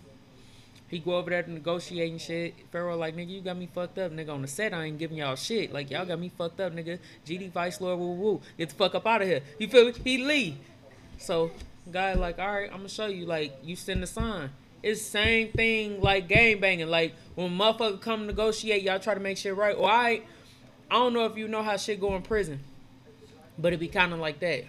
He 0.89 1.01
go 1.01 1.17
over 1.17 1.31
there 1.31 1.43
to 1.43 1.51
negotiate 1.51 2.11
and 2.11 2.21
shit. 2.21 2.55
Pharaoh 2.73 2.97
like, 2.97 3.15
nigga, 3.15 3.29
you 3.29 3.41
got 3.41 3.57
me 3.57 3.69
fucked 3.73 3.99
up, 3.99 4.13
nigga. 4.13 4.31
On 4.31 4.43
the 4.43 4.49
set, 4.49 4.73
I 4.73 4.85
ain't 4.85 4.99
giving 4.99 5.19
y'all 5.19 5.37
shit. 5.37 5.73
Like, 5.73 5.91
y'all 5.91 6.07
got 6.07 6.19
me 6.19 6.31
fucked 6.31 6.61
up, 6.61 6.73
nigga. 6.73 6.99
GD 7.27 7.51
Vice 7.51 7.81
Lord, 7.81 7.99
woo 7.99 8.13
woo. 8.13 8.41
Get 8.57 8.71
the 8.71 8.75
fuck 8.77 8.95
up 8.95 9.07
out 9.07 9.23
of 9.23 9.29
here. 9.29 9.41
You 9.59 9.69
feel 9.69 9.87
me? 9.87 9.95
He 10.03 10.19
leave. 10.19 10.57
So, 11.19 11.51
guy 11.91 12.15
like, 12.15 12.39
all 12.39 12.55
right, 12.55 12.71
I'm 12.71 12.79
gonna 12.79 12.89
show 12.89 13.07
you. 13.07 13.27
Like, 13.27 13.59
you 13.63 13.77
send 13.77 14.03
a 14.03 14.07
sign. 14.07 14.51
It's 14.83 15.03
same 15.03 15.53
thing 15.53 16.01
like 16.01 16.29
gang 16.29 16.59
banging. 16.59 16.89
Like 16.89 17.15
when 17.35 17.51
motherfucker 17.51 18.01
come 18.01 18.27
negotiate, 18.27 18.83
y'all 18.83 18.99
try 18.99 19.15
to 19.15 19.21
make 19.21 19.37
shit 19.37 19.55
right. 19.55 19.77
Or 19.77 19.91
I, 19.91 20.23
I 20.91 20.95
don't 20.95 21.13
know 21.13 21.27
if 21.27 21.37
you 21.37 21.49
know 21.49 21.63
how 21.63 21.77
shit 21.77 22.01
go 22.01 22.17
in 22.17 22.23
prison, 22.23 22.61
but 23.59 23.73
it 23.73 23.79
be 23.79 23.89
kind 23.89 24.13
of 24.13 24.19
like 24.21 24.41
that. 24.41 24.65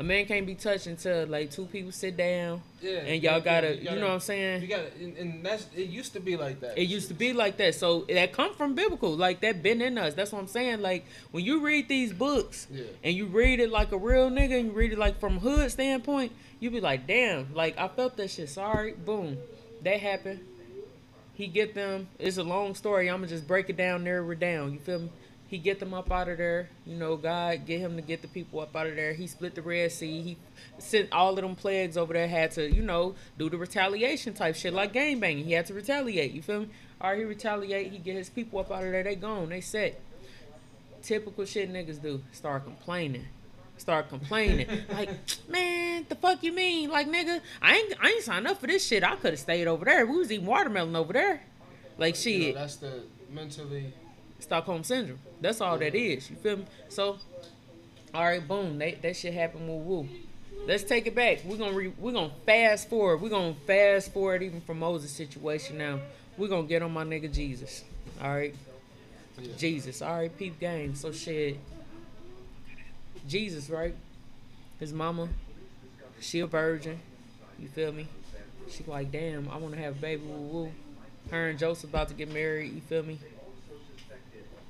A 0.00 0.02
man 0.02 0.24
can't 0.24 0.46
be 0.46 0.54
touched 0.54 0.86
until 0.86 1.26
like 1.26 1.50
two 1.50 1.66
people 1.66 1.92
sit 1.92 2.16
down 2.16 2.62
Yeah. 2.80 3.00
and 3.00 3.22
y'all 3.22 3.34
yeah, 3.34 3.40
gotta, 3.40 3.76
you 3.76 3.84
know 3.96 4.06
what 4.06 4.14
I'm 4.14 4.20
saying? 4.20 4.62
You 4.62 4.68
gotta, 4.68 4.88
and, 4.98 5.14
and 5.18 5.44
that's 5.44 5.66
it. 5.76 5.90
Used 5.90 6.14
to 6.14 6.20
be 6.20 6.38
like 6.38 6.60
that. 6.60 6.78
It 6.78 6.84
used 6.88 7.08
to 7.08 7.14
be 7.14 7.34
like 7.34 7.58
that. 7.58 7.74
So 7.74 8.06
that 8.08 8.32
come 8.32 8.54
from 8.54 8.74
biblical. 8.74 9.14
Like 9.14 9.40
that 9.42 9.62
been 9.62 9.82
in 9.82 9.98
us. 9.98 10.14
That's 10.14 10.32
what 10.32 10.38
I'm 10.38 10.46
saying. 10.46 10.80
Like 10.80 11.04
when 11.32 11.44
you 11.44 11.60
read 11.60 11.86
these 11.86 12.14
books 12.14 12.66
Yeah. 12.70 12.84
and 13.04 13.14
you 13.14 13.26
read 13.26 13.60
it 13.60 13.70
like 13.70 13.92
a 13.92 13.98
real 13.98 14.30
nigga 14.30 14.58
and 14.60 14.68
you 14.68 14.72
read 14.72 14.92
it 14.94 14.98
like 14.98 15.20
from 15.20 15.38
hood 15.38 15.70
standpoint, 15.70 16.32
you 16.60 16.70
be 16.70 16.80
like, 16.80 17.06
damn, 17.06 17.52
like 17.54 17.78
I 17.78 17.88
felt 17.88 18.16
that 18.16 18.30
shit. 18.30 18.48
Sorry, 18.48 18.92
boom. 18.94 19.36
That 19.82 20.00
happened. 20.00 20.40
He 21.34 21.46
get 21.46 21.74
them. 21.74 22.08
It's 22.18 22.38
a 22.38 22.42
long 22.42 22.74
story. 22.74 23.10
I'ma 23.10 23.26
just 23.26 23.46
break 23.46 23.68
it 23.68 23.76
down, 23.76 24.04
narrow 24.04 24.30
it 24.30 24.40
down. 24.40 24.72
You 24.72 24.78
feel 24.78 24.98
me? 25.00 25.10
He 25.50 25.58
get 25.58 25.80
them 25.80 25.92
up 25.92 26.12
out 26.12 26.28
of 26.28 26.38
there. 26.38 26.68
You 26.86 26.94
know, 26.94 27.16
God 27.16 27.66
get 27.66 27.80
him 27.80 27.96
to 27.96 28.02
get 28.02 28.22
the 28.22 28.28
people 28.28 28.60
up 28.60 28.76
out 28.76 28.86
of 28.86 28.94
there. 28.94 29.12
He 29.12 29.26
split 29.26 29.56
the 29.56 29.62
Red 29.62 29.90
Sea. 29.90 30.22
He 30.22 30.36
sent 30.78 31.12
all 31.12 31.30
of 31.30 31.42
them 31.42 31.56
plagues 31.56 31.96
over 31.96 32.12
there. 32.12 32.28
Had 32.28 32.52
to, 32.52 32.72
you 32.72 32.82
know, 32.82 33.16
do 33.36 33.50
the 33.50 33.56
retaliation 33.56 34.32
type 34.32 34.54
shit 34.54 34.72
like 34.72 34.92
game 34.92 35.18
banging. 35.18 35.44
He 35.44 35.54
had 35.54 35.66
to 35.66 35.74
retaliate. 35.74 36.30
You 36.30 36.40
feel 36.40 36.60
me? 36.60 36.68
All 37.00 37.10
right, 37.10 37.18
he 37.18 37.24
retaliate. 37.24 37.90
He 37.90 37.98
get 37.98 38.14
his 38.14 38.30
people 38.30 38.60
up 38.60 38.70
out 38.70 38.84
of 38.84 38.92
there. 38.92 39.02
They 39.02 39.16
gone. 39.16 39.48
They 39.48 39.60
set. 39.60 40.00
Typical 41.02 41.44
shit 41.44 41.72
niggas 41.72 42.00
do. 42.00 42.22
Start 42.30 42.62
complaining. 42.62 43.26
Start 43.76 44.08
complaining. 44.08 44.68
like, 44.92 45.10
man, 45.48 46.06
the 46.08 46.14
fuck 46.14 46.44
you 46.44 46.52
mean? 46.52 46.90
Like, 46.90 47.08
nigga, 47.08 47.40
I 47.60 47.76
ain't 47.76 47.94
I 48.00 48.10
ain't 48.10 48.22
signed 48.22 48.46
up 48.46 48.60
for 48.60 48.68
this 48.68 48.86
shit. 48.86 49.02
I 49.02 49.16
could 49.16 49.32
have 49.32 49.40
stayed 49.40 49.66
over 49.66 49.84
there. 49.84 50.06
We 50.06 50.16
was 50.16 50.30
eating 50.30 50.46
watermelon 50.46 50.94
over 50.94 51.12
there. 51.12 51.42
Like 51.98 52.14
shit. 52.14 52.34
You 52.34 52.52
know, 52.52 52.60
that's 52.60 52.76
the 52.76 53.02
mentally. 53.28 53.92
Stockholm 54.40 54.82
syndrome. 54.84 55.18
That's 55.40 55.60
all 55.60 55.78
that 55.78 55.94
is. 55.94 56.30
You 56.30 56.36
feel 56.36 56.56
me? 56.58 56.64
So, 56.88 57.18
all 58.14 58.24
right, 58.24 58.46
boom. 58.46 58.78
That 58.78 59.02
that 59.02 59.16
shit 59.16 59.34
happened. 59.34 59.68
Woo 59.68 59.76
woo. 59.76 60.08
Let's 60.66 60.82
take 60.84 61.06
it 61.06 61.14
back. 61.14 61.40
We're 61.44 61.56
gonna 61.56 61.72
re, 61.72 61.92
we're 61.98 62.12
gonna 62.12 62.32
fast 62.44 62.88
forward. 62.88 63.20
We're 63.22 63.30
gonna 63.30 63.54
fast 63.66 64.12
forward 64.12 64.42
even 64.42 64.60
from 64.60 64.78
Moses' 64.80 65.10
situation. 65.10 65.78
Now 65.78 66.00
we're 66.36 66.48
gonna 66.48 66.66
get 66.66 66.82
on 66.82 66.92
my 66.92 67.04
nigga 67.04 67.32
Jesus. 67.32 67.82
All 68.20 68.28
right, 68.30 68.54
Yeah. 69.40 69.52
Jesus. 69.56 70.02
All 70.02 70.16
right, 70.16 70.36
peep 70.36 70.58
game. 70.60 70.94
So 70.94 71.12
shit. 71.12 71.58
Jesus, 73.26 73.70
right? 73.70 73.94
His 74.78 74.92
mama, 74.92 75.28
she 76.20 76.40
a 76.40 76.46
virgin. 76.46 76.98
You 77.58 77.68
feel 77.68 77.92
me? 77.92 78.06
She 78.70 78.84
like, 78.86 79.10
damn, 79.12 79.48
I 79.50 79.56
want 79.56 79.74
to 79.74 79.80
have 79.80 79.96
a 79.96 80.00
baby. 80.00 80.22
Woo 80.24 80.40
woo. 80.40 80.72
Her 81.30 81.48
and 81.48 81.58
Joseph 81.58 81.90
about 81.90 82.08
to 82.08 82.14
get 82.14 82.32
married. 82.32 82.72
You 82.74 82.80
feel 82.80 83.02
me? 83.02 83.18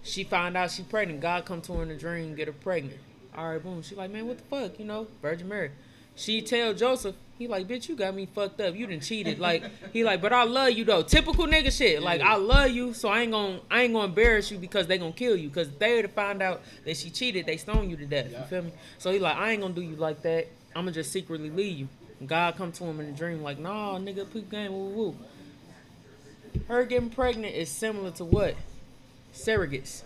She 0.02 0.24
find 0.24 0.56
out 0.56 0.70
she 0.70 0.82
pregnant. 0.82 1.20
God 1.20 1.44
come 1.44 1.60
to 1.62 1.74
her 1.74 1.82
in 1.82 1.90
a 1.90 1.96
dream, 1.96 2.34
get 2.34 2.48
her 2.48 2.52
pregnant. 2.52 2.98
All 3.36 3.50
right, 3.50 3.62
boom. 3.62 3.82
She 3.82 3.94
like, 3.94 4.10
man, 4.10 4.26
what 4.26 4.38
the 4.38 4.44
fuck? 4.44 4.78
You 4.78 4.84
know, 4.84 5.06
Virgin 5.22 5.48
Mary. 5.48 5.70
She 6.16 6.42
tell 6.42 6.74
Joseph, 6.74 7.14
he 7.38 7.48
like, 7.48 7.66
bitch, 7.66 7.88
you 7.88 7.96
got 7.96 8.14
me 8.14 8.26
fucked 8.26 8.60
up. 8.60 8.74
You 8.74 8.86
done 8.86 9.00
cheated. 9.00 9.38
Like, 9.38 9.64
he 9.92 10.04
like, 10.04 10.20
but 10.20 10.32
I 10.32 10.44
love 10.44 10.72
you 10.72 10.84
though. 10.84 11.02
Typical 11.02 11.46
nigga 11.46 11.74
shit. 11.74 12.02
Like, 12.02 12.20
I 12.20 12.36
love 12.36 12.70
you, 12.70 12.92
so 12.92 13.08
I 13.08 13.22
ain't 13.22 13.32
gonna, 13.32 13.60
I 13.70 13.82
ain't 13.82 13.94
gonna 13.94 14.06
embarrass 14.06 14.50
you 14.50 14.58
because 14.58 14.86
they 14.86 14.98
gonna 14.98 15.12
kill 15.12 15.36
you. 15.36 15.48
Cause 15.48 15.68
if 15.68 15.78
they 15.78 16.02
to 16.02 16.08
find 16.08 16.42
out 16.42 16.60
that 16.84 16.96
she 16.96 17.08
cheated, 17.08 17.46
they 17.46 17.56
stone 17.56 17.88
you 17.88 17.96
to 17.96 18.04
death. 18.06 18.30
You 18.30 18.44
feel 18.50 18.62
me? 18.62 18.72
So 18.98 19.10
he 19.12 19.18
like, 19.18 19.36
I 19.36 19.52
ain't 19.52 19.62
gonna 19.62 19.72
do 19.72 19.80
you 19.80 19.96
like 19.96 20.20
that. 20.22 20.48
I'm 20.74 20.82
gonna 20.82 20.92
just 20.92 21.12
secretly 21.12 21.50
leave 21.50 21.78
you. 21.78 21.88
God 22.26 22.56
come 22.56 22.72
to 22.72 22.84
him 22.84 23.00
in 23.00 23.06
a 23.06 23.12
dream 23.12 23.42
like, 23.42 23.58
nah, 23.58 23.98
nigga, 23.98 24.30
poop 24.30 24.50
game, 24.50 24.72
woo 24.72 24.88
woo. 24.90 25.16
Her 26.68 26.84
getting 26.84 27.08
pregnant 27.08 27.54
is 27.54 27.70
similar 27.70 28.10
to 28.12 28.24
what? 28.24 28.54
Surrogates. 29.34 30.02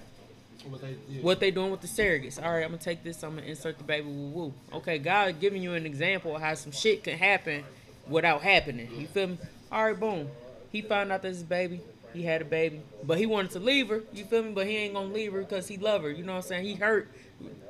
What 0.69 0.81
they, 0.81 0.97
yeah. 1.11 1.23
What 1.23 1.41
they 1.41 1.51
doing 1.51 1.71
with 1.71 1.83
the 1.83 1.87
surrogates? 1.87 2.43
All 2.43 2.51
right, 2.51 2.63
I'm 2.65 2.71
gonna 2.71 2.79
take 2.79 3.03
this. 3.05 3.23
I'm 3.23 3.35
gonna 3.37 3.47
insert 3.47 3.77
the 3.79 3.85
baby 3.85 4.07
woo 4.09 4.29
woo. 4.29 4.55
Okay, 4.73 4.99
God 4.99 5.39
giving 5.39 5.63
you 5.63 5.75
an 5.75 5.85
example 5.85 6.37
of 6.37 6.41
how 6.43 6.55
some 6.55 6.73
shit 6.73 7.05
can 7.05 7.19
happen 7.19 7.65
without 8.09 8.41
happening. 8.43 8.89
You 8.97 9.07
feel 9.07 9.27
me? 9.29 9.39
All 9.71 9.85
right, 9.85 9.99
boom. 9.99 10.29
He 10.73 10.81
found 10.81 11.13
out 11.13 11.23
this 11.23 11.37
is 11.37 11.43
baby. 11.43 11.81
He 12.15 12.23
had 12.23 12.41
a 12.43 12.45
baby, 12.45 12.81
but 13.03 13.19
he 13.19 13.27
wanted 13.27 13.51
to 13.53 13.59
leave 13.59 13.89
her. 13.89 14.03
You 14.13 14.25
feel 14.25 14.43
me? 14.45 14.53
But 14.53 14.67
he 14.67 14.77
ain't 14.77 14.95
gonna 14.95 15.13
leave 15.13 15.33
her 15.33 15.41
because 15.41 15.69
he 15.69 15.77
love 15.77 16.03
her. 16.03 16.11
You 16.11 16.25
know 16.25 16.33
what 16.33 16.45
I'm 16.45 16.49
saying? 16.49 16.65
He 16.65 16.75
hurt. 16.75 17.09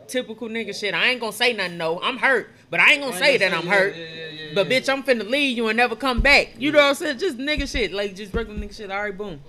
Typical 0.06 0.48
nigga 0.48 0.78
shit. 0.78 0.94
I 0.94 1.06
ain't 1.08 1.20
gonna 1.20 1.32
say 1.32 1.52
nothing. 1.54 1.78
No, 1.78 2.00
I'm 2.00 2.18
hurt, 2.18 2.50
but 2.70 2.78
I 2.78 2.92
ain't 2.92 3.02
gonna 3.02 3.16
I 3.16 3.18
say 3.18 3.36
that 3.38 3.50
gonna 3.50 3.56
I'm 3.56 3.62
say, 3.64 3.68
hurt. 3.70 3.96
yeah, 3.96 4.04
yeah, 4.04 4.30
yeah, 4.48 4.50
But 4.54 4.70
yeah. 4.70 4.80
bitch, 4.80 4.92
I'm 4.92 5.02
finna 5.02 5.28
leave 5.28 5.56
you 5.56 5.66
and 5.68 5.76
never 5.78 5.96
come 5.96 6.20
back. 6.20 6.50
You 6.58 6.70
know 6.70 6.78
what 6.78 6.88
I'm 6.90 6.94
saying? 6.94 7.18
Just 7.18 7.38
nigga 7.38 7.68
shit. 7.68 7.90
Like 7.92 8.14
just 8.14 8.34
regular 8.34 8.60
nigga 8.60 8.76
shit. 8.76 8.90
All 8.90 9.02
right, 9.02 9.16
boom. 9.16 9.40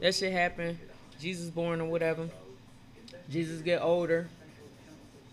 That 0.00 0.14
shit 0.14 0.32
happened. 0.32 0.78
Jesus 1.18 1.50
born 1.50 1.80
or 1.80 1.88
whatever. 1.88 2.28
Jesus 3.30 3.60
get 3.62 3.82
older. 3.82 4.28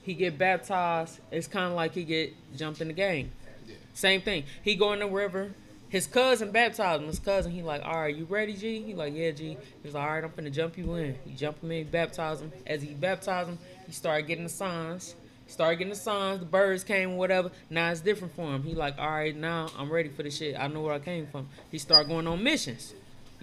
He 0.04 0.14
get 0.14 0.38
baptized. 0.38 1.20
It's 1.32 1.48
kind 1.48 1.68
of 1.68 1.74
like 1.74 1.94
he 1.94 2.04
get 2.04 2.34
jumped 2.56 2.82
in 2.82 2.88
the 2.88 2.94
game. 2.94 3.32
Yeah. 3.68 3.76
Same 3.94 4.22
thing. 4.22 4.44
He 4.62 4.76
go 4.76 4.94
in 4.94 5.00
the 5.00 5.08
river. 5.08 5.52
His 5.90 6.08
cousin 6.08 6.52
baptized 6.52 7.02
him. 7.02 7.08
His 7.08 7.20
cousin, 7.20 7.52
he 7.52 7.62
like, 7.62 7.84
all 7.86 8.02
right, 8.02 8.16
you 8.16 8.26
ready, 8.26 8.54
G? 8.54 8.82
He 8.82 8.94
like, 8.94 9.16
yeah, 9.16 9.32
G. 9.32 9.58
He's 9.82 9.94
like, 9.94 10.04
all 10.04 10.14
right, 10.14 10.24
I'm 10.24 10.30
finna 10.32 10.52
jump 10.52 10.78
you 10.78 10.94
in. 10.96 11.16
He 11.26 11.34
jump 11.36 11.64
him 11.64 11.72
in, 11.72 11.88
baptize 11.88 12.42
him. 12.42 12.52
As 12.68 12.82
he 12.82 12.94
baptized 12.94 13.50
him, 13.50 13.60
he 13.86 13.94
started 13.94 14.28
getting 14.28 14.44
the 14.44 14.50
signs. 14.50 15.16
Started 15.48 15.78
getting 15.78 15.94
the 15.94 16.00
signs. 16.00 16.40
The 16.40 16.46
birds 16.46 16.84
came, 16.84 17.18
whatever. 17.18 17.52
Now 17.70 17.92
it's 17.92 18.02
different 18.02 18.36
for 18.36 18.54
him. 18.54 18.64
He 18.64 18.74
like, 18.74 18.98
all 18.98 19.10
right, 19.10 19.36
now 19.36 19.70
I'm 19.78 19.92
ready 19.92 20.10
for 20.10 20.24
the 20.24 20.32
shit. 20.32 20.60
I 20.60 20.68
know 20.68 20.82
where 20.82 20.94
I 20.94 21.00
came 21.00 21.28
from. 21.28 21.48
He 21.72 21.78
started 21.78 22.10
going 22.10 22.28
on 22.28 22.44
missions. 22.44 22.94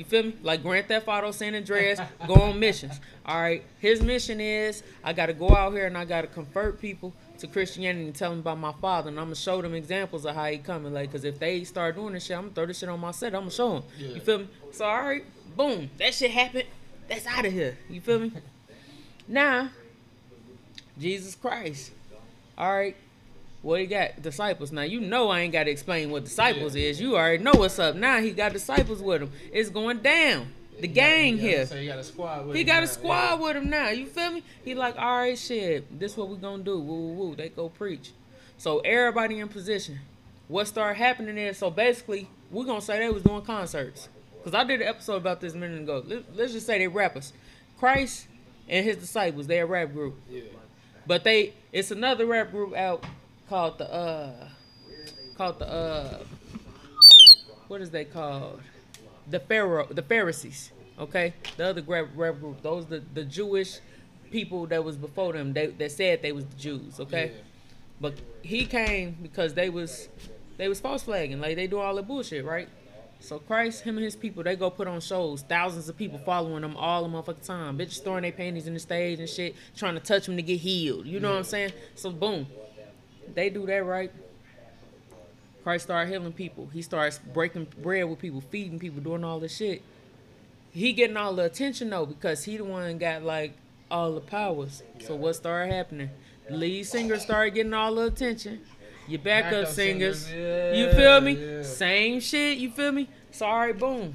You 0.02 0.08
feel 0.08 0.24
me? 0.24 0.36
Like 0.42 0.64
Grand 0.64 0.88
Theft 0.88 1.06
Auto 1.06 1.30
San 1.30 1.54
Andreas, 1.54 2.00
go 2.26 2.34
on 2.34 2.58
missions. 2.58 3.00
All 3.24 3.40
right, 3.40 3.62
his 3.78 4.02
mission 4.02 4.40
is 4.40 4.82
I 5.04 5.12
got 5.12 5.26
to 5.26 5.32
go 5.32 5.54
out 5.54 5.72
here 5.74 5.86
and 5.86 5.96
I 5.96 6.04
got 6.04 6.22
to 6.22 6.26
convert 6.26 6.80
people 6.80 7.12
to 7.38 7.46
Christianity 7.46 8.06
and 8.06 8.14
tell 8.14 8.30
them 8.30 8.40
about 8.40 8.58
my 8.58 8.72
father, 8.80 9.10
and 9.10 9.18
I'm 9.20 9.26
gonna 9.26 9.36
show 9.36 9.62
them 9.62 9.74
examples 9.74 10.26
of 10.26 10.34
how 10.34 10.46
he 10.46 10.58
coming. 10.58 10.92
Like, 10.92 11.12
cause 11.12 11.22
if 11.22 11.38
they 11.38 11.62
start 11.62 11.94
doing 11.94 12.14
this 12.14 12.24
shit, 12.24 12.36
I'm 12.36 12.44
gonna 12.44 12.54
throw 12.54 12.66
this 12.66 12.80
shit 12.80 12.88
on 12.88 12.98
my 12.98 13.12
set. 13.12 13.32
I'm 13.32 13.42
gonna 13.42 13.52
show 13.52 13.74
them. 13.74 13.84
Yeah. 13.96 14.08
You 14.08 14.20
feel 14.20 14.38
me? 14.38 14.48
So 14.72 14.84
all 14.84 15.02
right, 15.02 15.24
boom, 15.56 15.88
that 15.98 16.14
shit 16.14 16.32
happened. 16.32 16.66
That's 17.06 17.24
out 17.26 17.44
of 17.44 17.52
here. 17.52 17.78
You 17.88 18.00
feel 18.00 18.18
me? 18.18 18.32
now, 19.28 19.70
Jesus 20.98 21.36
Christ. 21.36 21.92
All 22.58 22.72
right. 22.72 22.96
What 23.62 23.80
he 23.80 23.86
got? 23.86 24.20
Disciples. 24.20 24.72
Now 24.72 24.82
you 24.82 25.00
know 25.00 25.28
I 25.30 25.40
ain't 25.40 25.52
gotta 25.52 25.70
explain 25.70 26.10
what 26.10 26.24
disciples 26.24 26.74
Yeah. 26.74 26.88
is. 26.88 27.00
You 27.00 27.16
already 27.16 27.42
know 27.42 27.52
what's 27.54 27.78
up. 27.78 27.94
Now 27.94 28.20
he 28.20 28.32
got 28.32 28.52
disciples 28.52 29.00
with 29.00 29.22
him. 29.22 29.30
It's 29.52 29.70
going 29.70 29.98
down. 29.98 30.48
The 30.80 30.88
gang 30.88 31.36
Yeah, 31.36 31.42
here. 31.42 31.66
So 31.66 31.76
he 31.76 31.86
got 31.86 31.98
a 31.98 32.02
squad 32.04 32.46
with 32.46 32.56
He 32.56 32.62
him 32.62 32.66
got 32.66 32.78
now, 32.78 32.82
a 32.82 32.86
squad 32.88 33.28
yeah. 33.28 33.34
with 33.36 33.56
him 33.56 33.70
now. 33.70 33.88
You 33.90 34.06
feel 34.06 34.32
me? 34.32 34.42
He 34.64 34.74
like, 34.74 34.96
all 34.98 35.18
right, 35.18 35.38
shit. 35.38 35.98
This 36.00 36.16
what 36.16 36.28
we 36.28 36.36
gonna 36.38 36.62
do. 36.64 36.80
Woo, 36.80 37.08
woo, 37.08 37.12
woo. 37.28 37.36
They 37.36 37.50
go 37.50 37.68
preach. 37.68 38.10
So 38.58 38.80
everybody 38.80 39.38
in 39.38 39.48
position. 39.48 40.00
What 40.48 40.66
started 40.66 40.98
happening 40.98 41.38
is 41.38 41.56
so 41.56 41.70
basically 41.70 42.28
we 42.50 42.64
gonna 42.66 42.80
say 42.80 42.98
they 42.98 43.10
was 43.10 43.22
doing 43.22 43.42
concerts. 43.42 44.08
Cause 44.42 44.54
I 44.54 44.64
did 44.64 44.82
an 44.82 44.88
episode 44.88 45.16
about 45.16 45.40
this 45.40 45.54
a 45.54 45.56
minute 45.56 45.82
ago. 45.82 46.02
Let, 46.04 46.36
let's 46.36 46.52
just 46.52 46.66
say 46.66 46.78
they 46.78 46.88
rappers. 46.88 47.32
Christ 47.78 48.26
and 48.68 48.84
his 48.84 48.96
disciples. 48.96 49.46
They 49.46 49.60
a 49.60 49.66
rap 49.66 49.92
group. 49.92 50.16
Yeah. 50.28 50.42
But 51.06 51.22
they 51.22 51.52
it's 51.70 51.92
another 51.92 52.26
rap 52.26 52.50
group 52.50 52.74
out 52.74 53.04
called 53.52 53.76
the 53.76 53.92
uh 53.92 54.48
called 55.36 55.58
the 55.58 55.68
uh, 55.68 56.18
what 57.68 57.82
is 57.82 57.90
they 57.90 58.06
called? 58.06 58.62
The 59.28 59.40
Pharaoh, 59.40 59.86
the 59.90 60.00
Pharisees. 60.00 60.72
Okay, 60.98 61.34
the 61.58 61.66
other 61.68 61.82
grab 61.82 62.14
group. 62.14 62.62
Those 62.62 62.86
the 62.86 63.02
the 63.12 63.24
Jewish 63.24 63.80
people 64.30 64.66
that 64.68 64.82
was 64.82 64.96
before 64.96 65.34
them. 65.34 65.52
They 65.52 65.66
that 65.66 65.92
said 65.92 66.22
they 66.22 66.32
was 66.32 66.46
the 66.46 66.56
Jews. 66.56 66.98
Okay, 66.98 67.26
Yeah. 67.26 67.40
but 68.00 68.14
he 68.40 68.64
came 68.64 69.18
because 69.22 69.52
they 69.52 69.68
was 69.68 70.08
they 70.56 70.68
was 70.68 70.80
false 70.80 71.02
flagging. 71.02 71.38
Like 71.38 71.56
they 71.56 71.66
do 71.66 71.78
all 71.78 71.94
the 71.96 72.02
bullshit, 72.02 72.46
right? 72.46 72.70
So 73.20 73.38
Christ, 73.38 73.82
him 73.84 73.98
and 73.98 74.04
his 74.04 74.16
people, 74.16 74.42
they 74.42 74.56
go 74.56 74.70
put 74.70 74.88
on 74.88 75.00
shows. 75.00 75.42
Thousands 75.42 75.90
of 75.90 75.96
people 75.98 76.18
following 76.24 76.62
them 76.62 76.74
all 76.76 77.06
the 77.06 77.10
motherfucking 77.10 77.46
time. 77.46 77.76
Bitches 77.78 78.02
throwing 78.02 78.22
their 78.22 78.32
panties 78.32 78.66
in 78.66 78.72
the 78.72 78.80
stage 78.80 79.20
and 79.20 79.28
shit, 79.28 79.54
trying 79.76 79.94
to 79.94 80.00
touch 80.00 80.24
them 80.26 80.36
to 80.36 80.42
get 80.42 80.58
healed. 80.58 81.06
You 81.06 81.20
know 81.20 81.30
what 81.30 81.36
I'm 81.38 81.44
saying? 81.44 81.72
So 81.94 82.10
boom, 82.10 82.46
they 83.34 83.50
do 83.50 83.66
that 83.66 83.84
right. 83.84 84.10
Christ 85.62 85.84
started 85.84 86.10
healing 86.10 86.32
people. 86.32 86.68
He 86.72 86.82
starts 86.82 87.18
breaking 87.18 87.68
bread 87.80 88.08
with 88.08 88.18
people, 88.18 88.40
feeding 88.40 88.78
people, 88.78 89.00
doing 89.00 89.22
all 89.24 89.38
this 89.38 89.56
shit. 89.56 89.82
He 90.72 90.92
getting 90.92 91.16
all 91.16 91.34
the 91.34 91.44
attention 91.44 91.90
though 91.90 92.06
because 92.06 92.44
he 92.44 92.56
the 92.56 92.64
one 92.64 92.98
got 92.98 93.22
like 93.22 93.52
all 93.90 94.12
the 94.12 94.20
powers. 94.20 94.82
So 95.00 95.14
what 95.14 95.36
started 95.36 95.72
happening? 95.72 96.10
The 96.48 96.56
lead 96.56 96.84
singer 96.84 97.18
started 97.18 97.54
getting 97.54 97.74
all 97.74 97.94
the 97.94 98.06
attention. 98.06 98.60
Your 99.06 99.20
backup, 99.20 99.68
singers, 99.68 100.26
singers, 100.26 100.78
you 100.78 100.90
feel 100.92 101.20
me? 101.20 101.32
yeah. 101.32 101.62
Same 101.62 102.20
shit. 102.20 102.58
You 102.58 102.70
feel 102.70 102.92
me? 102.92 103.08
Sorry, 103.30 103.72
boom. 103.72 104.14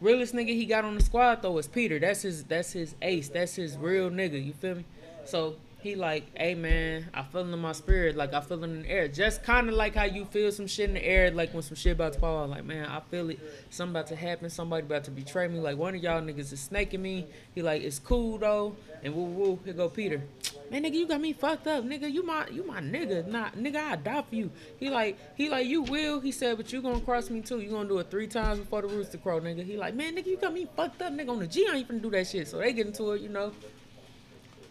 Realest 0.00 0.34
nigga 0.34 0.48
he 0.48 0.66
got 0.66 0.84
on 0.84 0.94
the 0.96 1.02
squad 1.02 1.42
though 1.42 1.56
is 1.58 1.66
Peter. 1.66 1.98
That's 1.98 2.22
his. 2.22 2.44
That's 2.44 2.72
his 2.72 2.94
ace. 3.02 3.28
That's 3.28 3.54
his 3.54 3.76
real 3.76 4.10
nigga. 4.10 4.44
You 4.44 4.52
feel 4.52 4.76
me? 4.76 4.84
So 5.24 5.56
he 5.82 5.96
like, 5.96 6.24
hey 6.36 6.54
man, 6.54 7.08
I 7.12 7.22
feel 7.22 7.40
in 7.40 7.58
my 7.58 7.72
spirit. 7.72 8.16
Like 8.16 8.32
I 8.34 8.40
feel 8.40 8.62
in 8.62 8.82
the 8.82 8.88
air. 8.88 9.08
Just 9.08 9.42
kind 9.42 9.68
of 9.68 9.74
like 9.74 9.96
how 9.96 10.04
you 10.04 10.24
feel 10.24 10.52
some 10.52 10.68
shit 10.68 10.88
in 10.88 10.94
the 10.94 11.04
air. 11.04 11.30
Like 11.32 11.52
when 11.52 11.62
some 11.62 11.74
shit 11.74 11.92
about 11.92 12.12
to 12.12 12.20
fall. 12.20 12.46
Like 12.46 12.64
man, 12.64 12.86
I 12.86 13.00
feel 13.00 13.30
it. 13.30 13.40
Something 13.70 13.96
about 13.96 14.06
to 14.08 14.16
happen. 14.16 14.48
Somebody 14.48 14.86
about 14.86 15.04
to 15.04 15.10
betray 15.10 15.48
me. 15.48 15.58
Like 15.58 15.76
one 15.76 15.94
of 15.94 16.02
y'all 16.02 16.22
niggas 16.22 16.52
is 16.52 16.60
snaking 16.60 17.02
me. 17.02 17.26
He 17.54 17.62
like, 17.62 17.82
it's 17.82 17.98
cool 17.98 18.38
though. 18.38 18.76
And 19.02 19.14
woo 19.14 19.24
woo. 19.24 19.58
Here 19.64 19.74
go 19.74 19.88
Peter. 19.88 20.22
Man, 20.70 20.84
nigga, 20.84 20.94
you 20.94 21.06
got 21.06 21.20
me 21.20 21.34
fucked 21.34 21.66
up, 21.66 21.84
nigga. 21.84 22.10
You 22.10 22.22
my, 22.22 22.46
you 22.48 22.64
my 22.64 22.80
nigga. 22.80 23.26
Nah, 23.26 23.50
nigga, 23.50 23.76
I 23.76 23.96
die 23.96 24.22
for 24.22 24.34
you. 24.34 24.50
He 24.78 24.88
like, 24.88 25.18
he 25.36 25.50
like, 25.50 25.66
you 25.66 25.82
will. 25.82 26.20
He 26.20 26.32
said, 26.32 26.56
but 26.56 26.72
you 26.72 26.80
gonna 26.80 27.00
cross 27.00 27.28
me 27.28 27.42
too. 27.42 27.60
You 27.60 27.68
gonna 27.68 27.88
do 27.88 27.98
it 27.98 28.10
three 28.10 28.26
times 28.26 28.60
before 28.60 28.80
the 28.80 28.88
rooster 28.88 29.18
crow, 29.18 29.40
nigga. 29.40 29.64
He 29.64 29.76
like, 29.76 29.94
man, 29.94 30.16
nigga, 30.16 30.28
you 30.28 30.38
got 30.38 30.54
me 30.54 30.66
fucked 30.74 31.02
up, 31.02 31.12
nigga. 31.12 31.28
On 31.28 31.40
the 31.40 31.46
G, 31.46 31.66
I 31.70 31.76
ain't 31.76 31.88
finna 31.88 32.00
do 32.00 32.10
that 32.12 32.26
shit. 32.26 32.48
So 32.48 32.58
they 32.58 32.72
get 32.72 32.86
into 32.86 33.12
it, 33.12 33.20
you 33.20 33.28
know. 33.28 33.52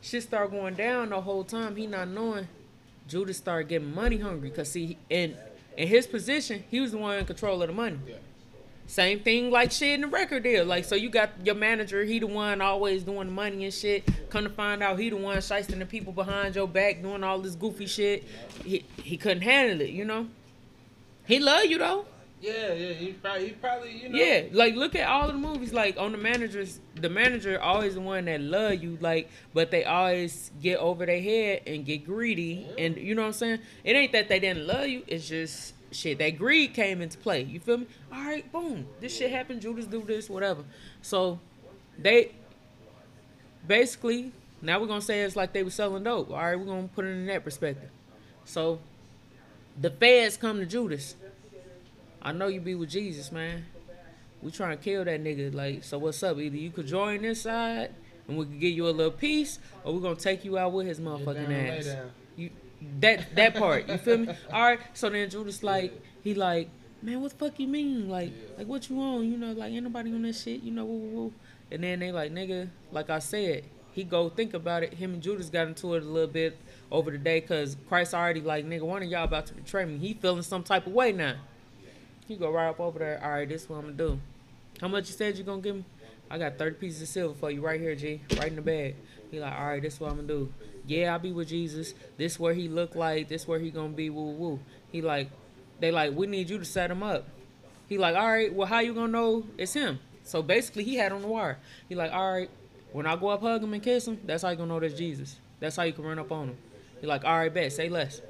Shit 0.02 0.24
start 0.24 0.52
going 0.52 0.74
down 0.74 1.10
the 1.10 1.22
whole 1.22 1.44
time. 1.44 1.76
He 1.76 1.88
not 1.88 2.08
knowing. 2.08 2.48
Judas 3.08 3.38
started 3.38 3.68
getting 3.70 3.94
money 3.94 4.18
hungry, 4.18 4.50
cause 4.50 4.72
see, 4.72 4.98
in 5.10 5.36
in 5.78 5.88
his 5.88 6.08
position, 6.08 6.64
he 6.70 6.80
was 6.80 6.92
the 6.92 6.98
one 6.98 7.18
in 7.18 7.26
control 7.26 7.62
of 7.62 7.68
the 7.68 7.74
money. 7.74 8.00
Yeah. 8.08 8.16
Same 8.88 9.22
thing 9.22 9.52
like 9.52 9.72
shit 9.72 9.96
in 9.96 10.02
the 10.02 10.08
record 10.08 10.44
deal. 10.44 10.66
Like 10.66 10.86
so 10.86 10.96
you 10.96 11.10
got 11.10 11.30
your 11.46 11.56
manager, 11.56 12.04
he 12.04 12.20
the 12.20 12.28
one 12.28 12.62
always 12.62 13.04
doing 13.04 13.28
the 13.28 13.34
money 13.34 13.64
and 13.64 13.74
shit. 13.74 14.04
Come 14.30 14.44
to 14.44 14.50
find 14.50 14.84
out 14.84 15.00
he 15.00 15.10
the 15.10 15.16
one 15.16 15.38
shysting 15.38 15.80
the 15.80 15.86
people 15.86 16.14
behind 16.14 16.56
your 16.56 16.68
back 16.68 17.02
doing 17.02 17.24
all 17.24 17.40
this 17.40 17.56
goofy 17.56 17.86
shit. 17.86 18.26
He 18.66 18.86
he 19.02 19.18
couldn't 19.18 19.44
handle 19.44 19.82
it, 19.82 19.92
you 19.92 20.04
know? 20.04 20.28
He 21.26 21.40
love 21.40 21.66
you 21.66 21.78
though. 21.78 22.06
Yeah, 22.42 22.74
yeah. 22.74 22.94
He 22.94 23.14
probably, 23.14 23.48
he 23.48 23.52
probably, 23.54 23.98
you 23.98 24.10
know. 24.10 24.18
Yeah, 24.18 24.44
like 24.52 24.76
look 24.76 24.96
at 24.96 25.08
all 25.08 25.28
the 25.28 25.34
movies. 25.34 25.74
Like 25.74 25.98
on 25.98 26.12
the 26.12 26.18
managers, 26.18 26.80
the 26.96 27.10
manager 27.10 27.62
always 27.62 27.94
the 27.94 28.02
one 28.02 28.26
that 28.26 28.42
love 28.42 28.82
you. 28.82 28.98
Like, 29.00 29.30
but 29.54 29.70
they 29.70 29.86
always 29.86 30.52
get 30.62 30.80
over 30.80 31.06
their 31.06 31.22
head 31.22 31.62
and 31.68 31.86
get 31.86 32.06
greedy. 32.06 32.68
And 32.78 32.98
you 32.98 33.14
know 33.14 33.22
what 33.22 33.28
I'm 33.28 33.34
saying? 33.34 33.60
It 33.84 33.96
ain't 33.96 34.12
that 34.14 34.28
they 34.28 34.40
didn't 34.40 34.66
love 34.66 34.88
you. 34.88 35.04
It's 35.06 35.30
just 35.30 35.76
shit. 35.92 36.18
That 36.18 36.32
greed 36.32 36.74
came 36.74 37.02
into 37.02 37.20
play. 37.20 37.44
You 37.44 37.60
feel 37.60 37.78
me? 37.78 37.88
All 38.12 38.24
right, 38.24 38.52
boom. 38.52 38.88
This 39.00 39.16
shit 39.16 39.30
happened. 39.32 39.62
Judas 39.62 39.86
do 39.86 40.02
this, 40.02 40.28
whatever. 40.28 40.64
So 41.04 41.40
they 42.00 42.32
basically 43.68 44.32
now 44.62 44.80
we're 44.80 44.88
gonna 44.88 45.02
say 45.02 45.22
it's 45.22 45.36
like 45.36 45.54
they 45.54 45.64
were 45.64 45.70
selling 45.70 46.04
dope. 46.04 46.30
All 46.30 46.38
right, 46.38 46.58
we're 46.58 46.66
gonna 46.66 46.88
put 46.88 47.06
it 47.06 47.10
in 47.10 47.26
that 47.28 47.44
perspective. 47.44 47.90
So 48.46 48.80
the 49.80 49.90
feds 49.90 50.38
come 50.38 50.60
to 50.60 50.66
Judas. 50.66 51.16
I 52.22 52.32
know 52.32 52.48
you 52.48 52.62
be 52.62 52.76
with 52.76 52.90
Jesus, 52.90 53.32
man. 53.32 53.66
We 54.42 54.52
trying 54.52 54.78
to 54.78 54.84
kill 54.84 55.06
that 55.06 55.24
nigga. 55.24 55.54
Like, 55.54 55.84
so 55.84 55.98
what's 55.98 56.22
up? 56.24 56.38
Either 56.38 56.56
you 56.56 56.72
could 56.72 56.88
join 56.88 57.22
this 57.22 57.42
side 57.42 57.94
and 58.28 58.38
we 58.38 58.46
could 58.46 58.60
give 58.60 58.74
you 58.74 58.88
a 58.88 58.92
little 58.92 59.12
piece, 59.12 59.60
or 59.84 59.94
we're 59.94 60.02
gonna 60.02 60.16
take 60.16 60.46
you 60.46 60.58
out 60.58 60.74
with 60.74 60.88
his 60.88 61.00
Get 61.00 61.08
motherfucking 61.08 61.78
ass. 61.78 61.96
You 62.36 62.50
that 63.00 63.36
that 63.36 63.56
part, 63.56 63.88
you 63.88 63.98
feel 63.98 64.18
me? 64.20 64.30
All 64.52 64.62
right. 64.62 64.80
So 64.94 65.10
then 65.10 65.30
Judas 65.30 65.64
like 65.64 65.94
he 66.24 66.34
like, 66.34 66.70
man, 67.02 67.22
what 67.22 67.32
the 67.32 67.38
fuck 67.38 67.60
you 67.60 67.68
mean? 67.68 68.10
Like, 68.10 68.32
like 68.58 68.68
what 68.68 68.90
you 68.90 69.00
on? 69.00 69.30
You 69.30 69.38
know, 69.38 69.52
like 69.54 69.72
ain't 69.72 69.84
nobody 69.84 70.14
on 70.14 70.22
that 70.24 70.36
shit. 70.36 70.64
You 70.64 70.72
know, 70.72 70.86
woo, 70.86 70.98
woo, 70.98 71.16
woo. 71.16 71.34
And 71.72 71.84
then 71.84 72.00
they 72.00 72.12
like, 72.12 72.32
nigga, 72.32 72.70
like 72.92 73.10
I 73.10 73.20
said, 73.20 73.64
he 73.94 74.04
go 74.04 74.30
think 74.30 74.54
about 74.54 74.84
it. 74.84 74.94
Him 74.94 75.14
and 75.14 75.22
Judas 75.22 75.50
got 75.50 75.68
into 75.68 75.96
it 75.96 76.04
a 76.04 76.06
little 76.06 76.28
bit 76.28 76.58
over 76.92 77.12
the 77.12 77.18
day 77.18 77.40
because 77.40 77.78
Christ 77.88 78.14
already 78.14 78.42
like, 78.42 78.66
nigga, 78.66 78.82
one 78.82 79.04
of 79.04 79.10
y'all 79.10 79.24
about 79.24 79.48
to 79.48 79.54
betray 79.54 79.86
me. 79.86 79.98
He 79.98 80.14
feeling 80.14 80.42
some 80.42 80.64
type 80.64 80.88
of 80.88 80.94
way 80.94 81.12
now. 81.12 81.36
He 82.32 82.38
go 82.38 82.50
right 82.50 82.70
up 82.70 82.80
over 82.80 82.98
there. 82.98 83.20
All 83.22 83.32
right, 83.32 83.48
this 83.48 83.64
is 83.64 83.70
what 83.70 83.80
I'm 83.80 83.82
gonna 83.82 83.98
do. 83.98 84.20
How 84.80 84.88
much 84.88 85.10
you 85.10 85.14
said 85.14 85.38
you 85.38 85.44
gonna 85.44 85.62
give 85.62 85.76
me? 85.76 85.84
I 86.30 86.38
got 86.38 86.58
30 86.58 86.78
pieces 86.78 87.02
of 87.02 87.10
silver 87.10 87.34
for 87.34 87.52
you 87.52 87.60
right 87.60 87.78
here, 87.78 87.94
G. 87.94 88.22
Right 88.38 88.48
in 88.48 88.56
the 88.56 88.62
bag. 88.62 88.96
He 89.30 89.42
like, 89.42 89.54
all 89.54 89.68
right, 89.68 89.82
this 89.82 89.96
is 89.96 90.00
what 90.00 90.12
I'm 90.12 90.16
gonna 90.16 90.30
do. 90.30 90.54
Yeah, 90.88 91.12
I'll 91.12 91.20
be 91.20 91.34
with 91.34 91.50
Jesus. 91.50 91.94
This 92.16 92.40
where 92.40 92.54
he 92.54 92.70
look 92.70 92.96
like. 92.96 93.28
This 93.28 93.50
where 93.50 93.60
he 93.60 93.70
gonna 93.70 93.90
be. 93.90 94.10
Woo 94.10 94.32
woo. 94.32 94.60
He 94.94 95.02
like, 95.02 95.30
they 95.82 95.92
like, 95.92 96.16
we 96.16 96.26
need 96.26 96.50
you 96.50 96.58
to 96.58 96.64
set 96.64 96.90
him 96.90 97.04
up. 97.04 97.28
He 97.90 97.98
like, 97.98 98.16
all 98.16 98.32
right, 98.32 98.54
well, 98.54 98.66
how 98.66 98.80
you 98.80 98.94
gonna 98.94 99.12
know 99.12 99.44
it's 99.58 99.74
him? 99.74 100.00
So 100.24 100.42
basically, 100.42 100.86
he 100.86 100.96
had 100.96 101.12
on 101.12 101.22
the 101.22 101.28
wire. 101.28 101.60
He 101.90 101.96
like, 101.96 102.14
all 102.14 102.32
right, 102.32 102.50
when 102.94 103.08
I 103.08 103.18
go 103.18 103.28
up 103.28 103.42
hug 103.42 103.62
him 103.62 103.74
and 103.74 103.84
kiss 103.84 104.08
him, 104.08 104.22
that's 104.26 104.44
how 104.44 104.52
you 104.52 104.56
gonna 104.56 104.70
know 104.70 104.80
that's 104.80 104.94
Jesus. 104.94 105.38
That's 105.60 105.76
how 105.76 105.84
you 105.84 105.92
can 105.92 106.06
run 106.06 106.18
up 106.18 106.32
on 106.32 106.48
him. 106.48 106.58
He 107.02 107.08
like, 107.08 107.26
all 107.26 107.40
right, 107.40 107.54
bet, 107.54 107.74
say 107.74 107.90
less. 107.90 108.22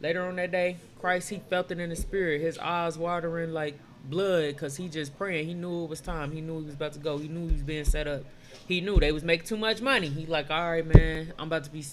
Later 0.00 0.22
on 0.26 0.36
that 0.36 0.52
day, 0.52 0.76
Christ, 1.00 1.30
he 1.30 1.40
felt 1.50 1.70
it 1.70 1.80
in 1.80 1.90
the 1.90 1.96
spirit. 1.96 2.40
His 2.40 2.58
eyes 2.58 2.96
watering 2.96 3.52
like 3.52 3.78
blood 4.04 4.54
because 4.54 4.76
he 4.76 4.88
just 4.88 5.16
praying. 5.18 5.46
He 5.46 5.54
knew 5.54 5.84
it 5.84 5.90
was 5.90 6.00
time. 6.00 6.32
He 6.32 6.40
knew 6.40 6.60
he 6.60 6.66
was 6.66 6.74
about 6.74 6.92
to 6.94 6.98
go. 6.98 7.18
He 7.18 7.28
knew 7.28 7.46
he 7.48 7.54
was 7.54 7.62
being 7.62 7.84
set 7.84 8.06
up. 8.06 8.24
He 8.66 8.80
knew 8.80 8.98
they 8.98 9.12
was 9.12 9.24
making 9.24 9.46
too 9.46 9.56
much 9.56 9.80
money. 9.80 10.08
He 10.08 10.26
like, 10.26 10.50
all 10.50 10.70
right, 10.70 10.86
man, 10.86 11.32
I'm 11.38 11.46
about 11.48 11.64
to 11.64 11.70
be, 11.70 11.84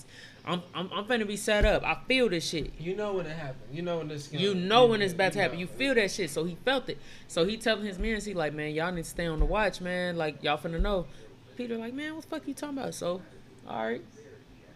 I'm, 0.45 0.61
I'm, 0.73 0.89
I'm 0.93 1.05
finna 1.05 1.25
be 1.27 1.37
set 1.37 1.65
up. 1.65 1.83
I 1.83 1.97
feel 2.07 2.29
this 2.29 2.47
shit. 2.47 2.73
You 2.79 2.95
know 2.95 3.13
when 3.13 3.25
it 3.25 3.35
happened. 3.35 3.73
You 3.73 3.81
know 3.81 3.97
when 3.99 4.09
this. 4.09 4.27
Gonna, 4.27 4.43
You 4.43 4.53
know 4.55 4.85
when 4.85 5.01
it's 5.01 5.13
about 5.13 5.33
to 5.33 5.39
happen. 5.39 5.57
know. 5.57 5.61
You 5.61 5.67
feel 5.67 5.95
that 5.95 6.11
shit. 6.11 6.29
So 6.29 6.43
he 6.43 6.55
felt 6.65 6.89
it. 6.89 6.97
So 7.27 7.45
he 7.45 7.57
telling 7.57 7.85
his 7.85 7.97
men, 7.97 8.19
he 8.21 8.33
like, 8.33 8.53
man, 8.53 8.71
y'all 8.73 8.91
need 8.91 9.03
to 9.03 9.09
stay 9.09 9.25
on 9.25 9.39
the 9.39 9.45
watch, 9.45 9.81
man. 9.81 10.17
Like 10.17 10.43
y'all 10.43 10.57
finna 10.57 10.81
know. 10.81 11.07
Peter 11.55 11.77
like, 11.77 11.93
man, 11.93 12.13
what 12.15 12.23
the 12.23 12.29
fuck 12.29 12.47
you 12.47 12.53
talking 12.53 12.77
about? 12.77 12.93
So, 12.93 13.21
all 13.67 13.85
right, 13.85 14.01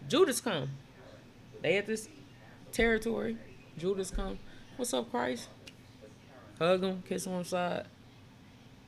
Judas 0.07 0.39
come. 0.39 0.69
They 1.61 1.77
at 1.77 1.87
this 1.87 2.07
territory. 2.71 3.37
Judas 3.77 4.11
come. 4.11 4.39
What's 4.77 4.93
up, 4.93 5.09
Christ? 5.11 5.49
Hug 6.57 6.83
him, 6.83 7.03
kiss 7.07 7.25
him 7.25 7.33
on 7.33 7.43
the 7.43 7.49
side. 7.49 7.85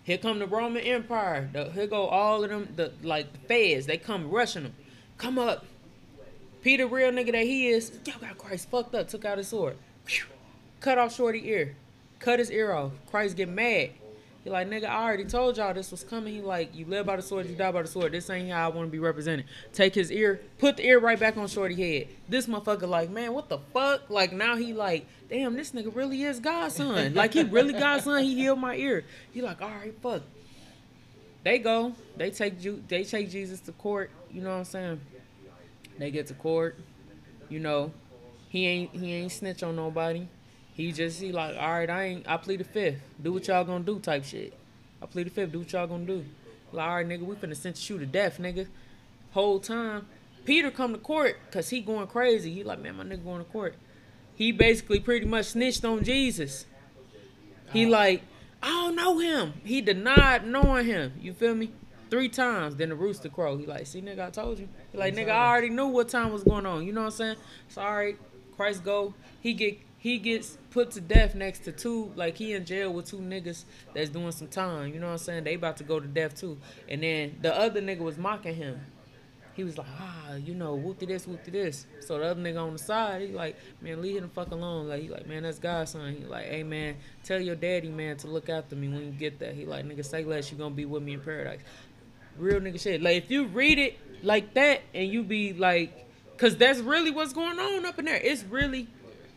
Here 0.03 0.17
come 0.17 0.39
the 0.39 0.47
Roman 0.47 0.81
Empire. 0.83 1.49
The, 1.53 1.71
here 1.71 1.87
go 1.87 2.07
all 2.07 2.43
of 2.43 2.49
them. 2.49 2.73
The 2.75 2.91
like 3.03 3.31
the 3.33 3.39
feds. 3.39 3.85
They 3.85 3.97
come 3.97 4.29
rushing 4.29 4.63
him. 4.63 4.73
Come 5.17 5.37
up. 5.37 5.65
Peter, 6.61 6.87
real 6.87 7.11
nigga 7.11 7.31
that 7.31 7.43
he 7.43 7.69
is, 7.69 7.91
y'all 8.05 8.19
got 8.19 8.37
Christ 8.37 8.69
fucked 8.69 8.93
up. 8.95 9.07
Took 9.07 9.25
out 9.25 9.37
his 9.37 9.47
sword. 9.47 9.77
Cut 10.79 10.97
off 10.97 11.15
Shorty 11.15 11.47
ear. 11.47 11.75
Cut 12.19 12.39
his 12.39 12.51
ear 12.51 12.73
off. 12.73 12.91
Christ 13.09 13.37
get 13.37 13.49
mad. 13.49 13.91
He 14.43 14.49
like, 14.49 14.67
nigga, 14.67 14.85
I 14.85 15.03
already 15.03 15.25
told 15.25 15.57
y'all 15.57 15.73
this 15.73 15.91
was 15.91 16.03
coming. 16.03 16.33
He 16.33 16.41
like, 16.41 16.75
you 16.75 16.85
live 16.85 17.05
by 17.05 17.15
the 17.15 17.21
sword, 17.21 17.45
you 17.47 17.55
die 17.55 17.71
by 17.71 17.83
the 17.83 17.87
sword. 17.87 18.11
This 18.11 18.27
ain't 18.29 18.49
how 18.49 18.71
I 18.71 18.73
want 18.73 18.87
to 18.87 18.91
be 18.91 18.97
represented. 18.97 19.45
Take 19.71 19.93
his 19.93 20.11
ear, 20.11 20.41
put 20.57 20.77
the 20.77 20.85
ear 20.87 20.99
right 20.99 21.19
back 21.19 21.37
on 21.37 21.47
Shorty 21.47 21.75
head. 21.75 22.07
This 22.27 22.47
motherfucker 22.47 22.87
like, 22.87 23.11
man, 23.11 23.33
what 23.33 23.49
the 23.49 23.59
fuck? 23.71 24.09
Like 24.09 24.33
now 24.33 24.55
he 24.55 24.73
like, 24.73 25.05
damn, 25.29 25.55
this 25.55 25.73
nigga 25.73 25.95
really 25.95 26.23
is 26.23 26.39
God's 26.39 26.75
son. 26.75 27.13
like 27.15 27.33
he 27.33 27.43
really 27.43 27.73
God's 27.73 28.05
son. 28.05 28.23
He 28.23 28.33
healed 28.33 28.57
my 28.59 28.75
ear. 28.75 29.05
He 29.31 29.43
like, 29.43 29.61
all 29.61 29.69
right, 29.69 29.93
fuck. 30.01 30.23
They 31.43 31.59
go. 31.59 31.93
They 32.17 32.31
take 32.31 32.59
Ju- 32.59 32.83
They 32.87 33.03
take 33.03 33.29
Jesus 33.29 33.59
to 33.61 33.71
court. 33.73 34.09
You 34.31 34.41
know 34.41 34.49
what 34.49 34.55
I'm 34.57 34.65
saying? 34.65 35.01
They 35.99 36.09
get 36.09 36.27
to 36.27 36.33
court. 36.33 36.77
You 37.49 37.59
know, 37.59 37.91
he 38.49 38.65
ain't 38.65 38.91
he 38.91 39.13
ain't 39.13 39.31
snitch 39.31 39.61
on 39.61 39.75
nobody. 39.75 40.27
He 40.73 40.91
just 40.91 41.21
he 41.21 41.31
like, 41.31 41.55
all 41.57 41.69
right, 41.69 41.89
I 41.89 42.03
ain't 42.03 42.27
I 42.27 42.37
plead 42.37 42.59
the 42.59 42.65
fifth. 42.65 43.01
Do 43.21 43.33
what 43.33 43.47
y'all 43.47 43.63
gonna 43.63 43.83
do 43.83 43.99
type 43.99 44.23
shit. 44.23 44.53
I 45.01 45.05
plead 45.05 45.27
the 45.27 45.31
fifth. 45.31 45.51
Do 45.51 45.59
what 45.59 45.71
y'all 45.71 45.87
gonna 45.87 46.05
do. 46.05 46.25
Like, 46.71 46.87
all 46.87 46.95
right, 46.95 47.07
nigga, 47.07 47.21
we 47.21 47.35
finna 47.35 47.55
sentence 47.55 47.89
you 47.89 47.99
to 47.99 48.05
death, 48.05 48.37
nigga. 48.39 48.67
Whole 49.31 49.59
time, 49.59 50.07
Peter 50.45 50.71
come 50.71 50.93
to 50.93 50.99
court 50.99 51.37
cause 51.51 51.69
he 51.69 51.81
going 51.81 52.07
crazy. 52.07 52.53
He 52.53 52.63
like, 52.63 52.81
man, 52.81 52.95
my 52.95 53.03
nigga 53.03 53.23
going 53.23 53.43
to 53.43 53.51
court. 53.51 53.75
He 54.35 54.51
basically 54.51 54.99
pretty 54.99 55.25
much 55.25 55.47
snitched 55.47 55.85
on 55.85 56.03
Jesus. 56.03 56.65
He 57.71 57.85
oh. 57.85 57.89
like, 57.89 58.23
I 58.63 58.69
don't 58.69 58.95
know 58.95 59.19
him. 59.19 59.53
He 59.63 59.81
denied 59.81 60.45
knowing 60.45 60.85
him. 60.85 61.13
You 61.21 61.33
feel 61.33 61.55
me? 61.55 61.71
Three 62.09 62.29
times. 62.29 62.75
Then 62.75 62.89
the 62.89 62.95
rooster 62.95 63.29
crow. 63.29 63.57
He 63.57 63.65
like, 63.65 63.87
see, 63.87 64.01
nigga, 64.01 64.27
I 64.27 64.29
told 64.29 64.59
you. 64.59 64.67
He 64.91 64.97
like, 64.97 65.15
nigga, 65.15 65.29
I 65.29 65.49
already 65.49 65.69
knew 65.69 65.87
what 65.87 66.09
time 66.09 66.31
was 66.31 66.43
going 66.43 66.65
on. 66.65 66.85
You 66.85 66.91
know 66.91 67.01
what 67.01 67.13
I'm 67.13 67.17
saying? 67.17 67.35
Sorry, 67.69 68.17
Christ 68.55 68.83
go. 68.83 69.13
He 69.41 69.53
get 69.53 69.77
he 70.01 70.17
gets 70.17 70.57
put 70.71 70.89
to 70.89 70.99
death 70.99 71.35
next 71.35 71.59
to 71.59 71.71
two 71.71 72.11
like 72.15 72.35
he 72.35 72.53
in 72.53 72.65
jail 72.65 72.91
with 72.91 73.05
two 73.05 73.19
niggas 73.19 73.65
that's 73.93 74.09
doing 74.09 74.31
some 74.31 74.47
time. 74.47 74.91
You 74.91 74.99
know 74.99 75.05
what 75.05 75.13
I'm 75.13 75.17
saying? 75.19 75.43
They 75.43 75.53
about 75.53 75.77
to 75.77 75.83
go 75.83 75.99
to 75.99 76.07
death 76.07 76.35
too. 76.35 76.57
And 76.89 77.03
then 77.03 77.37
the 77.39 77.55
other 77.55 77.83
nigga 77.83 77.99
was 77.99 78.17
mocking 78.17 78.55
him. 78.55 78.81
He 79.53 79.63
was 79.63 79.77
like, 79.77 79.85
ah, 79.99 80.33
you 80.35 80.55
know, 80.55 80.75
whoopty 80.75 81.07
this, 81.07 81.27
whoopty 81.27 81.51
this. 81.51 81.85
So 81.99 82.17
the 82.17 82.25
other 82.25 82.41
nigga 82.41 82.65
on 82.65 82.73
the 82.73 82.79
side, 82.79 83.21
he 83.21 83.27
like, 83.27 83.57
man, 83.79 84.01
leave 84.01 84.15
him 84.17 84.23
the 84.23 84.29
fuck 84.29 84.49
alone. 84.49 84.89
Like 84.89 85.03
he 85.03 85.09
like, 85.09 85.27
man, 85.27 85.43
that's 85.43 85.59
God's 85.59 85.91
son. 85.91 86.15
He 86.15 86.25
like, 86.25 86.47
hey 86.47 86.63
man, 86.63 86.95
tell 87.23 87.39
your 87.39 87.55
daddy 87.55 87.89
man 87.89 88.17
to 88.17 88.27
look 88.27 88.49
after 88.49 88.75
me 88.75 88.87
when 88.87 89.01
you 89.01 89.11
get 89.11 89.37
there. 89.37 89.53
He 89.53 89.67
like, 89.67 89.85
nigga, 89.85 90.03
say 90.03 90.23
less, 90.23 90.51
you 90.51 90.57
gonna 90.57 90.73
be 90.73 90.85
with 90.85 91.03
me 91.03 91.13
in 91.13 91.19
paradise. 91.19 91.59
Real 92.39 92.59
nigga 92.59 92.81
shit. 92.81 93.03
Like 93.03 93.17
if 93.17 93.29
you 93.29 93.45
read 93.45 93.77
it 93.77 93.99
like 94.23 94.55
that 94.55 94.81
and 94.95 95.07
you 95.13 95.21
be 95.21 95.53
like, 95.53 96.09
cause 96.37 96.57
that's 96.57 96.79
really 96.79 97.11
what's 97.11 97.33
going 97.33 97.59
on 97.59 97.85
up 97.85 97.99
in 97.99 98.05
there. 98.05 98.15
It's 98.15 98.43
really 98.45 98.87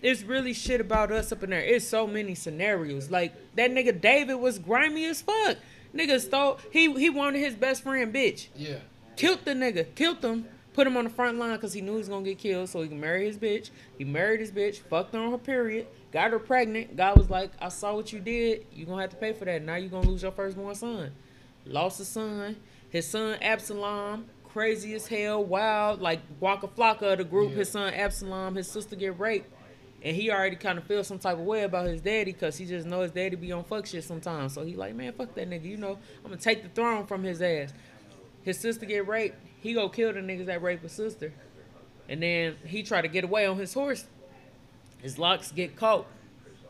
it's 0.05 0.23
really 0.23 0.53
shit 0.53 0.83
about 0.83 1.11
us 1.11 1.33
up 1.33 1.43
in 1.43 1.51
there. 1.51 1.61
It's 1.61 1.89
so 1.89 2.07
many 2.07 2.35
scenarios. 2.35 3.11
Like 3.11 3.33
that 3.57 3.71
nigga 3.71 3.99
David 3.99 4.35
was 4.35 4.59
grimy 4.59 5.07
as 5.07 5.23
fuck. 5.23 5.57
Nigga 5.95 6.21
stole 6.21 6.59
he 6.71 6.93
he 6.93 7.09
wanted 7.09 7.39
his 7.39 7.55
best 7.55 7.83
friend 7.83 8.15
bitch. 8.15 8.49
Yeah. 8.55 8.81
Killed 9.17 9.47
the 9.47 9.53
nigga. 9.53 9.95
Killed 9.95 10.23
him. 10.23 10.45
Put 10.75 10.87
him 10.87 10.97
on 10.99 11.05
the 11.05 11.11
front 11.11 11.39
line 11.39 11.55
because 11.55 11.73
he 11.73 11.81
knew 11.81 11.93
he 11.93 11.99
was 11.99 12.09
gonna 12.09 12.25
get 12.25 12.37
killed 12.37 12.69
so 12.69 12.83
he 12.83 12.89
can 12.89 13.01
marry 13.01 13.25
his 13.25 13.39
bitch. 13.39 13.71
He 13.97 14.05
married 14.05 14.41
his 14.41 14.51
bitch, 14.51 14.79
fucked 14.79 15.15
her 15.15 15.21
on 15.21 15.31
her 15.31 15.39
period, 15.39 15.87
got 16.13 16.33
her 16.33 16.39
pregnant. 16.41 16.97
God 16.97 17.17
was 17.17 17.31
like, 17.31 17.53
I 17.61 17.69
saw 17.69 17.95
what 17.95 18.13
you 18.13 18.21
did. 18.21 18.67
you 18.73 18.85
gonna 18.85 19.01
have 19.01 19.11
to 19.11 19.17
pay 19.17 19.33
for 19.33 19.47
that. 19.47 19.63
Now 19.63 19.77
you 19.77 19.89
gonna 19.89 20.09
lose 20.09 20.23
your 20.23 20.33
firstborn 20.33 20.75
son. 20.75 21.13
Lost 21.65 22.01
a 22.01 22.05
son. 22.05 22.57
His 22.91 23.07
son 23.07 23.39
Absalom, 23.41 24.27
crazy 24.43 24.95
as 24.95 25.07
hell, 25.07 25.45
wild, 25.45 26.03
like 26.03 26.21
Waka 26.41 26.69
Flocka 26.69 27.13
of 27.13 27.19
the 27.19 27.25
group. 27.25 27.53
Yeah. 27.53 27.59
His 27.59 27.71
son 27.71 27.95
Absalom, 27.95 28.57
his 28.57 28.69
sister 28.69 28.97
get 28.97 29.19
raped 29.19 29.54
and 30.05 30.15
he 30.15 30.31
already 30.31 30.57
kind 30.57 30.77
of 30.77 30.85
feels 30.85 31.07
some 31.07 31.19
type 31.19 31.39
of 31.39 31.45
way 31.45 31.63
about 31.63 31.87
his 31.87 32.03
daddy 32.03 32.33
because 32.33 32.59
he 32.59 32.67
just 32.67 32.87
know 32.87 33.01
his 33.01 33.11
daddy 33.11 33.37
be 33.37 33.51
on 33.53 33.65
fuck 33.65 33.87
shit 33.87 34.05
sometimes. 34.05 34.53
So 34.53 34.63
he 34.63 34.77
like, 34.77 34.95
man, 34.95 35.15
fuck 35.15 35.35
that 35.35 35.49
nigga. 35.49 35.65
You 35.65 35.79
know, 35.79 35.99
I'm 36.23 36.31
gonna 36.31 36.37
take 36.37 36.63
the 36.63 36.69
throne 36.69 37.07
from 37.07 37.23
his 37.25 37.41
ass. 37.41 37.73
His 38.43 38.61
sister 38.61 38.85
get 38.85 39.09
raped. 39.09 39.39
He 39.61 39.73
go 39.73 39.89
kill 39.89 40.13
the 40.13 40.21
niggas 40.21 40.47
that 40.47 40.63
raped 40.63 40.83
his 40.83 40.93
sister, 40.93 41.33
and 42.07 42.23
then 42.23 42.57
he 42.67 42.83
try 42.83 43.01
to 43.01 43.09
get 43.09 43.25
away 43.25 43.47
on 43.47 43.57
his 43.57 43.73
horse. 43.73 44.05
His 45.01 45.19
locks 45.19 45.51
get 45.51 45.75
caught 45.75 46.07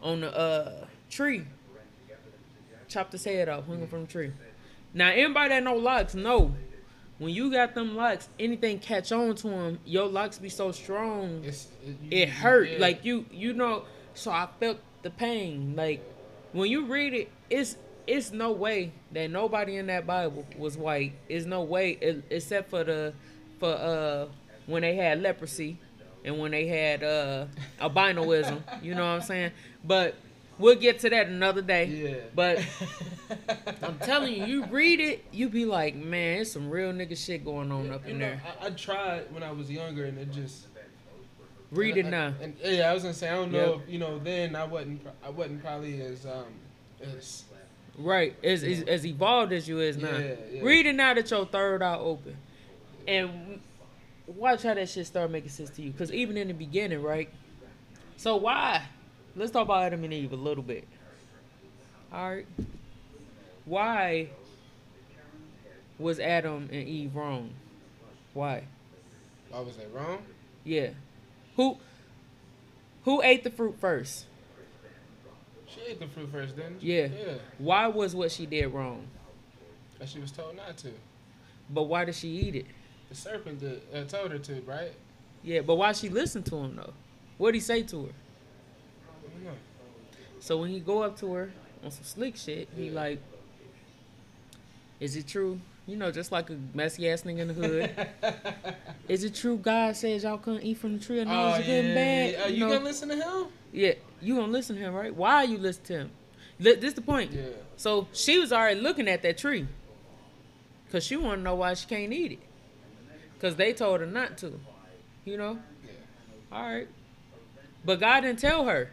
on 0.01 0.20
the 0.20 0.37
uh, 0.37 0.87
tree. 1.11 1.45
Chopped 2.87 3.12
his 3.12 3.24
head 3.24 3.49
off, 3.49 3.66
hung 3.66 3.80
him 3.80 3.89
from 3.89 4.03
the 4.03 4.07
tree. 4.07 4.30
Now 4.93 5.11
anybody 5.11 5.49
that 5.49 5.64
know 5.64 5.74
locks 5.74 6.14
know 6.14 6.55
when 7.18 7.30
you 7.32 7.50
got 7.50 7.74
them 7.74 7.94
locks, 7.96 8.28
anything 8.38 8.78
catch 8.78 9.12
on 9.12 9.34
to 9.36 9.48
them, 9.48 9.78
your 9.84 10.06
locks 10.06 10.38
be 10.38 10.48
so 10.48 10.72
strong 10.72 11.42
It's 11.44 11.68
it, 11.84 11.96
you- 12.02 12.18
it 12.22 12.28
hurt. 12.28 12.68
yeah. 12.70 12.78
like 12.78 13.04
you 13.04 13.24
you 13.30 13.52
know 13.52 13.84
so 14.14 14.30
i 14.30 14.48
felt 14.60 14.78
the 15.02 15.10
pain. 15.10 15.74
Like 15.76 16.00
when 16.52 16.70
you 16.70 16.86
read 16.86 17.14
it 17.14 17.30
it's 17.50 17.76
it's 18.06 18.32
no 18.32 18.52
way 18.52 18.92
that 19.12 19.30
nobody 19.30 19.76
in 19.76 19.86
that 19.86 20.06
bible 20.06 20.46
was 20.58 20.76
white. 20.76 21.12
It's 21.28 21.46
no 21.46 21.62
way 21.62 21.98
e- 22.02 22.22
except 22.30 22.70
for 22.70 22.84
the 22.84 23.12
for 23.60 23.70
uh 23.74 24.26
when 24.66 24.82
they 24.82 24.94
had 24.96 25.20
leprosy 25.22 25.78
and 26.24 26.38
when 26.38 26.50
they 26.52 26.66
had 26.66 27.02
uh 27.04 27.46
albinoism. 27.80 28.60
You 28.82 28.94
know 28.94 29.02
what 29.02 29.20
i'm 29.20 29.22
saying? 29.22 29.52
But 29.84 30.14
we'll 30.59 30.74
get 30.76 31.00
to 31.00 31.11
that 31.11 31.26
another 31.28 31.62
day 31.62 31.86
Yeah. 31.86 32.14
but 32.34 32.59
i'm 33.82 33.98
telling 33.98 34.32
you 34.34 34.44
you 34.44 34.64
read 34.66 35.00
it 35.00 35.24
you 35.32 35.48
be 35.48 35.64
like 35.64 35.94
man 35.96 36.40
it's 36.40 36.52
some 36.52 36.70
real 36.70 36.92
nigga 36.92 37.16
shit 37.16 37.44
going 37.44 37.72
on 37.72 37.90
up 37.90 38.07
in 38.07 38.18
know, 38.18 38.26
there 38.26 38.42
I, 38.62 38.66
I 38.66 38.70
tried 38.70 39.32
when 39.32 39.42
I 39.42 39.50
was 39.52 39.70
younger, 39.70 40.05
and 40.05 40.18
it 40.18 40.30
just 40.32 40.66
read 41.72 41.96
it 41.96 42.07
I- 42.07 42.11
now 42.11 42.34
And 42.40 42.55
yeah, 42.62 42.90
I 42.90 42.94
was 42.94 43.02
gonna 43.02 43.14
say 43.14 43.28
I 43.28 43.34
don't 43.34 43.50
know. 43.50 43.74
Yep. 43.74 43.80
If, 43.86 43.92
you 43.92 43.98
know, 43.98 44.18
then 44.18 44.55
I 44.55 44.64
wasn't. 44.64 45.05
I 45.24 45.30
wasn't 45.30 45.62
probably 45.62 46.00
as 46.02 46.24
um 46.24 46.44
as 47.02 47.44
Right, 47.98 48.34
as, 48.44 48.62
as 48.64 48.82
as 48.82 49.07
evolved 49.07 49.52
as 49.52 49.68
you 49.68 49.80
is 49.80 49.96
now. 49.96 50.16
Yeah, 50.16 50.34
yeah. 50.52 50.62
Read 50.62 50.86
it 50.86 50.94
now 50.94 51.14
that 51.14 51.30
your 51.30 51.46
third 51.46 51.80
eye 51.82 51.96
open, 51.96 52.36
and 53.09 53.61
watch 54.26 54.62
how 54.62 54.74
that 54.74 54.88
shit 54.88 55.07
start 55.07 55.30
making 55.30 55.50
sense 55.50 55.70
to 55.70 55.82
you. 55.82 55.92
Cause 55.92 56.12
even 56.12 56.36
in 56.36 56.48
the 56.48 56.55
beginning, 56.55 57.02
right? 57.02 57.28
So 58.16 58.36
why? 58.36 58.82
Let's 59.37 59.51
talk 59.51 59.64
about 59.64 59.82
Adam 59.82 60.05
and 60.05 60.12
Eve 60.12 60.32
a 60.32 60.37
little 60.37 60.62
bit. 60.62 60.87
All 62.12 62.30
right. 62.30 62.47
Why 63.64 64.28
was 65.99 66.20
Adam 66.20 66.68
and 66.70 66.89
Eve 66.89 67.16
wrong? 67.16 67.51
Why? 68.32 68.64
Why 69.51 69.61
was 69.61 69.76
they 69.76 69.87
wrong. 69.87 70.18
Yeah. 70.64 70.91
Who 71.57 71.78
who 73.05 73.22
ate 73.22 73.45
the 73.45 73.51
fruit 73.51 73.76
first? 73.80 74.26
She 75.66 75.80
ate 75.89 76.01
the 76.01 76.07
fruit 76.07 76.30
first, 76.30 76.57
didn't 76.57 76.80
she? 76.80 76.95
Yeah. 76.95 77.07
Yeah. 77.07 77.35
Why 77.59 77.89
was 77.89 78.14
what 78.14 78.30
she 78.30 78.47
did 78.47 78.68
wrong? 78.68 79.07
And 80.01 80.09
she 80.09 80.20
was 80.20 80.30
told 80.30 80.57
not 80.57 80.76
to. 80.78 80.91
But 81.70 81.85
why 81.85 82.05
did 82.05 82.14
she 82.14 82.28
eat 82.28 82.55
it? 82.55 82.66
The 83.09 83.14
serpent 83.14 83.61
did, 83.61 83.82
uh, 83.93 84.05
told 84.05 84.30
her 84.32 84.39
to, 84.39 84.61
right? 84.62 84.93
Yeah, 85.43 85.61
but 85.61 85.76
why 85.76 85.93
she 85.93 86.09
listen 86.09 86.43
to 86.45 86.57
him 86.57 86.76
though? 86.76 86.93
What 87.39 87.53
did 87.53 87.57
he 87.57 87.61
say 87.61 87.82
to 87.85 88.07
her? 88.07 88.12
I 90.45 90.49
don't 90.49 90.59
know. 90.59 90.61
So 90.61 90.61
when 90.61 90.70
he 90.70 90.80
go 90.80 91.03
up 91.03 91.18
to 91.20 91.32
her 91.34 91.51
on 91.84 91.90
some 91.90 92.05
slick 92.05 92.36
shit, 92.36 92.68
he 92.76 92.86
Yeah. 92.86 92.92
like, 92.92 93.18
"Is 95.01 95.16
it 95.16 95.26
true? 95.26 95.61
You 95.86 95.97
know, 95.97 96.11
just 96.11 96.32
like 96.32 96.49
a 96.49 96.57
messy 96.72 97.11
ass 97.11 97.22
nigga 97.24 97.40
in 97.40 97.49
the 97.49 97.55
hood. 97.55 98.74
Is 99.09 99.22
it 99.22 99.34
true 99.34 99.59
God 99.59 99.95
says 99.97 100.22
y'all 100.22 100.38
couldn't 100.38 100.62
eat 100.62 100.78
from 100.78 100.99
the 100.99 101.05
tree 101.05 101.20
of 101.20 101.28
knowledge 101.28 101.61
of 101.61 101.66
good 101.66 101.84
and 101.84 101.95
bad? 101.95 102.32
yeah. 102.32 102.45
Uh, 102.45 102.49
you 102.49 102.61
know? 102.61 102.68
gonna 102.70 102.84
listen 102.84 103.09
to 103.11 103.16
him? 103.16 103.47
yeah, 103.70 103.92
you 104.22 104.34
gonna 104.36 104.51
listen 104.51 104.76
to 104.76 104.80
him, 104.82 104.95
right? 104.95 105.14
Why 105.14 105.42
you 105.42 105.59
listen 105.59 105.84
to 105.84 105.92
him? 105.92 106.11
This 106.59 106.82
is 106.82 106.95
the 106.95 107.03
point. 107.03 107.32
Yeah. 107.32 107.42
So 107.76 108.09
she 108.14 108.38
was 108.38 108.51
already 108.51 108.80
looking 108.80 109.09
at 109.09 109.20
that 109.22 109.36
tree, 109.36 109.66
cause 110.90 111.05
she 111.05 111.16
want 111.16 111.40
to 111.40 111.42
know 111.42 111.55
why 111.57 111.74
she 111.74 111.86
can't 111.86 112.12
eat 112.14 112.32
it, 112.32 112.38
cause 113.38 113.57
they 113.57 113.74
told 113.74 114.01
her 114.01 114.07
not 114.07 114.38
to. 114.38 114.59
You 115.26 115.36
know. 115.36 115.59
Yeah. 115.84 116.57
All 116.57 116.62
right. 116.62 116.88
But 117.84 118.01
God 118.01 118.22
didn't 118.22 118.38
tell 118.38 118.64
her. 118.64 118.90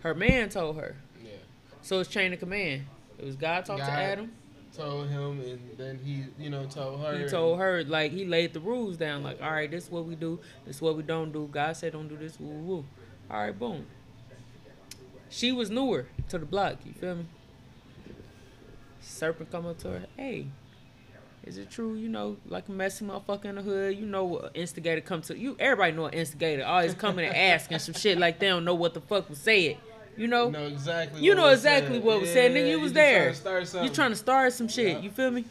Her 0.00 0.14
man 0.14 0.48
told 0.48 0.76
her. 0.76 0.96
Yeah. 1.22 1.32
So 1.82 2.00
it's 2.00 2.10
chain 2.10 2.32
of 2.32 2.40
command. 2.40 2.86
It 3.18 3.24
was 3.24 3.36
God 3.36 3.64
talked 3.64 3.84
to 3.84 3.90
Adam. 3.90 4.32
Told 4.74 5.08
him, 5.08 5.40
and 5.40 5.60
then 5.76 5.98
he, 6.02 6.24
you 6.42 6.48
know, 6.48 6.64
told 6.66 7.00
her. 7.00 7.18
He 7.18 7.28
told 7.28 7.58
her 7.58 7.82
like 7.84 8.12
he 8.12 8.24
laid 8.24 8.52
the 8.52 8.60
rules 8.60 8.96
down. 8.96 9.22
Like, 9.22 9.42
all 9.42 9.50
right, 9.50 9.70
this 9.70 9.84
is 9.84 9.90
what 9.90 10.06
we 10.06 10.14
do. 10.14 10.38
This 10.64 10.76
is 10.76 10.82
what 10.82 10.96
we 10.96 11.02
don't 11.02 11.32
do. 11.32 11.48
God 11.50 11.76
said 11.76 11.92
don't 11.92 12.08
do 12.08 12.16
this. 12.16 12.38
Woo 12.38 12.46
woo. 12.46 12.84
All 13.30 13.40
right, 13.42 13.58
boom. 13.58 13.86
She 15.28 15.52
was 15.52 15.70
newer 15.70 16.06
to 16.28 16.38
the 16.38 16.46
block. 16.46 16.78
You 16.84 16.92
feel 16.92 17.16
me? 17.16 17.26
Serpent 19.00 19.50
come 19.50 19.66
up 19.66 19.78
to 19.78 19.88
her. 19.88 20.06
Hey, 20.16 20.46
is 21.44 21.58
it 21.58 21.70
true? 21.70 21.94
You 21.94 22.08
know, 22.08 22.36
like 22.46 22.68
a 22.68 22.72
messy 22.72 23.04
motherfucker 23.04 23.46
in 23.46 23.56
the 23.56 23.62
hood. 23.62 23.96
You 23.96 24.06
know, 24.06 24.24
what 24.24 24.52
instigator 24.54 25.00
come 25.00 25.22
to 25.22 25.36
you. 25.36 25.56
Everybody 25.58 25.92
know 25.92 26.06
an 26.06 26.14
instigator. 26.14 26.64
Always 26.64 26.94
coming 26.94 27.26
and 27.26 27.36
asking 27.36 27.80
some 27.80 27.94
shit 27.94 28.18
like 28.18 28.38
they 28.38 28.48
don't 28.48 28.64
know 28.64 28.74
what 28.74 28.94
the 28.94 29.00
fuck 29.00 29.28
was 29.28 29.38
said. 29.38 29.78
You 30.16 30.26
know. 30.26 30.46
You 30.46 30.52
know 30.52 30.66
exactly. 30.66 31.22
You 31.22 31.30
what 31.32 31.36
know 31.36 31.46
was 31.46 31.60
exactly 31.60 31.94
said. 31.94 32.04
what 32.04 32.20
was 32.20 32.32
said, 32.32 32.52
nigga. 32.52 32.70
You 32.70 32.80
was 32.80 32.92
there. 32.92 33.20
trying 33.20 33.32
to 33.32 33.40
start 33.40 33.68
something. 33.68 33.88
You 33.88 33.94
trying 33.94 34.10
to 34.10 34.16
start 34.16 34.52
some 34.52 34.68
shit. 34.68 34.96
Yeah. 34.96 35.02
You 35.02 35.10
feel 35.10 35.30
me? 35.30 35.44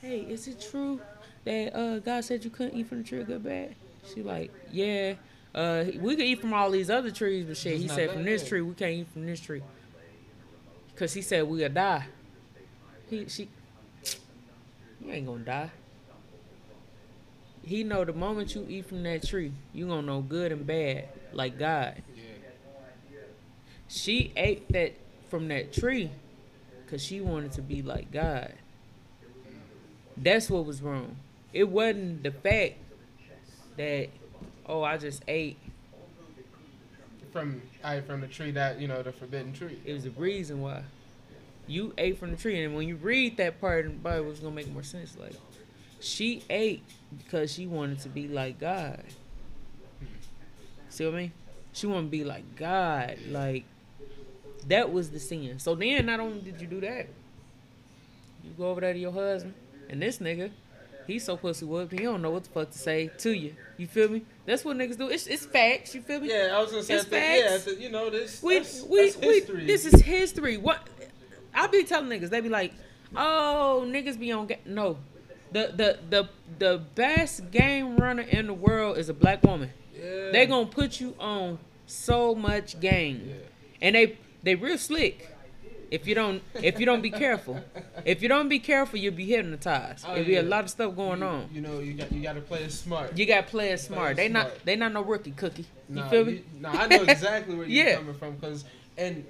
Hey, 0.00 0.20
is 0.20 0.48
it 0.48 0.60
true 0.60 1.00
that 1.44 1.76
uh, 1.76 1.98
God 2.00 2.24
said 2.24 2.44
you 2.44 2.50
couldn't 2.50 2.78
eat 2.78 2.88
from 2.88 2.98
the 2.98 3.04
tree 3.04 3.20
of 3.20 3.26
good 3.26 3.44
bad? 3.44 3.74
She 4.12 4.22
like, 4.22 4.50
yeah. 4.70 5.14
Uh, 5.54 5.84
we 6.00 6.16
could 6.16 6.24
eat 6.24 6.40
from 6.40 6.54
all 6.54 6.70
these 6.70 6.88
other 6.88 7.10
trees, 7.10 7.44
but 7.44 7.56
shit, 7.56 7.78
he 7.78 7.86
said 7.86 8.10
from 8.10 8.24
this 8.24 8.42
good. 8.42 8.48
tree 8.48 8.60
we 8.62 8.74
can't 8.74 8.92
eat 8.92 9.06
from 9.12 9.26
this 9.26 9.40
tree. 9.40 9.62
Cause 10.96 11.12
he 11.14 11.22
said 11.22 11.44
we'll 11.44 11.68
die. 11.68 12.06
He 13.08 13.28
she, 13.28 13.48
you 15.00 15.10
ain't 15.12 15.26
gonna 15.26 15.44
die. 15.44 15.70
He 17.64 17.84
know 17.84 18.04
the 18.04 18.12
moment 18.12 18.54
you 18.54 18.66
eat 18.68 18.86
from 18.86 19.02
that 19.04 19.26
tree, 19.26 19.52
you 19.72 19.86
gonna 19.86 20.02
know 20.02 20.20
good 20.20 20.52
and 20.52 20.66
bad, 20.66 21.08
like 21.32 21.58
God. 21.58 22.02
Yeah. 22.16 22.22
She 23.92 24.32
ate 24.36 24.72
that 24.72 24.94
from 25.28 25.48
that 25.48 25.74
tree 25.74 26.10
because 26.84 27.04
she 27.04 27.20
wanted 27.20 27.52
to 27.52 27.62
be 27.62 27.82
like 27.82 28.10
God. 28.10 28.54
That's 30.16 30.48
what 30.48 30.64
was 30.64 30.80
wrong. 30.80 31.16
It 31.52 31.68
wasn't 31.68 32.22
the 32.22 32.30
fact 32.30 32.76
that, 33.76 34.08
oh, 34.64 34.82
I 34.82 34.96
just 34.96 35.22
ate. 35.28 35.58
From 37.32 37.60
I 37.84 38.00
from 38.00 38.22
the 38.22 38.28
tree 38.28 38.50
that 38.52 38.80
you 38.80 38.88
know 38.88 39.02
the 39.02 39.12
forbidden 39.12 39.52
tree. 39.52 39.78
It 39.84 39.92
was 39.92 40.04
the 40.04 40.10
reason 40.10 40.62
why. 40.62 40.84
You 41.66 41.92
ate 41.98 42.18
from 42.18 42.30
the 42.30 42.36
tree. 42.38 42.64
And 42.64 42.74
when 42.74 42.88
you 42.88 42.96
read 42.96 43.36
that 43.36 43.60
part 43.60 43.84
in 43.84 43.92
the 43.92 43.98
Bible, 43.98 44.30
it's 44.30 44.40
going 44.40 44.54
to 44.54 44.56
make 44.56 44.72
more 44.72 44.82
sense. 44.82 45.18
Like, 45.18 45.34
she 46.00 46.44
ate 46.48 46.82
because 47.18 47.52
she 47.52 47.66
wanted 47.66 48.00
to 48.00 48.08
be 48.08 48.26
like 48.26 48.58
God. 48.58 49.04
Hmm. 49.98 50.06
See 50.88 51.04
what 51.04 51.14
I 51.14 51.16
mean? 51.18 51.32
She 51.74 51.86
wanted 51.86 52.06
to 52.06 52.10
be 52.10 52.24
like 52.24 52.56
God. 52.56 53.18
Like, 53.28 53.64
that 54.68 54.92
was 54.92 55.10
the 55.10 55.20
sin. 55.20 55.58
So 55.58 55.74
then, 55.74 56.06
not 56.06 56.20
only 56.20 56.40
did 56.40 56.60
you 56.60 56.66
do 56.66 56.80
that, 56.80 57.06
you 58.44 58.50
go 58.56 58.70
over 58.70 58.80
there 58.80 58.92
to 58.92 58.98
your 58.98 59.12
husband, 59.12 59.54
and 59.88 60.00
this 60.02 60.18
nigga 60.18 60.50
He's 61.06 61.24
so 61.24 61.36
pussy 61.36 61.64
whooped. 61.64 61.92
He 61.92 61.98
don't 61.98 62.22
know 62.22 62.30
what 62.30 62.44
the 62.44 62.50
fuck 62.50 62.70
to 62.70 62.78
say 62.78 63.10
to 63.18 63.32
you. 63.32 63.54
You 63.76 63.86
feel 63.86 64.08
me? 64.08 64.22
That's 64.46 64.64
what 64.64 64.76
niggas 64.76 64.96
do. 64.96 65.08
It's 65.08 65.26
it's 65.26 65.44
facts. 65.46 65.94
You 65.94 66.02
feel 66.02 66.20
me? 66.20 66.28
Yeah, 66.28 66.52
I 66.54 66.60
was 66.60 66.70
gonna 66.70 66.82
say, 66.82 66.94
It's 66.94 67.04
think, 67.04 67.66
yeah, 67.66 67.84
you 67.84 67.90
know, 67.90 68.10
this, 68.10 68.42
we 68.42 68.58
that's, 68.58 68.82
we 68.82 69.10
that's 69.10 69.48
we 69.48 69.64
this 69.66 69.84
is 69.86 70.00
history. 70.00 70.56
What 70.56 70.86
I 71.54 71.66
be 71.66 71.84
telling 71.84 72.08
niggas, 72.08 72.30
they 72.30 72.40
be 72.40 72.48
like, 72.48 72.72
"Oh, 73.16 73.84
niggas 73.86 74.18
be 74.18 74.32
on 74.32 74.46
ga-. 74.46 74.60
no." 74.64 74.96
The 75.52 75.72
the 75.76 75.98
the 76.08 76.28
the 76.58 76.78
best 76.94 77.50
game 77.50 77.96
runner 77.96 78.22
in 78.22 78.46
the 78.46 78.54
world 78.54 78.96
is 78.96 79.08
a 79.08 79.14
black 79.14 79.42
woman. 79.42 79.70
yeah. 79.94 80.30
They 80.32 80.46
gonna 80.46 80.66
put 80.66 81.00
you 81.00 81.14
on 81.18 81.58
so 81.86 82.34
much 82.34 82.80
game, 82.80 83.22
Yeah. 83.28 83.34
and 83.82 83.94
they 83.94 84.16
they 84.42 84.54
real 84.54 84.78
slick. 84.78 85.28
If 85.90 86.06
you 86.06 86.14
don't 86.14 86.42
if 86.54 86.80
you 86.80 86.86
don't 86.86 87.02
be 87.02 87.10
careful, 87.10 87.62
if 88.04 88.22
you 88.22 88.28
don't 88.28 88.48
be 88.48 88.58
careful, 88.58 88.98
you'll 88.98 89.14
be 89.14 89.26
hypnotized. 89.26 90.06
Oh, 90.08 90.12
There'll 90.14 90.26
be 90.26 90.36
a 90.36 90.42
lot 90.42 90.64
of 90.64 90.70
stuff 90.70 90.96
going 90.96 91.20
you, 91.20 91.26
on. 91.26 91.50
You 91.52 91.60
know, 91.60 91.80
you 91.80 91.92
got 91.92 92.10
you 92.10 92.22
got 92.22 92.32
to 92.34 92.40
play 92.40 92.64
it 92.64 92.72
smart. 92.72 93.16
You 93.16 93.26
got 93.26 93.44
to 93.46 93.50
play 93.50 93.70
it 93.72 93.78
smart. 93.80 94.16
They 94.16 94.28
not 94.28 94.48
they 94.64 94.74
not 94.74 94.92
no 94.92 95.02
rookie 95.02 95.32
cookie. 95.32 95.66
You 95.90 95.96
Nah, 95.96 96.08
feel 96.08 96.24
me? 96.24 96.32
you- 96.32 96.44
nah, 96.60 96.82
I 96.82 96.86
know 96.86 97.02
exactly 97.02 97.54
where 97.54 97.66
you're 97.68 97.84
Yeah. 97.86 97.96
coming 97.96 98.14
from, 98.14 98.38
cause 98.40 98.64
and 98.96 99.24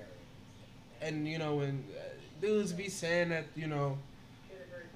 and 1.01 1.27
you 1.27 1.39
know 1.39 1.57
when 1.57 1.85
uh, 1.99 2.01
dudes 2.41 2.73
be 2.73 2.89
saying 2.89 3.31
that 3.31 3.47
you 3.57 3.67
know, 3.67 3.99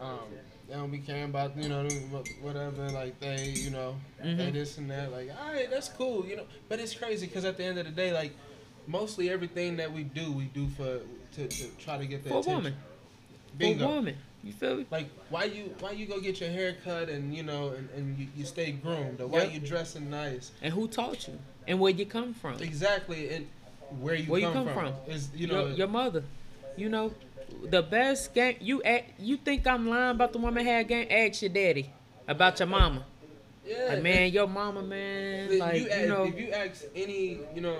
um, 0.00 0.20
they 0.68 0.74
don't 0.74 0.92
be 0.92 0.98
caring 0.98 1.24
about 1.24 1.56
you 1.56 1.68
know 1.68 1.82
whatever, 2.40 2.90
like 2.92 3.18
they 3.18 3.48
you 3.48 3.70
know 3.70 3.96
they 4.22 4.28
Mhm. 4.28 4.52
this 4.52 4.78
and 4.78 4.88
that, 4.90 5.10
like 5.10 5.30
all 5.40 5.52
right, 5.52 5.68
that's 5.68 5.88
cool, 5.88 6.24
you 6.26 6.36
know. 6.36 6.44
But 6.68 6.78
it's 6.78 6.94
crazy, 6.94 7.26
cause 7.26 7.44
at 7.44 7.56
the 7.56 7.64
end 7.64 7.78
of 7.78 7.86
the 7.86 7.92
day, 7.92 8.12
like 8.12 8.32
mostly 8.86 9.30
everything 9.30 9.76
that 9.76 9.92
we 9.92 10.02
do, 10.04 10.32
we 10.32 10.44
do 10.44 10.68
for 10.68 11.00
to, 11.34 11.48
to 11.48 11.66
try 11.78 11.98
to 11.98 12.06
get 12.06 12.22
the 12.24 12.30
For 12.30 12.40
attention. 12.40 12.74
woman. 13.58 13.78
For 13.78 13.86
woman. 13.86 14.16
You 14.42 14.52
feel 14.52 14.76
me? 14.76 14.86
Like 14.90 15.08
why 15.28 15.44
you 15.44 15.74
why 15.80 15.90
you 15.92 16.06
go 16.06 16.20
get 16.20 16.40
your 16.40 16.50
hair 16.50 16.76
cut 16.84 17.08
and 17.08 17.34
you 17.34 17.42
know 17.42 17.70
and, 17.70 17.88
and 17.96 18.16
you, 18.18 18.28
you 18.36 18.44
stay 18.44 18.70
groomed 18.70 19.20
or 19.20 19.26
why 19.26 19.42
Yep. 19.44 19.54
you 19.54 19.60
dressing 19.60 20.08
nice 20.08 20.52
And 20.62 20.72
who 20.72 20.86
taught 20.86 21.26
you? 21.26 21.38
And 21.66 21.80
where 21.80 21.90
you 21.92 22.06
come 22.06 22.32
from? 22.32 22.60
exactly 22.60 23.28
and 23.30 23.48
where 24.00 24.14
you 24.14 24.30
Where 24.30 24.40
you 24.40 24.46
come, 24.46 24.66
come 24.66 24.74
from, 24.74 24.92
from? 25.04 25.12
is 25.12 25.30
you 25.34 25.48
know 25.48 25.66
your, 25.66 25.76
your 25.78 25.88
mother. 25.88 26.22
You 26.76 26.88
know, 26.90 27.12
the 27.64 27.82
best 27.82 28.34
game. 28.34 28.56
You 28.60 28.82
act. 28.82 29.18
You 29.18 29.36
think 29.38 29.66
I'm 29.66 29.88
lying 29.88 30.10
about 30.12 30.32
the 30.32 30.38
woman 30.38 30.64
had 30.64 30.86
game? 30.86 31.08
Ask 31.10 31.42
your 31.42 31.48
daddy 31.48 31.90
about 32.28 32.58
your 32.60 32.68
mama. 32.68 33.04
yeah 33.66 33.86
Like 33.88 34.02
man, 34.02 34.30
your 34.32 34.46
mama, 34.46 34.82
man. 34.82 35.58
Like 35.58 35.74
you, 35.80 35.88
you, 35.90 36.06
know. 36.08 36.24
if 36.24 36.38
you 36.38 36.50
ask 36.52 36.84
any 36.94 37.40
you 37.54 37.62
know 37.62 37.78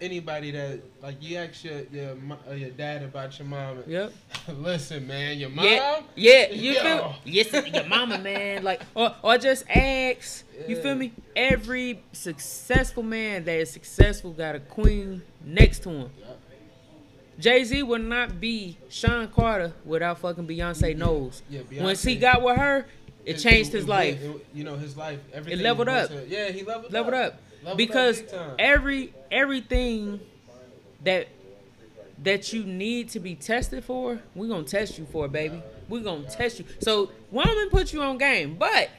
anybody 0.00 0.50
that 0.50 0.80
like 1.02 1.16
you 1.22 1.36
ask 1.38 1.64
your 1.64 1.80
your, 1.92 2.16
uh, 2.48 2.52
your 2.54 2.70
dad 2.70 3.02
about 3.02 3.38
your 3.38 3.48
mom 3.48 3.78
Yep. 3.86 4.12
listen 4.58 5.06
man 5.06 5.38
your 5.38 5.50
mom 5.50 5.64
Yeah, 5.64 6.00
yeah, 6.16 6.50
you 6.50 6.72
Yo. 6.72 6.80
feel 6.82 7.14
yes, 7.24 7.52
your 7.72 7.84
mama, 7.86 8.18
man. 8.18 8.62
Like, 8.64 8.82
or 8.94 9.14
or 9.22 9.38
just 9.38 9.64
ask. 9.68 10.44
You 10.68 10.76
feel 10.80 10.94
me? 10.94 11.12
Every 11.34 12.00
successful 12.12 13.02
man 13.02 13.44
that 13.44 13.58
is 13.58 13.70
successful 13.70 14.32
got 14.32 14.54
a 14.54 14.60
queen 14.60 15.22
next 15.44 15.82
to 15.84 15.90
him. 15.90 16.10
Jay 17.38 17.64
Z 17.64 17.82
would 17.82 18.04
not 18.04 18.40
be 18.40 18.78
Sean 18.88 19.26
Carter 19.28 19.72
without 19.84 20.18
fucking 20.18 20.46
Beyonce 20.46 20.96
knows. 20.96 21.42
yeah 21.50 21.60
Once 21.80 22.02
he 22.02 22.14
got 22.16 22.42
with 22.42 22.56
her, 22.56 22.86
it 23.24 23.34
changed 23.38 23.72
his 23.72 23.84
it- 23.84 23.88
life. 23.88 24.22
it- 24.22 24.46
you 24.54 24.62
know 24.64 24.76
his 24.76 24.96
life 24.96 25.18
everything 25.32 25.58
it 25.60 25.62
leveled 25.62 25.88
up. 25.88 26.08
to- 26.10 26.26
yeah 26.28 26.50
he 26.50 26.62
leveled 26.62 26.92
Leveled 26.92 27.14
up. 27.14 27.20
Leveled 27.22 27.34
up 27.34 27.40
big 27.76 27.90
time. 27.92 28.54
every 28.58 29.12
everything 29.30 30.20
that 31.02 31.28
that 32.22 32.52
you 32.52 32.64
need 32.64 33.10
to 33.10 33.20
be 33.20 33.34
tested 33.34 33.84
for, 33.84 34.20
we're 34.34 34.48
gonna 34.48 34.64
test 34.64 34.98
you 34.98 35.06
for, 35.06 35.28
baby. 35.28 35.62
We're 35.88 36.02
gonna 36.02 36.28
test 36.28 36.58
you. 36.58 36.64
So 36.80 37.10
woman 37.30 37.68
put 37.70 37.92
you 37.92 38.02
on 38.02 38.18
game, 38.18 38.54
but 38.54 38.90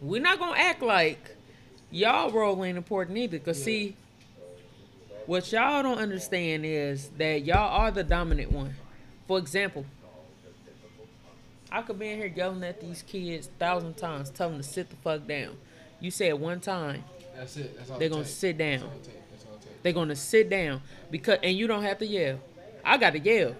we're 0.00 0.22
not 0.22 0.38
gonna 0.38 0.58
act 0.58 0.82
like 0.82 1.36
y'all 1.90 2.30
role 2.30 2.64
ain't 2.64 2.76
important 2.78 3.16
either. 3.18 3.38
Cause 3.38 3.58
Yeah. 3.60 3.64
see, 3.64 3.96
what 5.26 5.50
y'all 5.52 5.82
don't 5.82 5.98
understand 5.98 6.64
is 6.64 7.08
that 7.18 7.44
y'all 7.44 7.80
are 7.80 7.90
the 7.90 8.04
dominant 8.04 8.52
one. 8.52 8.74
For 9.26 9.38
example, 9.38 9.84
I 11.70 11.82
could 11.82 11.98
be 11.98 12.08
in 12.08 12.18
here 12.18 12.32
yelling 12.34 12.64
at 12.64 12.80
these 12.80 13.02
kids 13.02 13.48
thousand 13.58 13.96
times, 13.96 14.30
tell 14.30 14.48
them 14.48 14.58
to 14.58 14.64
sit 14.64 14.88
the 14.90 14.96
fuck 14.96 15.26
down. 15.26 15.56
You 16.00 16.10
say 16.10 16.28
it 16.28 16.38
one 16.38 16.60
time, 16.60 17.04
that's 17.38 17.56
it 17.56 17.76
that's 17.76 17.90
all 17.90 17.98
they're 17.98 18.08
gonna 18.08 18.22
takes. 18.24 18.34
sit 18.34 18.58
that's 18.58 18.82
down. 18.82 18.90
all 18.90 18.96
it. 18.96 19.22
That's 19.30 19.44
all. 19.46 19.58
They're 19.82 19.92
gonna 19.92 20.16
sit 20.16 20.50
down 20.50 20.82
because, 21.10 21.38
and 21.42 21.56
you 21.56 21.66
don't 21.66 21.82
have 21.82 21.98
to 21.98 22.06
yell. 22.06 22.40
I 22.84 22.96
gotta 22.98 23.18
yell. 23.18 23.54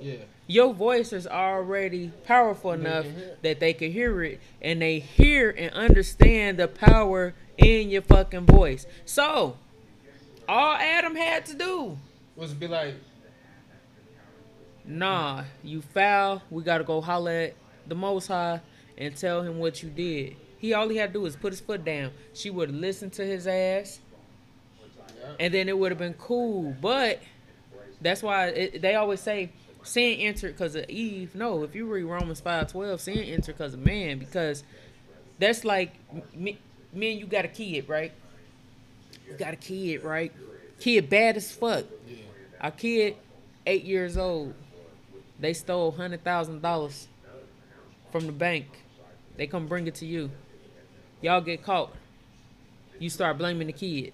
yeah 0.00 0.14
Your 0.46 0.72
voice 0.74 1.12
is 1.12 1.26
already 1.26 2.12
powerful 2.24 2.72
They 2.72 2.78
enough 2.80 3.04
can 3.04 3.14
hear 3.14 3.24
it. 3.28 3.42
that 3.42 3.60
they 3.60 3.72
can 3.74 3.92
hear 3.92 4.22
it, 4.24 4.40
and 4.62 4.80
they 4.82 4.98
hear 5.00 5.50
and 5.56 5.72
understand 5.74 6.58
the 6.58 6.68
power 6.68 7.34
in 7.58 7.90
your 7.90 8.02
fucking 8.02 8.46
voice. 8.46 8.86
So, 9.04 9.56
all 10.48 10.74
Adam 10.76 11.14
had 11.14 11.44
to 11.46 11.54
do, 11.54 11.98
was 12.36 12.54
be 12.54 12.66
like 12.68 12.94
nah, 14.84 15.44
you 15.62 15.82
foul. 15.82 16.42
We 16.50 16.62
gotta 16.62 16.84
go 16.84 17.00
holler 17.00 17.30
at 17.30 17.54
the 17.86 17.94
Most 17.94 18.28
High 18.28 18.60
and 18.98 19.16
tell 19.16 19.42
him 19.42 19.58
what 19.58 19.82
you 19.82 19.90
did. 19.90 20.36
He 20.60 20.74
all 20.74 20.88
he 20.88 20.96
had 20.98 21.10
to 21.10 21.14
do 21.14 21.20
was 21.22 21.36
put 21.36 21.52
his 21.52 21.60
foot 21.60 21.84
down. 21.84 22.12
She 22.34 22.50
would 22.50 22.70
have 22.70 22.78
listened 22.78 23.12
to 23.14 23.24
his 23.24 23.46
ass. 23.46 24.00
and 25.38 25.52
then 25.54 25.68
it 25.68 25.78
would 25.78 25.90
have 25.90 25.98
been 25.98 26.14
cool. 26.14 26.76
But 26.80 27.20
that's 28.00 28.22
why 28.22 28.48
it, 28.48 28.82
they 28.82 28.94
always 28.94 29.20
say 29.20 29.50
sin 29.82 30.20
entered 30.20 30.52
because 30.52 30.74
of 30.74 30.88
Eve. 30.88 31.34
No, 31.34 31.62
if 31.62 31.74
you 31.74 31.86
read 31.86 32.04
Romans 32.04 32.40
five 32.40 32.70
twelve, 32.70 33.00
sin 33.00 33.18
entered 33.18 33.56
because 33.56 33.74
of 33.74 33.80
man. 33.80 34.18
Because 34.18 34.64
that's 35.38 35.64
like 35.64 35.94
me, 36.34 36.58
me 36.92 37.12
and 37.12 37.20
you 37.20 37.26
got 37.26 37.44
a 37.44 37.48
kid, 37.48 37.88
right? 37.88 38.12
You 39.26 39.34
got 39.36 39.54
a 39.54 39.56
kid, 39.56 40.04
right? 40.04 40.32
Kid 40.78 41.08
bad 41.08 41.36
as 41.36 41.50
fuck. 41.52 41.84
Our 42.60 42.70
kid, 42.70 43.16
eight 43.66 43.84
years 43.84 44.18
old, 44.18 44.54
they 45.38 45.54
stole 45.54 45.92
hundred 45.92 46.22
thousand 46.24 46.60
dollars 46.60 47.08
from 48.12 48.26
the 48.26 48.32
bank. 48.32 48.66
They 49.36 49.46
come 49.46 49.66
bring 49.66 49.86
it 49.86 49.94
to 49.96 50.06
you. 50.06 50.30
Y'all 51.22 51.40
get 51.40 51.62
caught. 51.62 51.92
You 52.98 53.10
start 53.10 53.38
blaming 53.38 53.66
the 53.66 53.72
kid. 53.72 54.12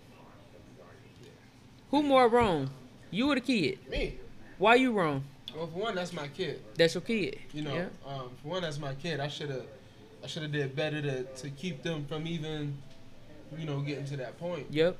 Who 1.90 2.02
more 2.02 2.28
wrong? 2.28 2.70
You 3.10 3.30
or 3.30 3.34
the 3.36 3.40
kid? 3.40 3.78
me 3.88 4.14
Why 4.58 4.74
you 4.74 4.92
wrong? 4.92 5.24
well 5.54 5.66
for 5.68 5.78
one 5.78 5.94
that's 5.94 6.12
my 6.12 6.28
kid 6.28 6.60
That's 6.76 6.94
your 6.94 7.00
kid. 7.02 7.38
You 7.52 7.62
know, 7.62 7.74
Yeah. 7.74 7.86
um, 8.06 8.30
for 8.42 8.48
one, 8.48 8.62
that's 8.62 8.78
my 8.78 8.94
kid. 8.94 9.20
I 9.20 9.28
should 9.28 9.50
have, 9.50 9.62
I 10.22 10.26
should 10.26 10.42
have 10.42 10.52
did 10.52 10.74
better 10.76 11.00
to, 11.00 11.22
to 11.24 11.50
keep 11.50 11.82
them 11.82 12.04
from 12.06 12.26
even, 12.26 12.76
you 13.56 13.64
know, 13.66 13.80
getting 13.80 14.04
to 14.06 14.16
that 14.18 14.38
point. 14.38 14.66
Yep. 14.70 14.96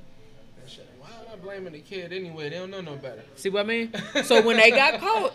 Why 0.99 1.09
am 1.09 1.25
I 1.31 1.35
blaming 1.37 1.73
the 1.73 1.79
kid 1.79 2.11
anyway? 2.11 2.49
They 2.49 2.57
don't 2.57 2.71
know 2.71 2.81
no 2.81 2.95
better. 2.95 3.21
See 3.35 3.49
what 3.49 3.61
I 3.61 3.67
mean? 3.67 3.93
So 4.23 4.41
when 4.41 4.57
they 4.57 4.69
got 4.71 4.99
caught, 4.99 5.33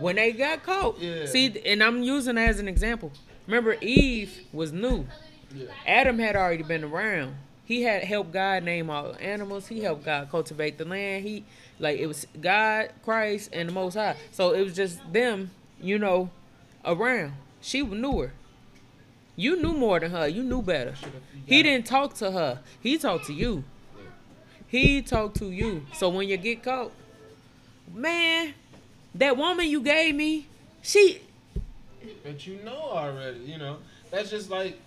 when 0.00 0.16
they 0.16 0.32
got 0.32 0.62
caught, 0.64 0.98
Yeah. 1.00 1.26
see, 1.26 1.60
and 1.66 1.82
I'm 1.82 2.02
using 2.02 2.34
that 2.36 2.48
as 2.48 2.58
an 2.58 2.66
example. 2.68 3.12
Remember, 3.46 3.74
Eve 3.80 4.40
was 4.52 4.72
new. 4.72 5.06
Yeah, 5.54 5.66
Adam 5.86 6.18
had 6.18 6.36
already 6.36 6.62
been 6.62 6.84
around. 6.84 7.36
He 7.64 7.82
had 7.82 8.04
helped 8.04 8.32
God 8.32 8.64
name 8.64 8.90
all 8.90 9.12
the 9.12 9.22
animals. 9.22 9.68
He 9.68 9.80
helped 9.80 10.04
God 10.04 10.30
cultivate 10.30 10.78
the 10.78 10.84
land. 10.84 11.24
He 11.24 11.44
like 11.78 11.98
it 11.98 12.06
was 12.06 12.26
God, 12.40 12.90
Christ, 13.04 13.50
and 13.52 13.68
the 13.68 13.72
Most 13.72 13.94
High. 13.94 14.16
So 14.30 14.52
it 14.52 14.62
was 14.62 14.74
just 14.74 15.00
them, 15.12 15.50
you 15.80 15.98
know, 15.98 16.30
around. 16.84 17.32
She 17.60 17.82
knew 17.82 18.20
her. 18.20 18.32
You 19.36 19.60
knew 19.60 19.72
more 19.72 19.98
than 20.00 20.10
her. 20.10 20.28
You 20.28 20.42
knew 20.42 20.62
better. 20.62 20.94
He 21.46 21.62
didn't 21.62 21.86
talk 21.86 22.14
to 22.14 22.30
her. 22.32 22.60
He 22.80 22.98
talked 22.98 23.26
to 23.26 23.32
you. 23.32 23.64
He 24.66 25.02
talked 25.02 25.36
to 25.38 25.50
you. 25.50 25.86
So 25.94 26.08
when 26.08 26.28
you 26.28 26.36
get 26.36 26.62
caught, 26.62 26.92
man, 27.92 28.54
that 29.14 29.36
woman 29.36 29.66
you 29.66 29.80
gave 29.80 30.14
me, 30.14 30.46
she 30.82 31.20
But 32.22 32.46
you 32.46 32.58
know 32.64 32.76
already. 32.76 33.40
You 33.40 33.58
know, 33.58 33.78
that's 34.10 34.30
just 34.30 34.50
like, 34.50 34.78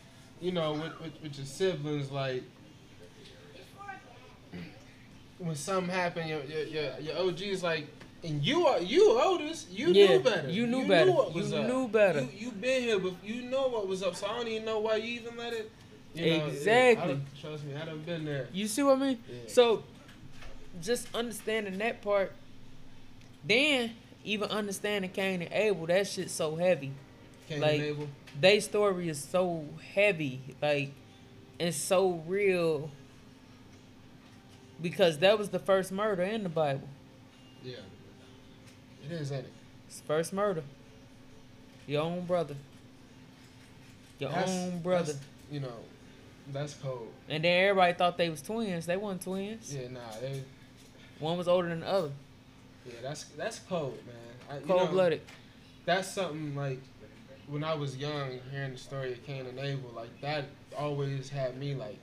you 0.46 0.52
know, 0.52 0.74
with, 0.74 1.00
with, 1.02 1.14
with 1.24 1.38
your 1.38 1.46
siblings, 1.48 2.12
like. 2.12 2.44
When 5.40 5.56
something 5.56 5.94
happened, 5.94 6.30
your 6.30 6.44
your 6.44 6.64
your, 6.64 7.00
your 7.02 7.18
OG 7.28 7.42
is 7.42 7.62
like, 7.64 7.88
and 8.24 8.42
you 8.46 8.66
are 8.68 8.80
you 8.80 9.20
oldest, 9.20 9.70
you 9.70 9.88
Yeah, 9.92 10.08
knew 10.18 10.20
better. 10.24 10.50
you 10.50 10.66
knew 10.68 10.88
better. 10.88 11.12
what 11.12 11.36
You 11.36 11.42
up. 11.58 11.68
knew 11.68 11.88
better. 11.90 12.22
You 12.22 12.30
you 12.38 12.52
been 12.52 12.84
here, 12.84 13.00
but 13.00 13.14
you 13.24 13.42
know 13.42 13.68
what 13.68 13.86
was 13.88 14.02
up. 14.02 14.16
So 14.16 14.28
I 14.28 14.38
don't 14.38 14.48
even 14.48 14.64
know 14.66 14.80
why 14.80 14.96
you 14.96 15.20
even 15.20 15.36
let 15.36 15.52
it. 15.52 15.70
You 16.14 16.38
know, 16.38 16.46
Exactly. 16.46 17.04
I 17.04 17.08
done- 17.08 17.26
trust 17.42 17.64
me, 17.66 17.76
I 17.76 17.86
done 17.86 18.00
been 18.06 18.24
there. 18.24 18.48
You 18.54 18.68
see 18.68 18.84
what 18.84 18.98
I 18.98 19.00
mean? 19.02 19.24
Yeah. 19.30 19.38
So, 19.48 19.84
just 20.82 21.14
understanding 21.14 21.78
that 21.80 22.02
part, 22.02 22.32
then 23.44 23.92
even 24.24 24.50
understanding 24.50 25.12
Cain 25.12 25.42
and 25.42 25.52
Abel, 25.52 25.86
that 25.88 26.08
shit's 26.08 26.32
so 26.32 26.56
heavy. 26.56 26.94
Cain 27.50 27.62
like-. 27.62 27.96
They 28.40 28.60
story 28.60 29.08
is 29.10 29.24
so 29.24 29.66
heavy, 29.94 30.42
like, 30.62 30.92
and 31.60 31.74
so 31.74 32.24
real. 32.28 32.90
Because 34.82 35.20
that 35.20 35.38
was 35.40 35.50
the 35.50 35.60
first 35.60 35.92
murder 35.92 36.24
in 36.24 36.44
the 36.44 36.50
Bible. 36.50 36.88
Yeah. 37.64 37.76
It 39.06 39.12
is, 39.14 39.32
ain't 39.32 39.46
it? 39.46 39.54
It's 39.88 40.00
the 40.02 40.06
first 40.08 40.34
murder. 40.34 40.64
Your 41.88 42.02
own 42.04 42.26
brother. 42.26 42.56
Your 44.20 44.32
That's- 44.32 44.50
own 44.50 44.80
brother. 44.80 45.14
you 45.52 45.60
know, 45.62 45.72
that's 46.52 46.74
cold. 46.74 47.12
And 47.30 47.44
then 47.44 47.70
everybody 47.70 47.94
thought 47.94 48.18
they 48.18 48.30
was 48.30 48.42
twins. 48.42 48.86
They 48.86 48.98
weren't 48.98 49.22
twins. 49.22 49.74
Yeah, 49.74 49.88
nah, 49.90 50.00
they, 50.20 50.44
One 51.20 51.38
was 51.38 51.48
older 51.48 51.70
than 51.70 51.82
the 51.82 51.88
other. 51.88 52.12
yeah, 52.86 52.94
that's 53.02 53.24
that's 53.38 53.60
cold, 53.60 53.98
man. 54.06 54.16
I, 54.50 54.60
you 54.60 54.66
Cold 54.66 54.82
know, 54.82 54.88
blooded. 54.92 55.22
That's 55.86 56.08
something 56.12 56.56
like 56.56 56.80
when 57.48 57.64
I 57.64 57.74
was 57.76 57.96
young, 57.98 58.40
hearing 58.52 58.74
the 58.74 58.78
story 58.78 59.12
of 59.14 59.24
Cain 59.26 59.46
and 59.46 59.60
Abel, 59.60 59.92
like 59.96 60.10
that 60.22 60.46
always 60.78 61.30
had 61.30 61.58
me 61.58 61.76
like 61.76 61.98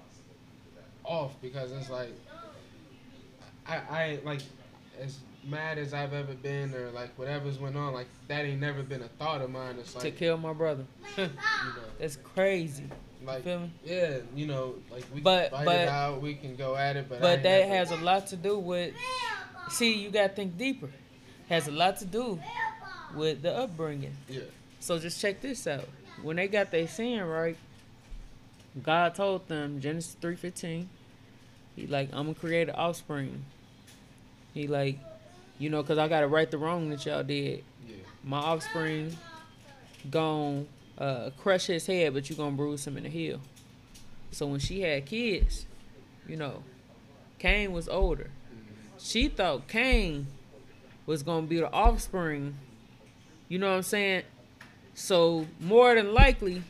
off 1.05 1.35
because 1.43 1.73
it's 1.73 1.91
like 1.91 2.13
I 3.67 3.81
I 3.91 4.05
ain't, 4.05 4.25
like 4.25 4.41
as 5.01 5.19
mad 5.45 5.79
as 5.79 5.93
I've 5.93 6.13
ever 6.13 6.35
been 6.35 6.73
or 6.75 6.91
like 6.91 7.11
whatever's 7.19 7.59
went 7.59 7.77
on, 7.77 7.93
like 7.93 8.07
that 8.29 8.45
ain't 8.45 8.61
never 8.61 8.83
been 8.83 9.03
a 9.03 9.09
thought 9.09 9.41
of 9.41 9.51
mine. 9.51 9.77
It's 9.79 9.95
like 9.95 10.05
to 10.05 10.11
kill 10.11 10.37
my 10.37 10.53
brother. 10.53 10.85
you 11.17 11.25
know, 11.27 11.31
That's 11.99 12.17
crazy. 12.17 12.85
like 13.25 13.45
feel 13.45 13.61
me? 13.61 13.73
yeah, 13.85 14.19
you 14.35 14.47
know, 14.47 14.75
like 14.91 15.05
we 15.15 15.21
But- 15.21 15.51
can 15.51 15.59
fight 15.59 15.65
but- 15.67 15.81
it 15.81 15.89
out, 15.89 16.21
we 16.23 16.35
can 16.35 16.57
go 16.57 16.77
at 16.77 16.97
it, 16.97 17.09
but 17.09 17.21
But 17.21 17.31
ain't 17.35 17.43
that 17.45 17.61
never- 17.69 17.75
has 17.75 17.91
a 17.91 17.97
lot 17.97 18.27
to 18.29 18.37
do 18.37 18.59
with. 18.59 18.95
See, 19.71 19.95
you 20.03 20.11
gotta 20.11 20.29
think 20.33 20.57
deeper. 20.59 20.91
Has 21.49 21.67
a 21.69 21.73
lot 21.73 21.99
to 21.99 22.05
do 22.05 22.41
with 23.15 23.43
the 23.43 23.55
upbringing. 23.55 24.17
yeah, 24.29 24.41
So 24.83 24.99
just 24.99 25.21
check 25.21 25.41
this 25.41 25.69
out. 25.69 25.89
When 26.23 26.35
they 26.35 26.49
got 26.49 26.73
their 26.73 26.89
sin 26.89 27.23
right, 27.23 27.57
God 28.83 29.15
told 29.15 29.47
them 29.47 29.81
Genesis 29.81 30.17
three 30.21 30.35
fifteen. 30.35 30.89
He 31.77 31.87
like 31.87 32.09
I'm 32.13 32.25
gonna 32.25 32.35
create 32.35 32.69
an 32.69 32.75
offspring. 32.75 33.45
He 34.53 34.67
like, 34.67 34.99
you 35.61 35.71
know, 35.71 35.85
cause 35.85 35.99
I 35.99 36.09
gotta 36.09 36.27
right 36.27 36.51
the 36.51 36.59
wrong 36.59 36.91
that 36.91 37.07
y'all 37.07 37.23
did. 37.23 37.63
yeah, 37.89 37.95
My 38.25 38.39
offspring 38.39 39.17
gon' 40.11 40.67
uh, 40.99 41.31
crush 41.39 41.67
his 41.67 41.87
head, 41.87 42.13
but 42.13 42.29
you 42.29 42.35
gonna 42.35 42.57
bruise 42.57 42.85
him 42.85 42.97
in 42.97 43.05
the 43.05 43.09
heel. 43.09 43.41
So 44.33 44.49
when 44.49 44.59
she 44.59 44.81
had 44.81 45.07
kids, 45.07 45.65
you 46.27 46.37
know, 46.37 46.65
Cain 47.39 47.71
was 47.71 47.89
older. 47.89 48.31
She 48.99 49.29
thought 49.29 49.69
Cain 49.69 50.27
was 51.07 51.23
gonna 51.23 51.47
be 51.47 51.61
the 51.61 51.71
offspring. 51.71 52.57
You 53.49 53.61
know 53.61 53.71
what 53.71 53.77
I'm 53.77 53.83
saying? 53.85 54.25
So 54.95 55.47
more 55.61 55.95
than 55.95 56.13
likely, 56.15 56.63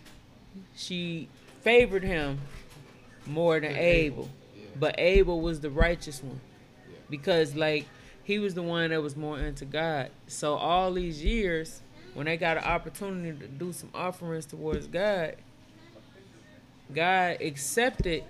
she 0.75 1.29
favored 1.61 2.05
him 2.05 2.39
more 3.27 3.61
than 3.61 3.73
Abel. 3.73 3.79
Abel, 3.79 4.31
yeah. 4.57 4.64
But 4.79 4.95
Abel 4.99 5.41
was 5.41 5.61
the 5.61 5.70
righteous 5.70 6.23
one. 6.23 6.41
Yeah. 6.91 6.99
Because 7.11 7.55
like 7.55 7.87
he 8.25 8.39
was 8.39 8.55
the 8.55 8.62
one 8.62 8.91
that 8.91 9.03
was 9.03 9.16
more 9.16 9.39
into 9.39 9.64
God. 9.64 10.11
So 10.27 10.55
all 10.55 10.93
these 10.93 11.25
years, 11.25 11.81
when 12.14 12.27
they 12.27 12.37
got 12.37 12.57
an 12.57 12.64
opportunity 12.64 13.39
to 13.39 13.49
do 13.49 13.73
some 13.73 13.91
offerings 13.95 14.47
towards 14.47 14.87
God, 14.87 15.37
God 16.95 17.41
accepted 17.41 18.25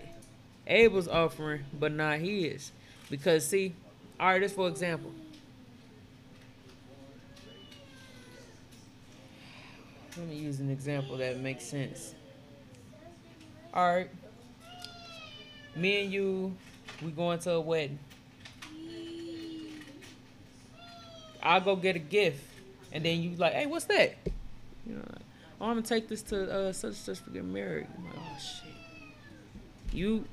Abel's 0.67 1.09
offering, 1.09 1.65
but 1.79 1.93
not 1.93 2.19
his. 2.19 2.73
Because 3.11 3.47
see, 3.47 3.75
all 4.19 4.29
right, 4.29 4.41
this 4.41 4.53
for 4.53 4.69
example. 4.69 5.13
Let 10.17 10.29
me 10.29 10.37
use 10.37 10.61
an 10.61 10.71
example 10.71 11.17
that 11.19 11.39
makes 11.39 11.65
sense. 11.65 12.15
All 13.73 13.95
right. 13.95 14.11
Me 15.75 16.03
and 16.03 16.13
you, 16.13 16.55
we 17.03 17.11
going 17.11 17.39
to 17.41 17.53
a 17.53 17.61
wedding. 17.61 17.99
I'll 21.43 21.61
go 21.61 21.75
get 21.75 21.97
a 21.97 21.99
gift, 21.99 22.45
and 22.93 23.05
then 23.05 23.23
you 23.23 23.35
like, 23.37 23.55
hey, 23.55 23.67
what's 23.67 23.87
that? 23.87 24.17
You 24.87 24.95
know, 24.95 25.01
like, 25.01 25.23
oh, 25.61 25.67
I'm 25.67 25.77
gonna 25.77 25.83
take 25.83 26.09
this 26.09 26.23
to 26.25 26.69
uh, 26.69 26.73
such 26.73 26.89
and 26.89 26.97
such 26.97 27.19
for 27.19 27.31
getting 27.31 27.53
married. 27.53 27.87
I'm 27.97 28.05
like, 28.05 28.15
oh 28.17 28.39
shit. 28.39 28.73
You, 29.93 30.25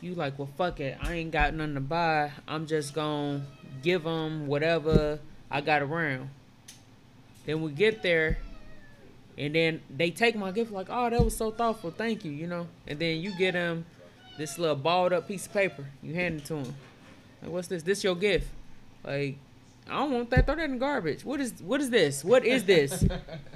you 0.00 0.14
like, 0.14 0.38
well, 0.38 0.48
fuck 0.56 0.78
it. 0.78 0.98
I 1.02 1.14
ain't 1.14 1.32
got 1.32 1.54
nothing 1.54 1.74
to 1.74 1.80
buy. 1.80 2.30
I'm 2.46 2.66
just 2.66 2.94
gonna 2.94 3.42
give 3.82 4.04
them 4.04 4.46
whatever 4.46 5.18
I 5.50 5.62
got 5.62 5.82
around. 5.82 6.30
Then 7.44 7.62
we 7.62 7.72
get 7.72 8.02
there, 8.02 8.38
and 9.38 9.54
then 9.54 9.80
they 9.94 10.10
take 10.10 10.36
my 10.36 10.50
gift 10.50 10.70
like, 10.72 10.88
oh, 10.90 11.08
that 11.10 11.24
was 11.24 11.36
so 11.36 11.50
thoughtful. 11.50 11.90
Thank 11.90 12.24
you, 12.24 12.32
you 12.32 12.46
know. 12.46 12.66
And 12.86 12.98
then 12.98 13.20
you 13.20 13.36
get 13.36 13.52
them 13.52 13.86
this 14.38 14.58
little 14.58 14.76
balled 14.76 15.12
up 15.12 15.28
piece 15.28 15.46
of 15.46 15.52
paper. 15.52 15.86
You 16.02 16.14
hand 16.14 16.40
it 16.40 16.44
to 16.46 16.54
them. 16.54 16.74
Like, 17.42 17.50
what's 17.50 17.68
this? 17.68 17.82
This 17.82 18.04
your 18.04 18.14
gift? 18.14 18.48
Like, 19.04 19.36
I 19.88 19.98
don't 19.98 20.12
want 20.12 20.30
that. 20.30 20.46
Throw 20.46 20.56
that 20.56 20.64
in 20.64 20.72
the 20.72 20.76
garbage. 20.78 21.24
What 21.24 21.40
is 21.40 21.54
what 21.62 21.80
is 21.80 21.90
this? 21.90 22.24
What 22.24 22.44
is 22.44 22.64
this? 22.64 23.04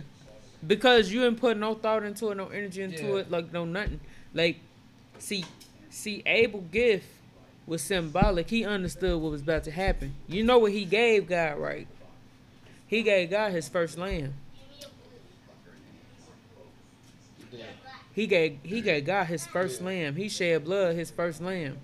because 0.67 1.13
you 1.13 1.21
didn't 1.21 1.41
put 1.41 1.57
no 1.57 1.75
thought 1.75 2.03
into 2.03 2.31
it, 2.31 2.37
no 2.37 2.49
energy 2.49 2.83
into 2.83 3.05
Yeah. 3.05 3.17
it, 3.17 3.31
like 3.31 3.53
no 3.53 3.65
nothing. 3.65 4.01
Like, 4.35 4.59
see, 5.19 5.45
see, 5.91 6.23
Abel 6.27 6.61
gift 6.73 7.07
was 7.67 7.83
symbolic. 7.83 8.49
He 8.51 8.65
understood 8.65 9.21
what 9.21 9.31
was 9.31 9.43
about 9.43 9.65
to 9.65 9.71
happen. 9.71 10.15
You 10.27 10.43
know 10.45 10.59
what 10.59 10.73
he 10.73 10.85
gave 10.85 11.29
God, 11.29 11.59
right? 11.59 11.87
He 12.87 13.03
gave 13.03 13.31
God 13.31 13.53
his 13.53 13.69
first 13.69 13.99
lamb. 13.99 14.35
He 18.17 18.27
gave 18.27 18.59
he 18.63 18.81
gave 18.81 19.05
God 19.05 19.25
his 19.27 19.47
first 19.47 19.81
Yeah. 19.83 19.87
lamb. 19.89 20.17
He 20.17 20.31
shed 20.31 20.65
blood 20.65 20.97
his 20.97 21.11
first 21.11 21.43
lamb. 21.43 21.77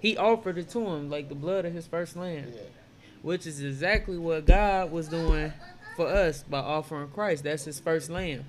He 0.00 0.16
offered 0.16 0.58
it 0.58 0.68
to 0.70 0.80
him 0.80 1.08
like 1.08 1.28
the 1.28 1.36
blood 1.36 1.64
of 1.64 1.72
his 1.72 1.86
first 1.86 2.16
lamb, 2.16 2.52
yeah, 2.52 2.62
which 3.22 3.46
is 3.46 3.62
exactly 3.62 4.18
what 4.18 4.44
God 4.44 4.90
was 4.90 5.06
doing 5.06 5.52
for 5.94 6.08
us 6.08 6.42
by 6.42 6.58
offering 6.58 7.08
Christ. 7.10 7.44
That's 7.44 7.64
his 7.64 7.78
first 7.78 8.10
lamb. 8.10 8.44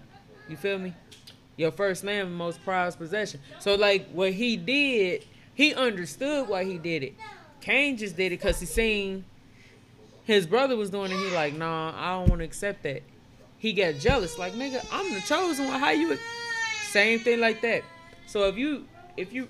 You 0.49 0.57
feel 0.57 0.79
me? 0.79 0.93
Your 1.55 1.71
first 1.71 2.03
lamb, 2.03 2.33
most 2.33 2.63
prized 2.63 2.97
possession. 2.97 3.41
So 3.59 3.75
like 3.75 4.09
what 4.09 4.33
he 4.33 4.57
did, 4.57 5.23
he 5.53 5.75
understood 5.75 6.47
why 6.47 6.63
he 6.63 6.79
did 6.79 7.03
it. 7.03 7.13
Cain 7.61 7.97
just 7.97 8.17
did 8.17 8.31
it 8.31 8.39
because 8.39 8.59
he 8.59 8.65
seen 8.65 9.23
his 10.23 10.47
brother 10.47 10.75
was 10.75 10.89
doing 10.89 11.11
it. 11.11 11.17
He 11.17 11.29
like, 11.35 11.53
nah, 11.53 11.93
I 11.95 12.13
don't 12.13 12.29
want 12.29 12.39
to 12.39 12.45
accept 12.45 12.81
that. 12.83 13.03
He 13.59 13.73
got 13.73 13.95
jealous, 13.99 14.37
like 14.39 14.53
nigga, 14.53 14.83
I'm 14.91 15.13
the 15.13 15.21
chosen 15.21 15.67
one. 15.67 15.79
How 15.79 15.91
you? 15.91 16.17
Same 16.87 17.19
thing 17.19 17.39
like 17.39 17.61
that. 17.61 17.83
So 18.25 18.47
if 18.47 18.57
you 18.57 18.87
if 19.17 19.33
you 19.33 19.49